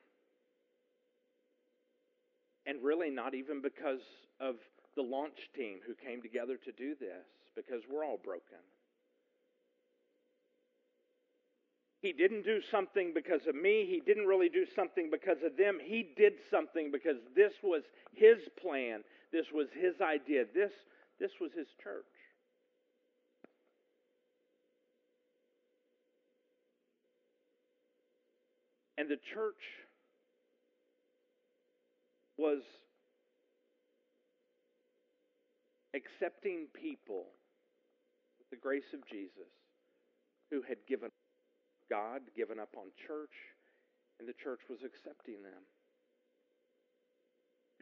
And 2.66 2.84
really, 2.84 3.10
not 3.10 3.34
even 3.36 3.62
because 3.62 4.02
of 4.40 4.56
the 4.96 5.04
launch 5.04 5.50
team 5.56 5.80
who 5.86 5.94
came 5.94 6.22
together 6.22 6.58
to 6.66 6.72
do 6.72 6.96
this, 7.00 7.26
because 7.56 7.82
we're 7.90 8.04
all 8.04 8.20
broken. 8.24 8.60
He 12.02 12.14
didn't 12.14 12.44
do 12.44 12.62
something 12.70 13.14
because 13.16 13.48
of 13.48 13.56
me. 13.56 13.88
He 13.90 14.00
didn't 14.00 14.28
really 14.28 14.50
do 14.50 14.66
something 14.76 15.10
because 15.10 15.38
of 15.44 15.58
them. 15.58 15.80
He 15.84 16.08
did 16.16 16.34
something 16.52 16.92
because 16.92 17.18
this 17.36 17.54
was 17.64 17.82
his 18.14 18.38
plan. 18.62 19.02
This 19.32 19.48
was 19.52 19.68
his 19.74 20.00
idea. 20.02 20.46
This, 20.54 20.72
this 21.20 21.32
was 21.42 21.52
his 21.58 21.66
church. 21.84 22.06
And 28.98 29.10
the 29.10 29.18
church 29.34 29.62
was 32.38 32.62
accepting 35.96 36.68
people 36.74 37.26
with 38.38 38.50
the 38.52 38.58
grace 38.62 38.92
of 38.94 39.00
Jesus 39.08 39.50
who 40.52 40.62
had 40.62 40.78
given 40.88 41.10
God, 41.90 42.22
given 42.36 42.60
up 42.60 42.76
on 42.78 42.92
church, 43.08 43.34
and 44.20 44.28
the 44.28 44.36
church 44.44 44.60
was 44.70 44.80
accepting 44.84 45.42
them. 45.44 45.64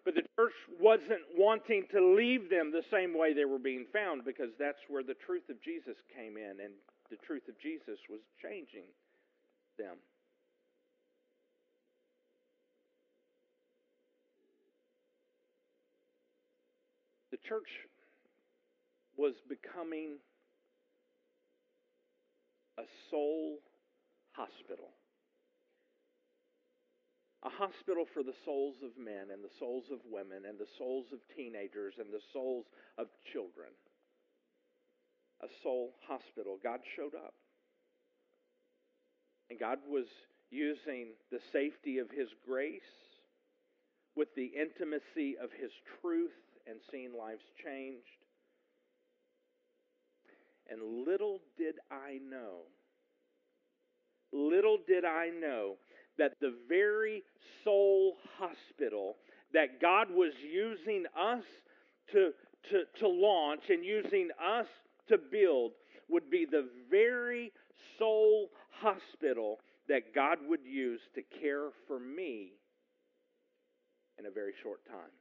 But 0.06 0.16
the 0.16 0.28
church 0.36 0.54
wasn't 0.80 1.24
wanting 1.38 1.88
to 1.96 2.16
leave 2.16 2.50
them 2.50 2.72
the 2.72 2.84
same 2.92 3.18
way 3.18 3.34
they 3.34 3.46
were 3.46 3.62
being 3.62 3.86
found 3.94 4.26
because 4.26 4.52
that's 4.60 4.84
where 4.90 5.04
the 5.04 5.16
truth 5.26 5.48
of 5.50 5.62
Jesus 5.64 5.96
came 6.12 6.36
in, 6.36 6.60
and 6.60 6.76
the 7.10 7.16
truth 7.26 7.48
of 7.48 7.56
Jesus 7.60 8.00
was 8.10 8.20
changing 8.42 8.88
them. 9.80 9.96
Church 17.48 17.70
was 19.18 19.34
becoming 19.48 20.18
a 22.78 22.88
soul 23.12 23.60
hospital. 24.34 24.90
A 27.44 27.50
hospital 27.50 28.06
for 28.14 28.24
the 28.24 28.36
souls 28.46 28.76
of 28.82 28.96
men 28.98 29.30
and 29.32 29.44
the 29.44 29.54
souls 29.60 29.84
of 29.92 30.00
women 30.10 30.48
and 30.48 30.58
the 30.58 30.70
souls 30.78 31.06
of 31.12 31.20
teenagers 31.36 31.94
and 32.00 32.08
the 32.08 32.24
souls 32.32 32.66
of 32.98 33.08
children. 33.34 33.70
A 35.44 35.52
soul 35.62 35.94
hospital. 36.08 36.58
God 36.64 36.80
showed 36.96 37.14
up. 37.14 37.36
And 39.50 39.60
God 39.60 39.80
was 39.88 40.08
using 40.50 41.20
the 41.32 41.44
safety 41.52 42.00
of 42.00 42.10
His 42.10 42.30
grace 42.48 42.96
with 44.16 44.30
the 44.36 44.50
intimacy 44.56 45.36
of 45.36 45.52
His 45.52 45.72
truth 46.00 46.32
and 46.68 46.80
seeing 46.92 47.14
lives 47.18 47.44
changed. 47.64 48.06
And 50.70 51.06
little 51.06 51.40
did 51.58 51.76
I 51.92 52.20
know 52.30 52.64
Little 54.34 54.80
did 54.88 55.06
I 55.06 55.30
know 55.30 55.76
that 56.18 56.34
the 56.42 56.56
very 56.68 57.22
soul 57.64 58.16
hospital 58.40 59.18
that 59.54 59.80
God 59.80 60.08
was 60.10 60.34
using 60.42 61.06
us 61.18 61.44
to, 62.12 62.32
to, 62.72 62.84
to 63.00 63.08
launch 63.08 63.62
and 63.70 63.86
using 63.86 64.30
us 64.44 64.66
to 65.10 65.18
build 65.18 65.74
would 66.10 66.32
be 66.32 66.46
the 66.50 66.68
very 66.90 67.52
soul 68.00 68.50
hospital 68.72 69.60
that 69.88 70.16
God 70.16 70.40
would 70.48 70.66
use 70.66 71.02
to 71.14 71.22
care 71.40 71.70
for 71.88 72.00
me 72.00 72.54
in 74.18 74.26
a 74.26 74.32
very 74.32 74.54
short 74.64 74.80
time. 74.88 75.12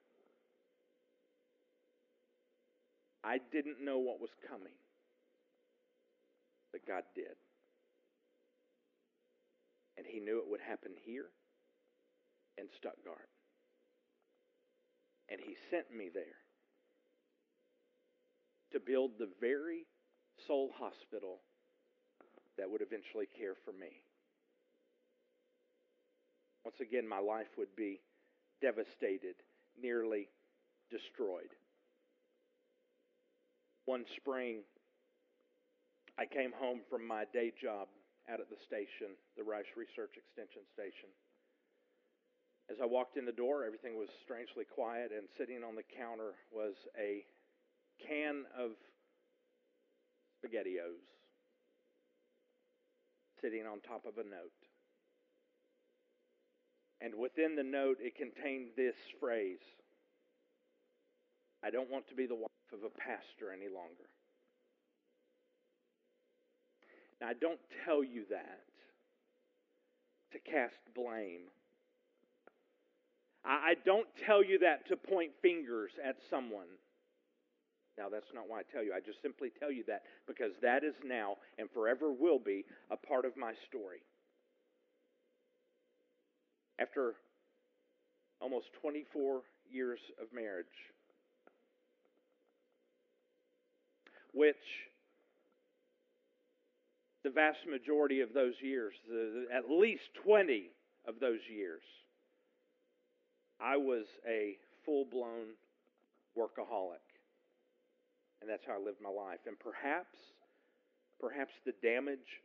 I 3.24 3.38
didn't 3.52 3.84
know 3.84 3.98
what 3.98 4.20
was 4.20 4.30
coming, 4.48 4.74
but 6.72 6.86
God 6.86 7.04
did. 7.14 7.38
And 9.96 10.06
he 10.06 10.18
knew 10.20 10.38
it 10.38 10.50
would 10.50 10.60
happen 10.60 10.92
here 11.04 11.26
in 12.58 12.64
Stuttgart. 12.76 13.28
And 15.28 15.40
he 15.40 15.54
sent 15.70 15.94
me 15.96 16.10
there 16.12 16.42
to 18.72 18.80
build 18.80 19.12
the 19.18 19.28
very 19.40 19.86
soul 20.46 20.70
hospital 20.78 21.40
that 22.58 22.70
would 22.70 22.82
eventually 22.82 23.26
care 23.38 23.54
for 23.64 23.72
me. 23.72 24.02
Once 26.64 26.80
again, 26.80 27.08
my 27.08 27.18
life 27.18 27.48
would 27.58 27.74
be 27.76 28.00
devastated, 28.60 29.34
nearly 29.80 30.28
destroyed. 30.90 31.50
One 33.92 34.08
spring, 34.16 34.64
I 36.16 36.24
came 36.24 36.50
home 36.56 36.80
from 36.88 37.06
my 37.06 37.24
day 37.30 37.52
job 37.52 37.88
out 38.24 38.40
at 38.40 38.48
the 38.48 38.56
station, 38.64 39.20
the 39.36 39.44
Rice 39.44 39.68
Research 39.76 40.16
Extension 40.16 40.64
Station. 40.72 41.12
As 42.72 42.80
I 42.80 42.86
walked 42.86 43.18
in 43.18 43.26
the 43.26 43.36
door, 43.36 43.66
everything 43.66 43.98
was 43.98 44.08
strangely 44.24 44.64
quiet, 44.64 45.10
and 45.12 45.28
sitting 45.36 45.60
on 45.60 45.76
the 45.76 45.84
counter 45.84 46.32
was 46.50 46.72
a 46.96 47.26
can 48.00 48.48
of 48.56 48.80
SpaghettiOs 50.40 51.04
sitting 53.42 53.66
on 53.66 53.84
top 53.84 54.06
of 54.08 54.16
a 54.16 54.24
note. 54.24 54.56
And 57.02 57.12
within 57.20 57.56
the 57.56 57.62
note, 57.62 57.98
it 58.00 58.16
contained 58.16 58.68
this 58.74 58.96
phrase 59.20 59.60
I 61.62 61.68
don't 61.68 61.90
want 61.90 62.08
to 62.08 62.14
be 62.14 62.24
the 62.24 62.34
wife 62.34 62.48
of 62.72 62.84
a 62.84 62.90
pastor 62.90 63.52
any 63.52 63.68
longer. 63.68 64.08
Now, 67.20 67.28
I 67.28 67.34
don't 67.34 67.60
tell 67.84 68.02
you 68.02 68.24
that 68.30 68.60
to 70.32 70.38
cast 70.38 70.80
blame. 70.94 71.42
I 73.44 73.74
don't 73.84 74.06
tell 74.24 74.42
you 74.44 74.60
that 74.60 74.86
to 74.88 74.96
point 74.96 75.32
fingers 75.42 75.90
at 76.04 76.16
someone. 76.30 76.70
Now, 77.98 78.08
that's 78.08 78.32
not 78.32 78.48
why 78.48 78.60
I 78.60 78.62
tell 78.72 78.84
you. 78.84 78.92
I 78.94 79.00
just 79.00 79.20
simply 79.20 79.50
tell 79.58 79.70
you 79.70 79.84
that 79.88 80.02
because 80.26 80.52
that 80.62 80.84
is 80.84 80.94
now 81.04 81.36
and 81.58 81.68
forever 81.70 82.12
will 82.12 82.38
be 82.38 82.64
a 82.90 82.96
part 82.96 83.24
of 83.24 83.36
my 83.36 83.52
story. 83.68 83.98
After 86.78 87.14
almost 88.40 88.66
24 88.80 89.42
years 89.70 89.98
of 90.20 90.28
marriage, 90.32 90.66
which 94.32 94.56
the 97.24 97.30
vast 97.30 97.58
majority 97.70 98.20
of 98.20 98.32
those 98.34 98.54
years, 98.60 98.94
at 99.54 99.70
least 99.70 100.02
20 100.24 100.70
of 101.06 101.20
those 101.20 101.40
years, 101.48 101.82
I 103.60 103.76
was 103.76 104.06
a 104.28 104.56
full 104.84 105.04
blown 105.04 105.54
workaholic. 106.36 107.04
And 108.40 108.50
that's 108.50 108.64
how 108.66 108.74
I 108.74 108.84
lived 108.84 108.98
my 109.00 109.10
life. 109.10 109.38
And 109.46 109.56
perhaps, 109.58 110.18
perhaps 111.20 111.52
the 111.64 111.74
damage 111.80 112.42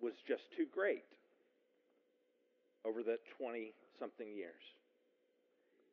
was 0.00 0.14
just 0.26 0.42
too 0.56 0.64
great 0.72 1.04
over 2.86 3.02
that 3.02 3.18
20 3.38 3.72
something 3.98 4.32
years. 4.34 4.64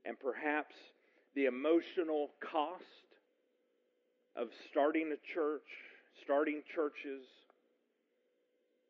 And 0.05 0.17
perhaps 0.17 0.75
the 1.35 1.45
emotional 1.45 2.31
cost 2.39 3.10
of 4.35 4.47
starting 4.69 5.11
a 5.13 5.33
church, 5.33 5.67
starting 6.23 6.61
churches, 6.73 7.25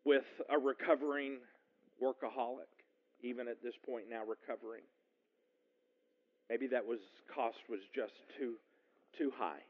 with 0.06 0.26
a 0.50 0.58
recovering 0.58 1.38
workaholic, 2.02 2.72
even 3.22 3.48
at 3.48 3.62
this 3.64 3.76
point 3.86 4.06
now 4.10 4.24
recovering. 4.26 4.82
Maybe 6.50 6.68
that 6.68 6.86
was 6.86 7.00
cost 7.34 7.58
was 7.70 7.80
just 7.96 8.14
too 8.38 8.56
too 9.18 9.32
high. 9.38 9.62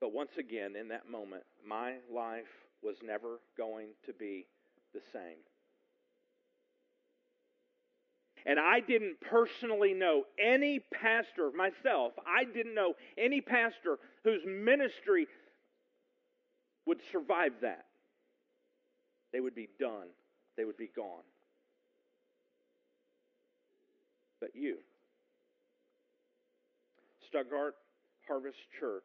But 0.00 0.12
once 0.12 0.30
again, 0.38 0.74
in 0.76 0.88
that 0.88 1.08
moment, 1.08 1.44
my 1.66 1.94
life 2.12 2.50
was 2.82 2.96
never 3.04 3.40
going 3.56 3.88
to 4.06 4.12
be 4.12 4.46
the 4.92 5.00
same. 5.12 5.38
And 8.44 8.58
I 8.58 8.80
didn't 8.80 9.20
personally 9.20 9.94
know 9.94 10.24
any 10.38 10.80
pastor, 10.80 11.50
myself, 11.56 12.12
I 12.26 12.44
didn't 12.44 12.74
know 12.74 12.94
any 13.16 13.40
pastor 13.40 13.98
whose 14.24 14.40
ministry 14.44 15.28
would 16.86 16.98
survive 17.12 17.52
that. 17.62 17.86
They 19.32 19.40
would 19.40 19.54
be 19.54 19.68
done, 19.78 20.08
they 20.56 20.64
would 20.64 20.76
be 20.76 20.90
gone. 20.94 21.22
But 24.40 24.50
you, 24.56 24.78
Stuttgart 27.28 27.76
Harvest 28.26 28.56
Church, 28.80 29.02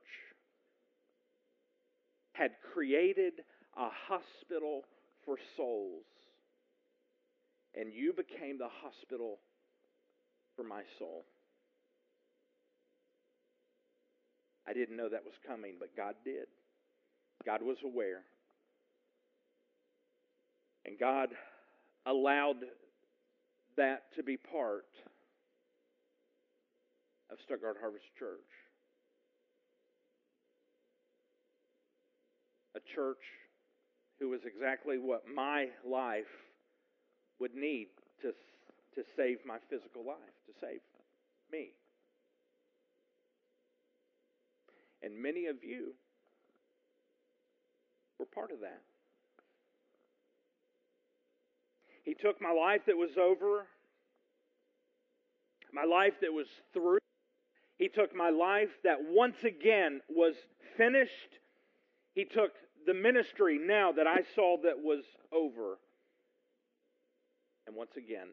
had 2.33 2.51
created 2.73 3.33
a 3.77 3.89
hospital 4.07 4.81
for 5.23 5.37
souls 5.55 6.03
and 7.75 7.93
you 7.93 8.13
became 8.13 8.57
the 8.57 8.69
hospital 8.81 9.39
for 10.55 10.63
my 10.63 10.81
soul. 10.99 11.25
I 14.67 14.73
didn't 14.73 14.97
know 14.97 15.09
that 15.09 15.23
was 15.23 15.35
coming, 15.47 15.75
but 15.79 15.95
God 15.95 16.15
did. 16.25 16.47
God 17.45 17.61
was 17.61 17.77
aware. 17.85 18.23
And 20.85 20.99
God 20.99 21.29
allowed 22.05 22.63
that 23.77 24.03
to 24.15 24.23
be 24.23 24.37
part 24.37 24.85
of 27.31 27.37
Stuttgart 27.45 27.77
Harvest 27.79 28.05
Church. 28.17 28.39
A 32.75 32.79
church 32.95 33.17
who 34.19 34.29
was 34.29 34.41
exactly 34.45 34.97
what 34.97 35.23
my 35.33 35.67
life 35.85 36.25
would 37.39 37.55
need 37.55 37.87
to, 38.21 38.31
to 38.95 39.07
save 39.15 39.39
my 39.45 39.57
physical 39.69 40.05
life, 40.05 40.17
to 40.47 40.53
save 40.59 40.79
me. 41.51 41.69
And 45.03 45.21
many 45.21 45.45
of 45.45 45.63
you 45.63 45.93
were 48.19 48.25
part 48.25 48.51
of 48.51 48.59
that. 48.61 48.81
He 52.03 52.13
took 52.13 52.41
my 52.41 52.51
life 52.51 52.81
that 52.87 52.95
was 52.95 53.17
over, 53.17 53.67
my 55.73 55.83
life 55.83 56.13
that 56.21 56.31
was 56.31 56.47
through. 56.73 56.99
He 57.77 57.89
took 57.89 58.15
my 58.15 58.29
life 58.29 58.69
that 58.83 58.97
once 59.09 59.43
again 59.43 60.01
was 60.09 60.33
finished. 60.77 61.11
He 62.15 62.25
took 62.25 62.51
the 62.85 62.93
ministry 62.93 63.59
now 63.61 63.91
that 63.91 64.07
I 64.07 64.19
saw 64.33 64.57
that 64.63 64.79
was 64.79 65.03
over. 65.31 65.77
And 67.67 67.75
once 67.75 67.91
again, 67.97 68.29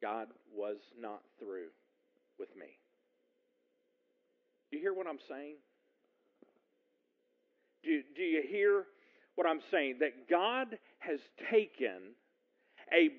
God 0.00 0.28
was 0.54 0.76
not 0.98 1.22
through 1.40 1.68
with 2.38 2.54
me. 2.56 2.78
Do 4.70 4.76
you 4.76 4.82
hear 4.82 4.94
what 4.94 5.08
I'm 5.08 5.18
saying? 5.28 5.56
Do, 7.82 8.02
do 8.14 8.22
you 8.22 8.42
hear 8.48 8.84
what 9.34 9.46
I'm 9.46 9.60
saying? 9.70 9.96
That 10.00 10.28
God 10.30 10.78
has 11.00 11.18
taken 11.50 12.14
a, 12.92 13.10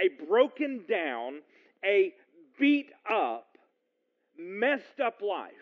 a 0.00 0.26
broken 0.26 0.82
down, 0.88 1.40
a 1.84 2.12
beat 2.58 2.90
up, 3.10 3.56
messed 4.38 5.00
up 5.04 5.20
life, 5.22 5.52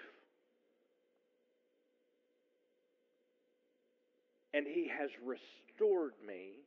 and 4.53 4.67
He 4.67 4.89
has 4.89 5.11
restored 5.25 6.12
me 6.27 6.66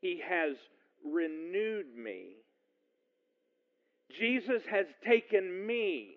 he 0.00 0.20
has 0.26 0.56
renewed 1.04 1.94
me. 1.96 2.36
Jesus 4.18 4.62
has 4.70 4.86
taken 5.06 5.66
me. 5.66 6.16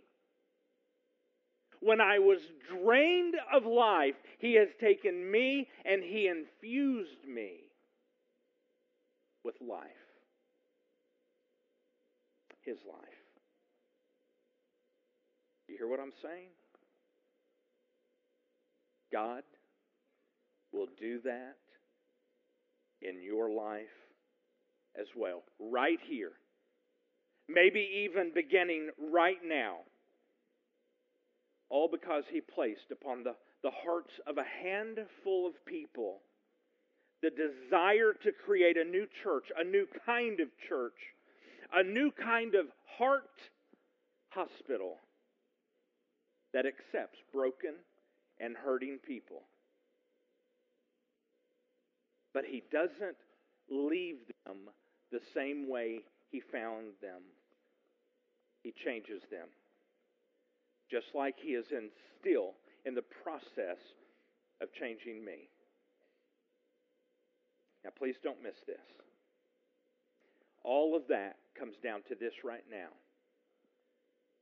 When 1.80 2.00
I 2.00 2.20
was 2.20 2.40
drained 2.70 3.36
of 3.54 3.66
life, 3.66 4.16
He 4.40 4.54
has 4.54 4.70
taken 4.80 5.30
me 5.30 5.68
and 5.84 6.02
He 6.02 6.28
infused 6.28 7.28
me 7.28 7.58
with 9.44 9.56
life. 9.62 9.90
His 12.62 12.78
life. 12.88 12.98
You 15.68 15.76
hear 15.78 15.90
what 15.90 16.00
I'm 16.00 16.14
saying? 16.22 16.48
God 19.12 19.44
will 20.72 20.88
do 20.98 21.20
that 21.26 21.58
in 23.04 23.22
your 23.22 23.50
life 23.52 23.86
as 25.00 25.08
well, 25.16 25.44
right 25.60 26.00
here. 26.08 26.32
Maybe 27.50 28.06
even 28.06 28.32
beginning 28.34 28.90
right 29.12 29.40
now. 29.46 29.80
All 31.70 31.90
because 31.92 32.24
He 32.32 32.42
placed 32.42 32.92
upon 32.92 33.24
the, 33.24 33.36
the 33.64 33.72
hearts 33.72 34.12
of 34.28 34.38
a 34.38 34.64
handful 34.64 35.48
of 35.48 35.54
people 35.66 36.20
the 37.24 37.30
desire 37.30 38.12
to 38.22 38.32
create 38.46 38.76
a 38.76 38.84
new 38.84 39.08
church, 39.24 39.46
a 39.58 39.64
new 39.64 39.88
kind 40.06 40.42
of 40.42 40.50
church, 40.68 41.00
a 41.74 41.82
new 41.82 42.12
kind 42.12 42.54
of 42.54 42.66
heart 42.98 43.24
hospital 44.30 44.98
that 46.54 46.66
accepts 46.66 47.18
broken 47.34 47.76
and 48.40 48.58
hurting 48.58 49.00
people 49.08 49.44
but 52.34 52.44
he 52.46 52.64
doesn't 52.72 53.18
leave 53.70 54.18
them 54.46 54.70
the 55.12 55.20
same 55.34 55.70
way 55.70 56.00
he 56.32 56.42
found 56.52 56.88
them. 57.02 57.22
He 58.64 58.74
changes 58.84 59.22
them. 59.30 59.48
Just 60.90 61.08
like 61.14 61.36
he 61.38 61.50
is 61.50 61.66
in 61.72 61.90
still 62.20 62.52
in 62.86 62.96
the 62.96 63.04
process 63.24 63.78
of 64.62 64.70
changing 64.80 65.24
me. 65.24 65.50
Now, 67.84 67.92
please 67.98 68.16
don't 68.24 68.42
miss 68.42 68.56
this. 68.66 68.78
All 70.64 70.96
of 70.96 71.04
that 71.10 71.36
comes 71.60 71.76
down 71.84 72.02
to 72.08 72.16
this 72.16 72.34
right 72.44 72.64
now. 72.72 72.88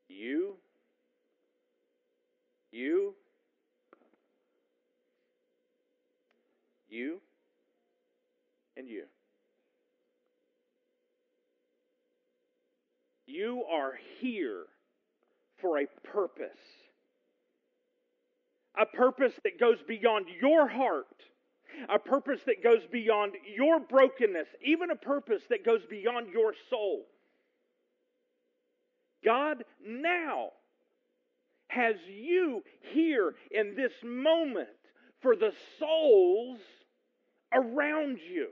You, 0.08 0.56
you, 2.72 3.16
you, 6.90 7.22
and 8.82 8.90
you. 8.90 9.04
You 13.28 13.64
are 13.72 13.94
here 14.20 14.66
for 15.62 15.80
a 15.80 15.86
purpose. 16.04 16.48
A 18.78 18.86
purpose 18.86 19.34
that 19.44 19.60
goes 19.60 19.78
beyond 19.88 20.26
your 20.42 20.68
heart. 20.68 21.06
A 21.94 22.00
purpose 22.00 22.42
that 22.48 22.64
goes 22.64 22.82
beyond 22.92 23.34
your 23.56 23.80
brokenness. 23.80 24.48
Even 24.66 24.90
a 24.90 24.96
purpose 24.96 25.44
that 25.50 25.64
goes 25.64 25.82
beyond 25.90 26.28
your 26.34 26.54
soul. 26.70 27.06
God 29.24 29.64
now 29.86 30.50
has 31.68 31.96
you 32.10 32.64
here 32.94 33.36
in 33.52 33.76
this 33.76 33.94
moment 34.04 34.68
for 35.22 35.36
the 35.36 35.54
souls 35.78 36.60
around 37.54 38.18
you. 38.28 38.48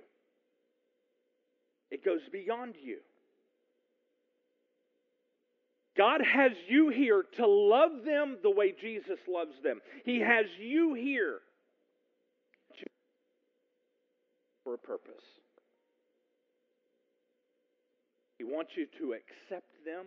It 1.92 2.06
goes 2.06 2.22
beyond 2.32 2.76
you. 2.82 2.98
God 5.98 6.22
has 6.22 6.54
you 6.68 6.90
here 6.90 7.26
to 7.36 7.46
love 7.46 8.06
them 8.06 8.38
the 8.42 8.50
way 8.50 8.74
Jesus 8.80 9.20
loves 9.28 9.56
them. 9.62 9.82
He 10.06 10.22
has 10.22 10.46
you 10.58 10.94
here 10.94 11.40
for 14.64 14.76
a 14.76 14.78
purpose. 14.78 15.26
He 18.38 18.46
wants 18.46 18.72
you 18.78 18.88
to 19.00 19.14
accept 19.14 19.68
them, 19.86 20.06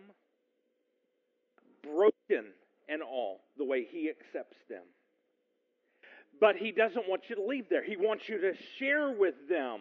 broken 1.83 2.51
and 2.89 3.03
all, 3.03 3.41
the 3.57 3.65
way 3.65 3.85
He 3.87 4.09
accepts 4.09 4.57
them. 4.67 4.83
But 6.41 6.55
He 6.55 6.71
doesn't 6.71 7.07
want 7.07 7.29
you 7.29 7.35
to 7.35 7.43
leave 7.43 7.69
there. 7.69 7.83
He 7.83 7.97
wants 7.97 8.27
you 8.27 8.39
to 8.39 8.53
share 8.79 9.11
with 9.11 9.35
them 9.47 9.79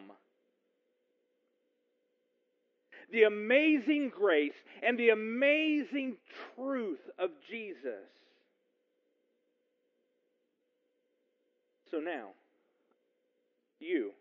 the 3.13 3.25
amazing 3.25 4.11
grace 4.15 4.53
and 4.83 4.99
the 4.99 5.11
amazing 5.11 6.17
truth 6.57 7.01
of 7.19 7.31
Jesus. 7.49 8.09
So 11.91 11.99
now, 11.99 12.29
you, 13.79 14.13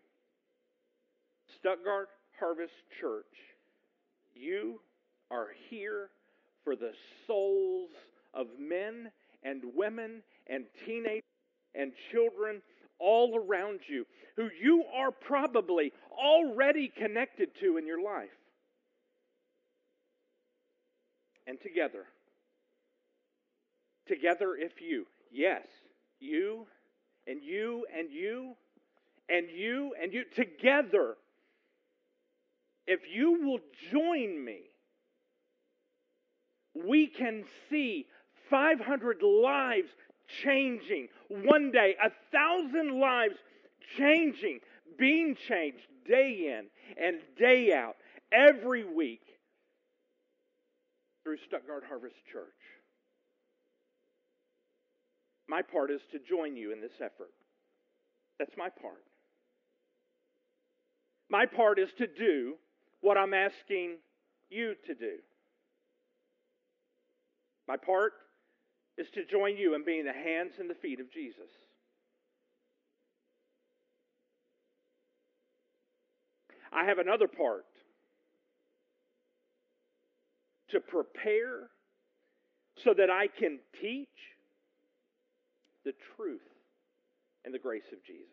Stuttgart 1.58 2.10
Harvest 2.38 2.74
Church, 3.00 3.24
you 4.34 4.80
are 5.30 5.48
here 5.70 6.10
for 6.64 6.76
the 6.76 6.92
souls 7.26 7.90
of 8.34 8.46
men 8.60 9.10
and 9.42 9.62
women 9.74 10.22
and 10.48 10.64
teenagers 10.84 11.22
and 11.74 11.92
children 12.10 12.60
all 12.98 13.36
around 13.36 13.80
you 13.88 14.04
who 14.36 14.48
you 14.62 14.84
are 14.94 15.10
probably 15.10 15.92
already 16.12 16.92
connected 16.94 17.48
to 17.60 17.78
in 17.78 17.86
your 17.86 18.02
life. 18.02 18.28
And 21.46 21.60
together. 21.60 22.04
Together, 24.06 24.54
if 24.56 24.80
you. 24.80 25.06
Yes, 25.30 25.66
you 26.20 26.66
and 27.26 27.42
you 27.42 27.86
and 27.96 28.10
you 28.10 28.54
and 29.28 29.48
you 29.50 29.94
and 30.00 30.12
you. 30.12 30.24
Together, 30.34 31.16
if 32.86 33.00
you 33.12 33.42
will 33.44 33.60
join 33.90 34.44
me, 34.44 34.60
we 36.74 37.06
can 37.06 37.44
see 37.70 38.06
500 38.50 39.22
lives 39.22 39.88
changing. 40.44 41.08
One 41.28 41.70
day, 41.70 41.94
a 42.02 42.10
thousand 42.32 42.98
lives 43.00 43.36
changing, 43.98 44.60
being 44.98 45.36
changed 45.48 45.86
day 46.06 46.58
in 46.58 46.66
and 47.02 47.20
day 47.38 47.72
out, 47.72 47.96
every 48.32 48.84
week 48.84 49.22
through 51.22 51.36
Stuttgart 51.46 51.84
Harvest 51.88 52.16
Church. 52.32 52.62
My 55.48 55.62
part 55.62 55.90
is 55.90 56.00
to 56.12 56.18
join 56.18 56.56
you 56.56 56.72
in 56.72 56.80
this 56.80 56.96
effort. 57.00 57.32
That's 58.38 58.56
my 58.56 58.68
part. 58.68 59.04
My 61.30 61.46
part 61.46 61.78
is 61.78 61.88
to 61.98 62.06
do 62.06 62.54
what 63.00 63.16
I'm 63.16 63.34
asking 63.34 63.96
you 64.50 64.74
to 64.86 64.94
do. 64.94 65.16
My 67.68 67.76
part 67.76 68.12
is 68.98 69.06
to 69.14 69.24
join 69.24 69.56
you 69.56 69.74
in 69.74 69.84
being 69.84 70.04
the 70.04 70.12
hands 70.12 70.52
and 70.58 70.68
the 70.68 70.74
feet 70.74 71.00
of 71.00 71.12
Jesus. 71.12 71.50
I 76.72 76.84
have 76.84 76.98
another 76.98 77.28
part 77.28 77.64
to 80.72 80.80
prepare 80.80 81.70
so 82.82 82.92
that 82.94 83.10
I 83.10 83.28
can 83.28 83.58
teach 83.80 84.08
the 85.84 85.92
truth 86.16 86.40
and 87.44 87.54
the 87.54 87.58
grace 87.58 87.82
of 87.92 88.02
Jesus. 88.04 88.26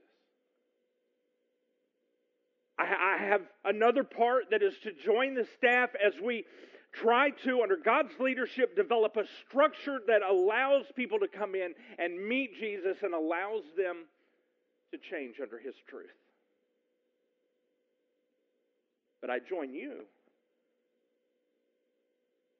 I, 2.77 3.17
have 3.19 3.41
another 3.65 4.05
part 4.05 4.45
that 4.51 4.63
is 4.63 4.73
to 4.83 4.91
join 4.93 5.35
the 5.35 5.45
staff 5.57 5.89
as 6.01 6.13
we 6.23 6.45
try 6.93 7.31
to, 7.43 7.61
under 7.61 7.75
God's 7.75 8.13
leadership, 8.21 8.73
develop 8.75 9.17
a 9.17 9.25
structure 9.45 9.99
that 10.07 10.21
allows 10.21 10.85
people 10.95 11.19
to 11.19 11.27
come 11.27 11.55
in 11.55 11.73
and 11.97 12.25
meet 12.25 12.57
Jesus 12.57 12.97
and 13.03 13.13
allows 13.13 13.63
them 13.75 14.05
to 14.91 14.97
change 14.97 15.35
under 15.41 15.59
His 15.59 15.75
truth. 15.89 16.07
But 19.19 19.29
I 19.29 19.39
join 19.39 19.73
you 19.73 20.05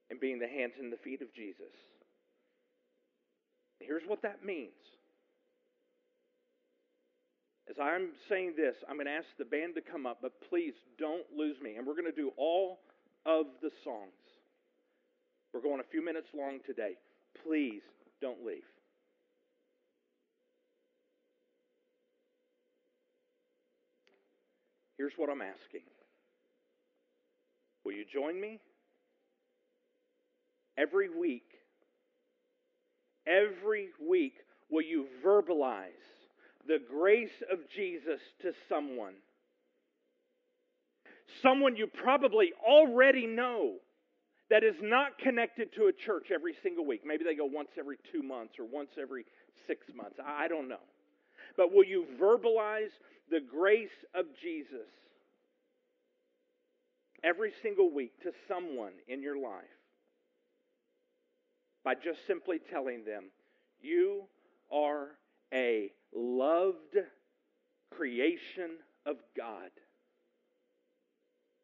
in 0.10 0.20
being 0.20 0.39
the 0.39 0.47
hands 0.47 0.74
and 0.80 0.91
the 0.91 0.97
feet 0.97 1.22
of 1.22 1.34
Jesus. 1.34 1.74
Here's 3.80 4.03
what 4.07 4.22
that 4.24 4.43
means. 4.43 4.72
As 7.70 7.76
I'm 7.82 8.10
saying 8.28 8.53
this, 8.57 8.76
I'm 8.89 8.95
going 8.95 9.05
to 9.05 9.12
ask 9.12 9.28
the 9.38 9.45
band 9.45 9.76
to 9.76 9.82
come 9.82 10.05
up, 10.05 10.20
but 10.22 10.34
please 10.49 10.74
don't 10.97 11.26
lose 11.36 11.55
me. 11.62 11.76
And 11.76 11.86
we're 11.86 11.93
going 11.93 12.12
to 12.12 12.12
do 12.12 12.32
all 12.36 12.80
of 13.26 13.45
the 13.62 13.70
songs. 13.84 14.10
We're 15.53 15.62
going 15.62 15.80
a 15.80 15.91
few 15.91 16.03
minutes 16.03 16.28
long 16.36 16.60
today. 16.66 16.93
Please 17.45 17.82
don't 18.22 18.43
leave. 18.45 18.66
Here's 24.97 25.14
what 25.16 25.30
I'm 25.30 25.41
asking 25.41 25.88
Will 27.86 27.93
you 27.93 28.03
join 28.12 28.39
me? 28.39 28.60
Every 30.80 31.10
week, 31.10 31.44
every 33.28 33.90
week, 34.00 34.36
will 34.70 34.84
you 34.84 35.08
verbalize 35.26 35.90
the 36.68 36.80
grace 36.90 37.44
of 37.52 37.60
Jesus 37.76 38.22
to 38.42 38.54
someone? 38.70 39.16
Someone 41.42 41.76
you 41.76 41.88
probably 41.88 42.54
already 42.66 43.28
know 43.28 43.74
that 44.50 44.64
is 44.64 44.76
not 44.82 45.18
connected 45.18 45.74
to 45.74 45.88
a 45.88 45.92
church 45.94 46.28
every 46.34 46.54
single 46.64 46.86
week. 46.86 47.02
Maybe 47.06 47.26
they 47.26 47.36
go 47.36 47.46
once 47.46 47.70
every 47.78 47.98
two 48.12 48.24
months 48.24 48.54
or 48.58 48.66
once 48.66 48.92
every 49.00 49.26
six 49.68 49.86
months. 49.94 50.18
I 50.26 50.48
don't 50.48 50.70
know. 50.70 50.80
But 51.58 51.74
will 51.74 51.84
you 51.84 52.06
verbalize 52.20 52.94
the 53.30 53.42
grace 53.42 53.90
of 54.16 54.26
Jesus 54.42 54.88
every 57.22 57.52
single 57.62 57.94
week 57.94 58.14
to 58.24 58.32
someone 58.48 58.94
in 59.10 59.22
your 59.22 59.38
life 59.38 59.79
by 61.90 61.96
just 61.96 62.20
simply 62.28 62.60
telling 62.72 63.04
them, 63.04 63.32
You 63.82 64.26
are 64.72 65.08
a 65.52 65.90
loved 66.14 66.98
creation 67.96 68.78
of 69.08 69.16
God? 69.36 69.72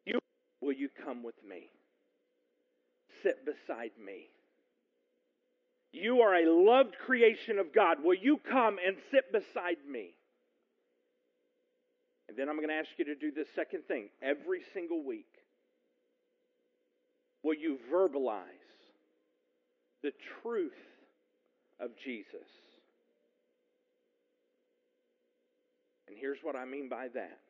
You, 0.04 0.18
will 0.60 0.72
you 0.72 0.88
come 1.04 1.22
with 1.22 1.36
me? 1.48 1.68
sit 3.22 3.44
beside 3.44 3.92
me. 4.04 4.28
You 5.92 6.20
are 6.20 6.34
a 6.34 6.50
loved 6.50 6.96
creation 7.04 7.58
of 7.58 7.72
God. 7.72 7.98
Will 8.04 8.14
you 8.14 8.38
come 8.50 8.76
and 8.84 8.96
sit 9.10 9.32
beside 9.32 9.78
me? 9.88 10.10
And 12.28 12.36
then 12.36 12.48
I'm 12.48 12.56
going 12.56 12.68
to 12.68 12.74
ask 12.74 12.90
you 12.98 13.04
to 13.06 13.14
do 13.14 13.32
this 13.32 13.48
second 13.54 13.84
thing 13.88 14.10
every 14.22 14.60
single 14.74 15.02
week. 15.04 15.26
Will 17.42 17.54
you 17.54 17.78
verbalize 17.92 18.55
the 20.02 20.12
truth 20.42 20.72
of 21.80 21.90
Jesus? 22.04 22.48
And 26.08 26.16
here's 26.18 26.38
what 26.42 26.56
I 26.56 26.64
mean 26.64 26.88
by 26.88 27.08
that. 27.14 27.40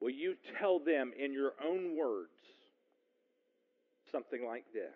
Will 0.00 0.10
you 0.10 0.34
tell 0.58 0.78
them 0.78 1.12
in 1.18 1.32
your 1.32 1.52
own 1.64 1.96
words 1.96 2.30
something 4.12 4.46
like 4.46 4.64
this 4.72 4.94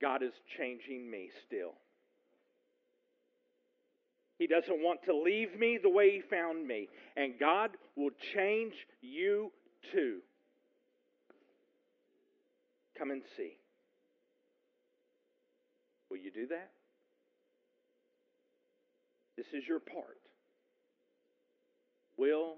God 0.00 0.22
is 0.22 0.32
changing 0.58 1.08
me 1.08 1.30
still. 1.46 1.74
He 4.38 4.48
doesn't 4.48 4.82
want 4.82 5.00
to 5.04 5.14
leave 5.16 5.56
me 5.56 5.78
the 5.80 5.88
way 5.88 6.10
He 6.10 6.22
found 6.28 6.66
me. 6.66 6.88
And 7.16 7.34
God 7.38 7.70
will 7.96 8.10
change 8.34 8.72
you 9.00 9.52
too. 9.92 10.18
Come 13.02 13.10
and 13.10 13.22
see. 13.36 13.58
Will 16.08 16.18
you 16.18 16.30
do 16.30 16.46
that? 16.46 16.70
This 19.36 19.46
is 19.52 19.66
your 19.66 19.80
part. 19.80 20.20
Will 22.16 22.54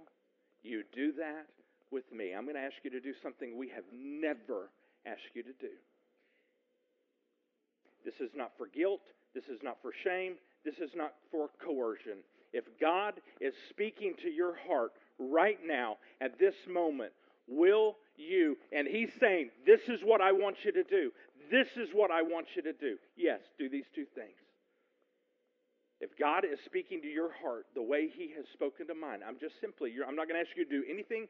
you 0.62 0.82
do 0.95 1.12
that 1.12 1.47
with 1.90 2.05
me. 2.12 2.34
I'm 2.36 2.45
going 2.45 2.57
to 2.57 2.61
ask 2.61 2.74
you 2.82 2.90
to 2.90 3.01
do 3.01 3.14
something 3.22 3.57
we 3.57 3.70
have 3.70 3.84
never 3.90 4.68
asked 5.07 5.32
you 5.32 5.42
to 5.45 5.53
do. 5.59 5.72
This 8.05 8.20
is 8.20 8.30
not 8.36 8.51
for 8.59 8.66
guilt. 8.66 9.01
This 9.34 9.45
is 9.45 9.61
not 9.62 9.78
for 9.80 9.92
shame. 10.05 10.34
This 10.62 10.74
is 10.76 10.90
not 10.95 11.14
for 11.30 11.49
coercion. 11.64 12.18
If 12.53 12.64
God 12.78 13.14
is 13.40 13.55
speaking 13.70 14.12
to 14.22 14.28
your 14.28 14.57
heart 14.68 14.92
right 15.18 15.59
now, 15.64 15.97
at 16.20 16.38
this 16.38 16.55
moment, 16.68 17.12
will 17.47 17.97
you, 18.16 18.57
and 18.72 18.86
He's 18.86 19.11
saying, 19.20 19.51
This 19.66 19.80
is 19.88 20.01
what 20.03 20.20
I 20.20 20.32
want 20.32 20.57
you 20.64 20.72
to 20.72 20.84
do. 20.84 21.11
This 21.51 21.68
is 21.76 21.90
what 21.92 22.11
I 22.11 22.22
want 22.22 22.47
you 22.55 22.62
to 22.62 22.72
do. 22.72 22.97
Yes, 23.16 23.40
do 23.59 23.68
these 23.68 23.86
two 23.95 24.07
things. 24.14 24.36
If 26.01 26.18
God 26.18 26.45
is 26.45 26.59
speaking 26.64 27.01
to 27.03 27.09
your 27.09 27.30
heart 27.42 27.66
the 27.74 27.82
way 27.82 28.09
He 28.12 28.32
has 28.36 28.45
spoken 28.53 28.86
to 28.88 28.95
mine, 28.95 29.20
I'm 29.26 29.38
just 29.38 29.61
simply, 29.61 29.92
I'm 30.07 30.16
not 30.16 30.28
going 30.28 30.42
to 30.42 30.47
ask 30.47 30.57
you 30.57 30.64
to 30.64 30.70
do 30.70 30.84
anything 30.90 31.26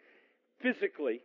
physically 0.63 1.21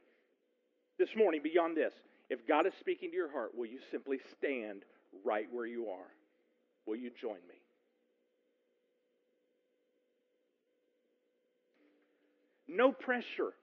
this 0.98 1.10
morning 1.16 1.42
beyond 1.44 1.78
this. 1.78 1.94
If 2.30 2.48
God 2.48 2.68
is 2.68 2.74
speaking 2.80 3.10
to 3.10 3.16
your 3.16 3.32
heart, 3.32 3.52
will 3.56 3.66
you 3.66 3.80
simply 3.92 4.18
stand 4.38 4.84
right 5.26 5.48
where 5.52 5.66
you 5.66 5.88
are? 5.88 6.12
Will 6.86 6.98
you 6.98 7.10
join 7.20 7.40
me? 7.48 7.60
No 12.68 12.92
pressure. 12.92 13.54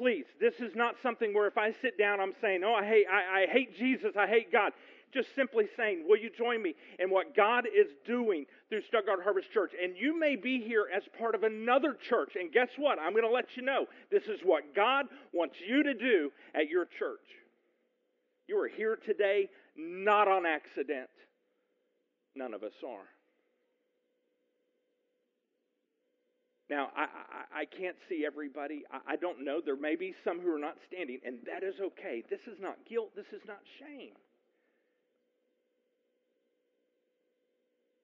Please, 0.00 0.24
this 0.40 0.54
is 0.60 0.74
not 0.74 0.94
something 1.02 1.34
where 1.34 1.46
if 1.46 1.58
I 1.58 1.74
sit 1.82 1.98
down, 1.98 2.20
I'm 2.20 2.32
saying, 2.40 2.62
oh, 2.64 2.72
I 2.72 2.86
hate, 2.86 3.04
I, 3.12 3.42
I 3.42 3.46
hate 3.52 3.76
Jesus, 3.76 4.12
I 4.18 4.26
hate 4.26 4.50
God 4.50 4.72
just 5.12 5.34
simply 5.34 5.66
saying, 5.76 6.04
Will 6.08 6.16
you 6.16 6.30
join 6.30 6.62
me 6.62 6.74
in 6.98 7.10
what 7.10 7.36
God 7.36 7.66
is 7.66 7.88
doing 8.06 8.46
through 8.68 8.82
Stuttgart 8.82 9.20
Harvest 9.22 9.52
Church? 9.52 9.72
And 9.82 9.96
you 9.96 10.18
may 10.18 10.36
be 10.36 10.60
here 10.60 10.86
as 10.94 11.02
part 11.18 11.34
of 11.34 11.42
another 11.42 11.94
church. 12.08 12.32
And 12.38 12.50
guess 12.50 12.68
what? 12.78 12.98
I'm 12.98 13.12
going 13.12 13.24
to 13.24 13.30
let 13.30 13.56
you 13.56 13.62
know 13.62 13.86
this 14.10 14.24
is 14.24 14.40
what 14.42 14.74
God 14.74 15.06
wants 15.32 15.56
you 15.66 15.82
to 15.82 15.92
do 15.92 16.30
at 16.54 16.68
your 16.68 16.86
church. 16.86 17.26
You 18.46 18.58
are 18.60 18.68
here 18.68 18.96
today 19.04 19.50
not 19.76 20.28
on 20.28 20.46
accident. 20.46 21.10
None 22.34 22.54
of 22.54 22.62
us 22.62 22.72
are. 22.86 23.19
Now, 26.70 26.90
I, 26.96 27.02
I, 27.02 27.60
I 27.62 27.64
can't 27.66 27.96
see 28.08 28.22
everybody. 28.24 28.84
I, 28.92 29.14
I 29.14 29.16
don't 29.16 29.44
know. 29.44 29.58
There 29.58 29.76
may 29.76 29.96
be 29.96 30.14
some 30.22 30.38
who 30.38 30.54
are 30.54 30.58
not 30.58 30.76
standing, 30.86 31.18
and 31.26 31.38
that 31.44 31.66
is 31.66 31.74
okay. 31.82 32.22
This 32.30 32.46
is 32.46 32.56
not 32.62 32.78
guilt, 32.88 33.10
this 33.16 33.26
is 33.34 33.42
not 33.46 33.58
shame. 33.82 34.14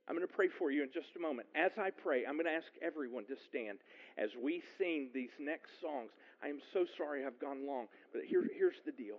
I'm 0.08 0.14
going 0.14 0.26
to 0.26 0.34
pray 0.34 0.48
for 0.58 0.70
you 0.70 0.82
in 0.82 0.90
just 0.92 1.14
a 1.16 1.20
moment. 1.20 1.48
As 1.54 1.70
I 1.78 1.90
pray, 1.90 2.26
I'm 2.26 2.34
going 2.34 2.46
to 2.46 2.52
ask 2.52 2.66
everyone 2.82 3.24
to 3.26 3.34
stand 3.48 3.78
as 4.18 4.30
we 4.42 4.62
sing 4.78 5.10
these 5.14 5.34
next 5.40 5.70
songs. 5.80 6.10
I 6.42 6.48
am 6.48 6.58
so 6.72 6.86
sorry 6.98 7.24
I've 7.24 7.40
gone 7.40 7.66
long, 7.66 7.86
but 8.12 8.22
here, 8.26 8.44
here's 8.56 8.78
the 8.84 8.92
deal. 8.92 9.18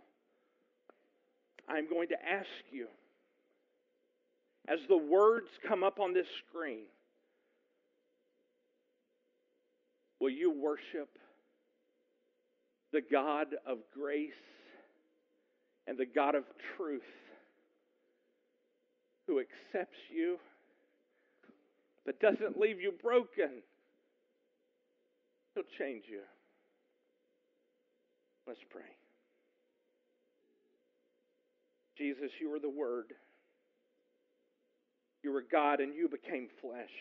I'm 1.67 1.89
going 1.89 2.07
to 2.09 2.19
ask 2.19 2.47
you, 2.71 2.87
as 4.67 4.79
the 4.87 4.97
words 4.97 5.47
come 5.67 5.83
up 5.83 5.99
on 5.99 6.13
this 6.13 6.27
screen, 6.47 6.87
will 10.19 10.29
you 10.29 10.51
worship 10.51 11.09
the 12.93 13.01
God 13.11 13.47
of 13.65 13.79
grace 13.93 14.31
and 15.87 15.97
the 15.97 16.05
God 16.05 16.35
of 16.35 16.43
truth 16.75 17.01
who 19.27 19.39
accepts 19.39 19.97
you? 20.13 20.37
but 22.07 22.21
doesn't 22.21 22.57
leave 22.57 22.79
you 22.79 22.93
broken. 23.03 23.61
He'll 25.53 25.63
change 25.77 26.05
you. 26.09 26.21
Let's 28.47 28.61
pray. 28.71 28.81
Jesus, 31.97 32.31
you 32.39 32.53
are 32.53 32.59
the 32.59 32.69
Word. 32.69 33.13
You 35.21 35.33
were 35.33 35.43
God 35.51 35.81
and 35.81 35.93
you 35.93 36.07
became 36.07 36.47
flesh 36.61 36.95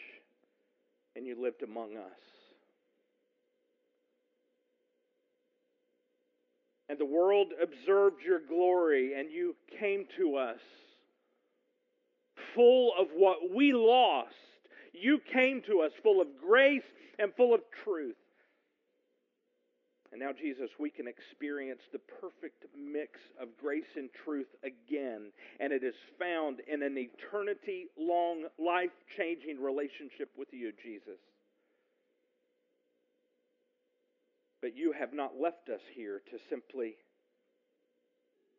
and 1.15 1.25
you 1.25 1.41
lived 1.41 1.63
among 1.63 1.97
us. 1.97 2.19
And 6.89 6.99
the 6.99 7.07
world 7.07 7.49
observed 7.61 8.23
your 8.25 8.41
glory 8.41 9.15
and 9.19 9.31
you 9.31 9.57
came 9.81 10.05
to 10.19 10.37
us 10.37 10.61
full 12.55 12.93
of 12.99 13.09
what 13.15 13.39
we 13.55 13.73
lost 13.73 14.35
you 14.99 15.21
came 15.33 15.63
to 15.69 15.81
us 15.81 15.93
full 16.03 16.21
of 16.21 16.29
grace 16.41 16.87
and 17.19 17.33
full 17.37 17.55
of 17.55 17.61
truth. 17.85 18.17
And 20.13 20.21
now, 20.21 20.31
Jesus, 20.33 20.71
we 20.79 20.89
can 20.89 21.07
experience 21.07 21.83
the 21.93 21.99
perfect 21.99 22.65
mix 22.75 23.21
of 23.41 23.49
grace 23.61 23.91
and 23.97 24.09
truth 24.25 24.47
again. 24.65 25.33
And 25.61 25.73
it 25.73 25.85
is 25.85 25.95
found 26.19 26.61
in 26.67 26.83
an 26.83 26.97
eternity 26.97 27.89
long, 27.99 28.45
life 28.59 28.95
changing 29.19 29.61
relationship 29.61 30.31
with 30.39 30.49
you, 30.53 30.73
Jesus. 30.83 31.21
But 34.67 34.77
you 34.77 34.91
have 34.99 35.13
not 35.13 35.39
left 35.41 35.69
us 35.73 35.81
here 35.95 36.23
to 36.29 36.39
simply 36.51 36.97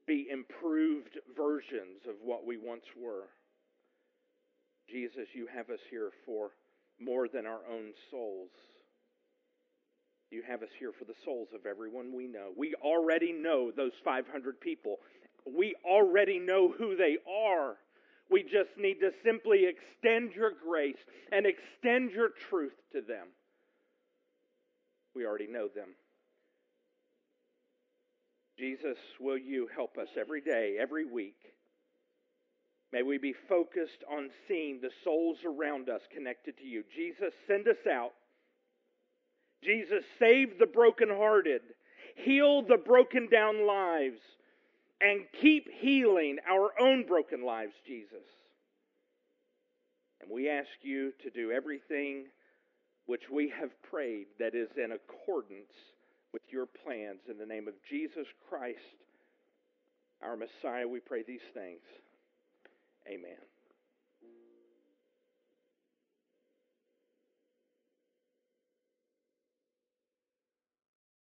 be 0.08 0.26
improved 0.32 1.20
versions 1.36 2.08
of 2.08 2.16
what 2.24 2.48
we 2.48 2.56
once 2.56 2.86
were. 2.96 3.28
Jesus, 4.90 5.28
you 5.34 5.50
have 5.54 5.70
us 5.70 5.82
here 5.92 6.12
for 6.26 6.52
more 6.98 7.28
than 7.28 7.46
our 7.46 7.60
own 7.70 7.92
souls. 8.10 8.52
You 10.32 10.44
have 10.48 10.64
us 10.64 10.70
here 10.80 10.94
for 10.98 11.04
the 11.04 11.20
souls 11.26 11.50
of 11.54 11.66
everyone 11.66 12.16
we 12.16 12.26
know. 12.26 12.52
We 12.56 12.74
already 12.82 13.34
know 13.34 13.72
those 13.76 13.92
500 14.06 14.62
people. 14.62 15.00
We 15.46 15.76
already 15.84 16.40
know 16.40 16.72
who 16.72 16.96
they 16.96 17.18
are. 17.30 17.76
We 18.32 18.44
just 18.44 18.78
need 18.78 19.02
to 19.02 19.12
simply 19.26 19.66
extend 19.68 20.32
your 20.32 20.52
grace 20.52 21.04
and 21.34 21.46
extend 21.46 22.12
your 22.12 22.30
truth 22.50 22.76
to 22.94 23.02
them. 23.02 23.28
We 25.18 25.26
already 25.26 25.48
know 25.48 25.68
them. 25.68 25.96
Jesus, 28.60 28.98
will 29.20 29.38
you 29.38 29.68
help 29.76 29.98
us 29.98 30.10
every 30.16 30.42
day, 30.42 30.78
every 30.80 31.06
week? 31.06 31.40
May 32.94 33.02
we 33.02 33.18
be 33.18 33.34
focused 33.50 34.04
on 34.12 34.30
seeing 34.48 34.80
the 34.80 34.92
souls 35.04 35.38
around 35.44 35.90
us 35.90 36.02
connected 36.14 36.56
to 36.60 36.66
you. 36.66 36.84
Jesus, 36.96 37.34
send 37.48 37.68
us 37.68 37.88
out. 37.92 38.12
Jesus, 39.64 40.04
save 40.20 40.60
the 40.60 40.68
brokenhearted, 40.68 41.62
heal 42.16 42.62
the 42.62 42.78
broken 42.78 43.28
down 43.28 43.66
lives, 43.66 44.20
and 45.02 45.22
keep 45.42 45.68
healing 45.82 46.38
our 46.48 46.74
own 46.80 47.08
broken 47.08 47.44
lives, 47.44 47.74
Jesus. 47.88 48.28
And 50.22 50.30
we 50.30 50.48
ask 50.48 50.70
you 50.84 51.12
to 51.24 51.32
do 51.32 51.52
everything 51.52 52.26
which 53.08 53.24
we 53.32 53.52
have 53.60 53.72
prayed 53.90 54.28
that 54.40 54.54
is 54.54 54.70
in 54.78 54.92
accordance 54.92 55.74
with 56.34 56.44
your 56.50 56.68
plans. 56.68 57.20
In 57.30 57.38
the 57.38 57.46
name 57.46 57.68
of 57.68 57.74
Jesus 57.90 58.28
Christ, 58.50 58.78
our 60.22 60.38
Messiah, 60.38 60.88
we 60.88 61.00
pray 61.00 61.24
these 61.26 61.48
things. 61.54 61.82
Amen. 63.08 63.47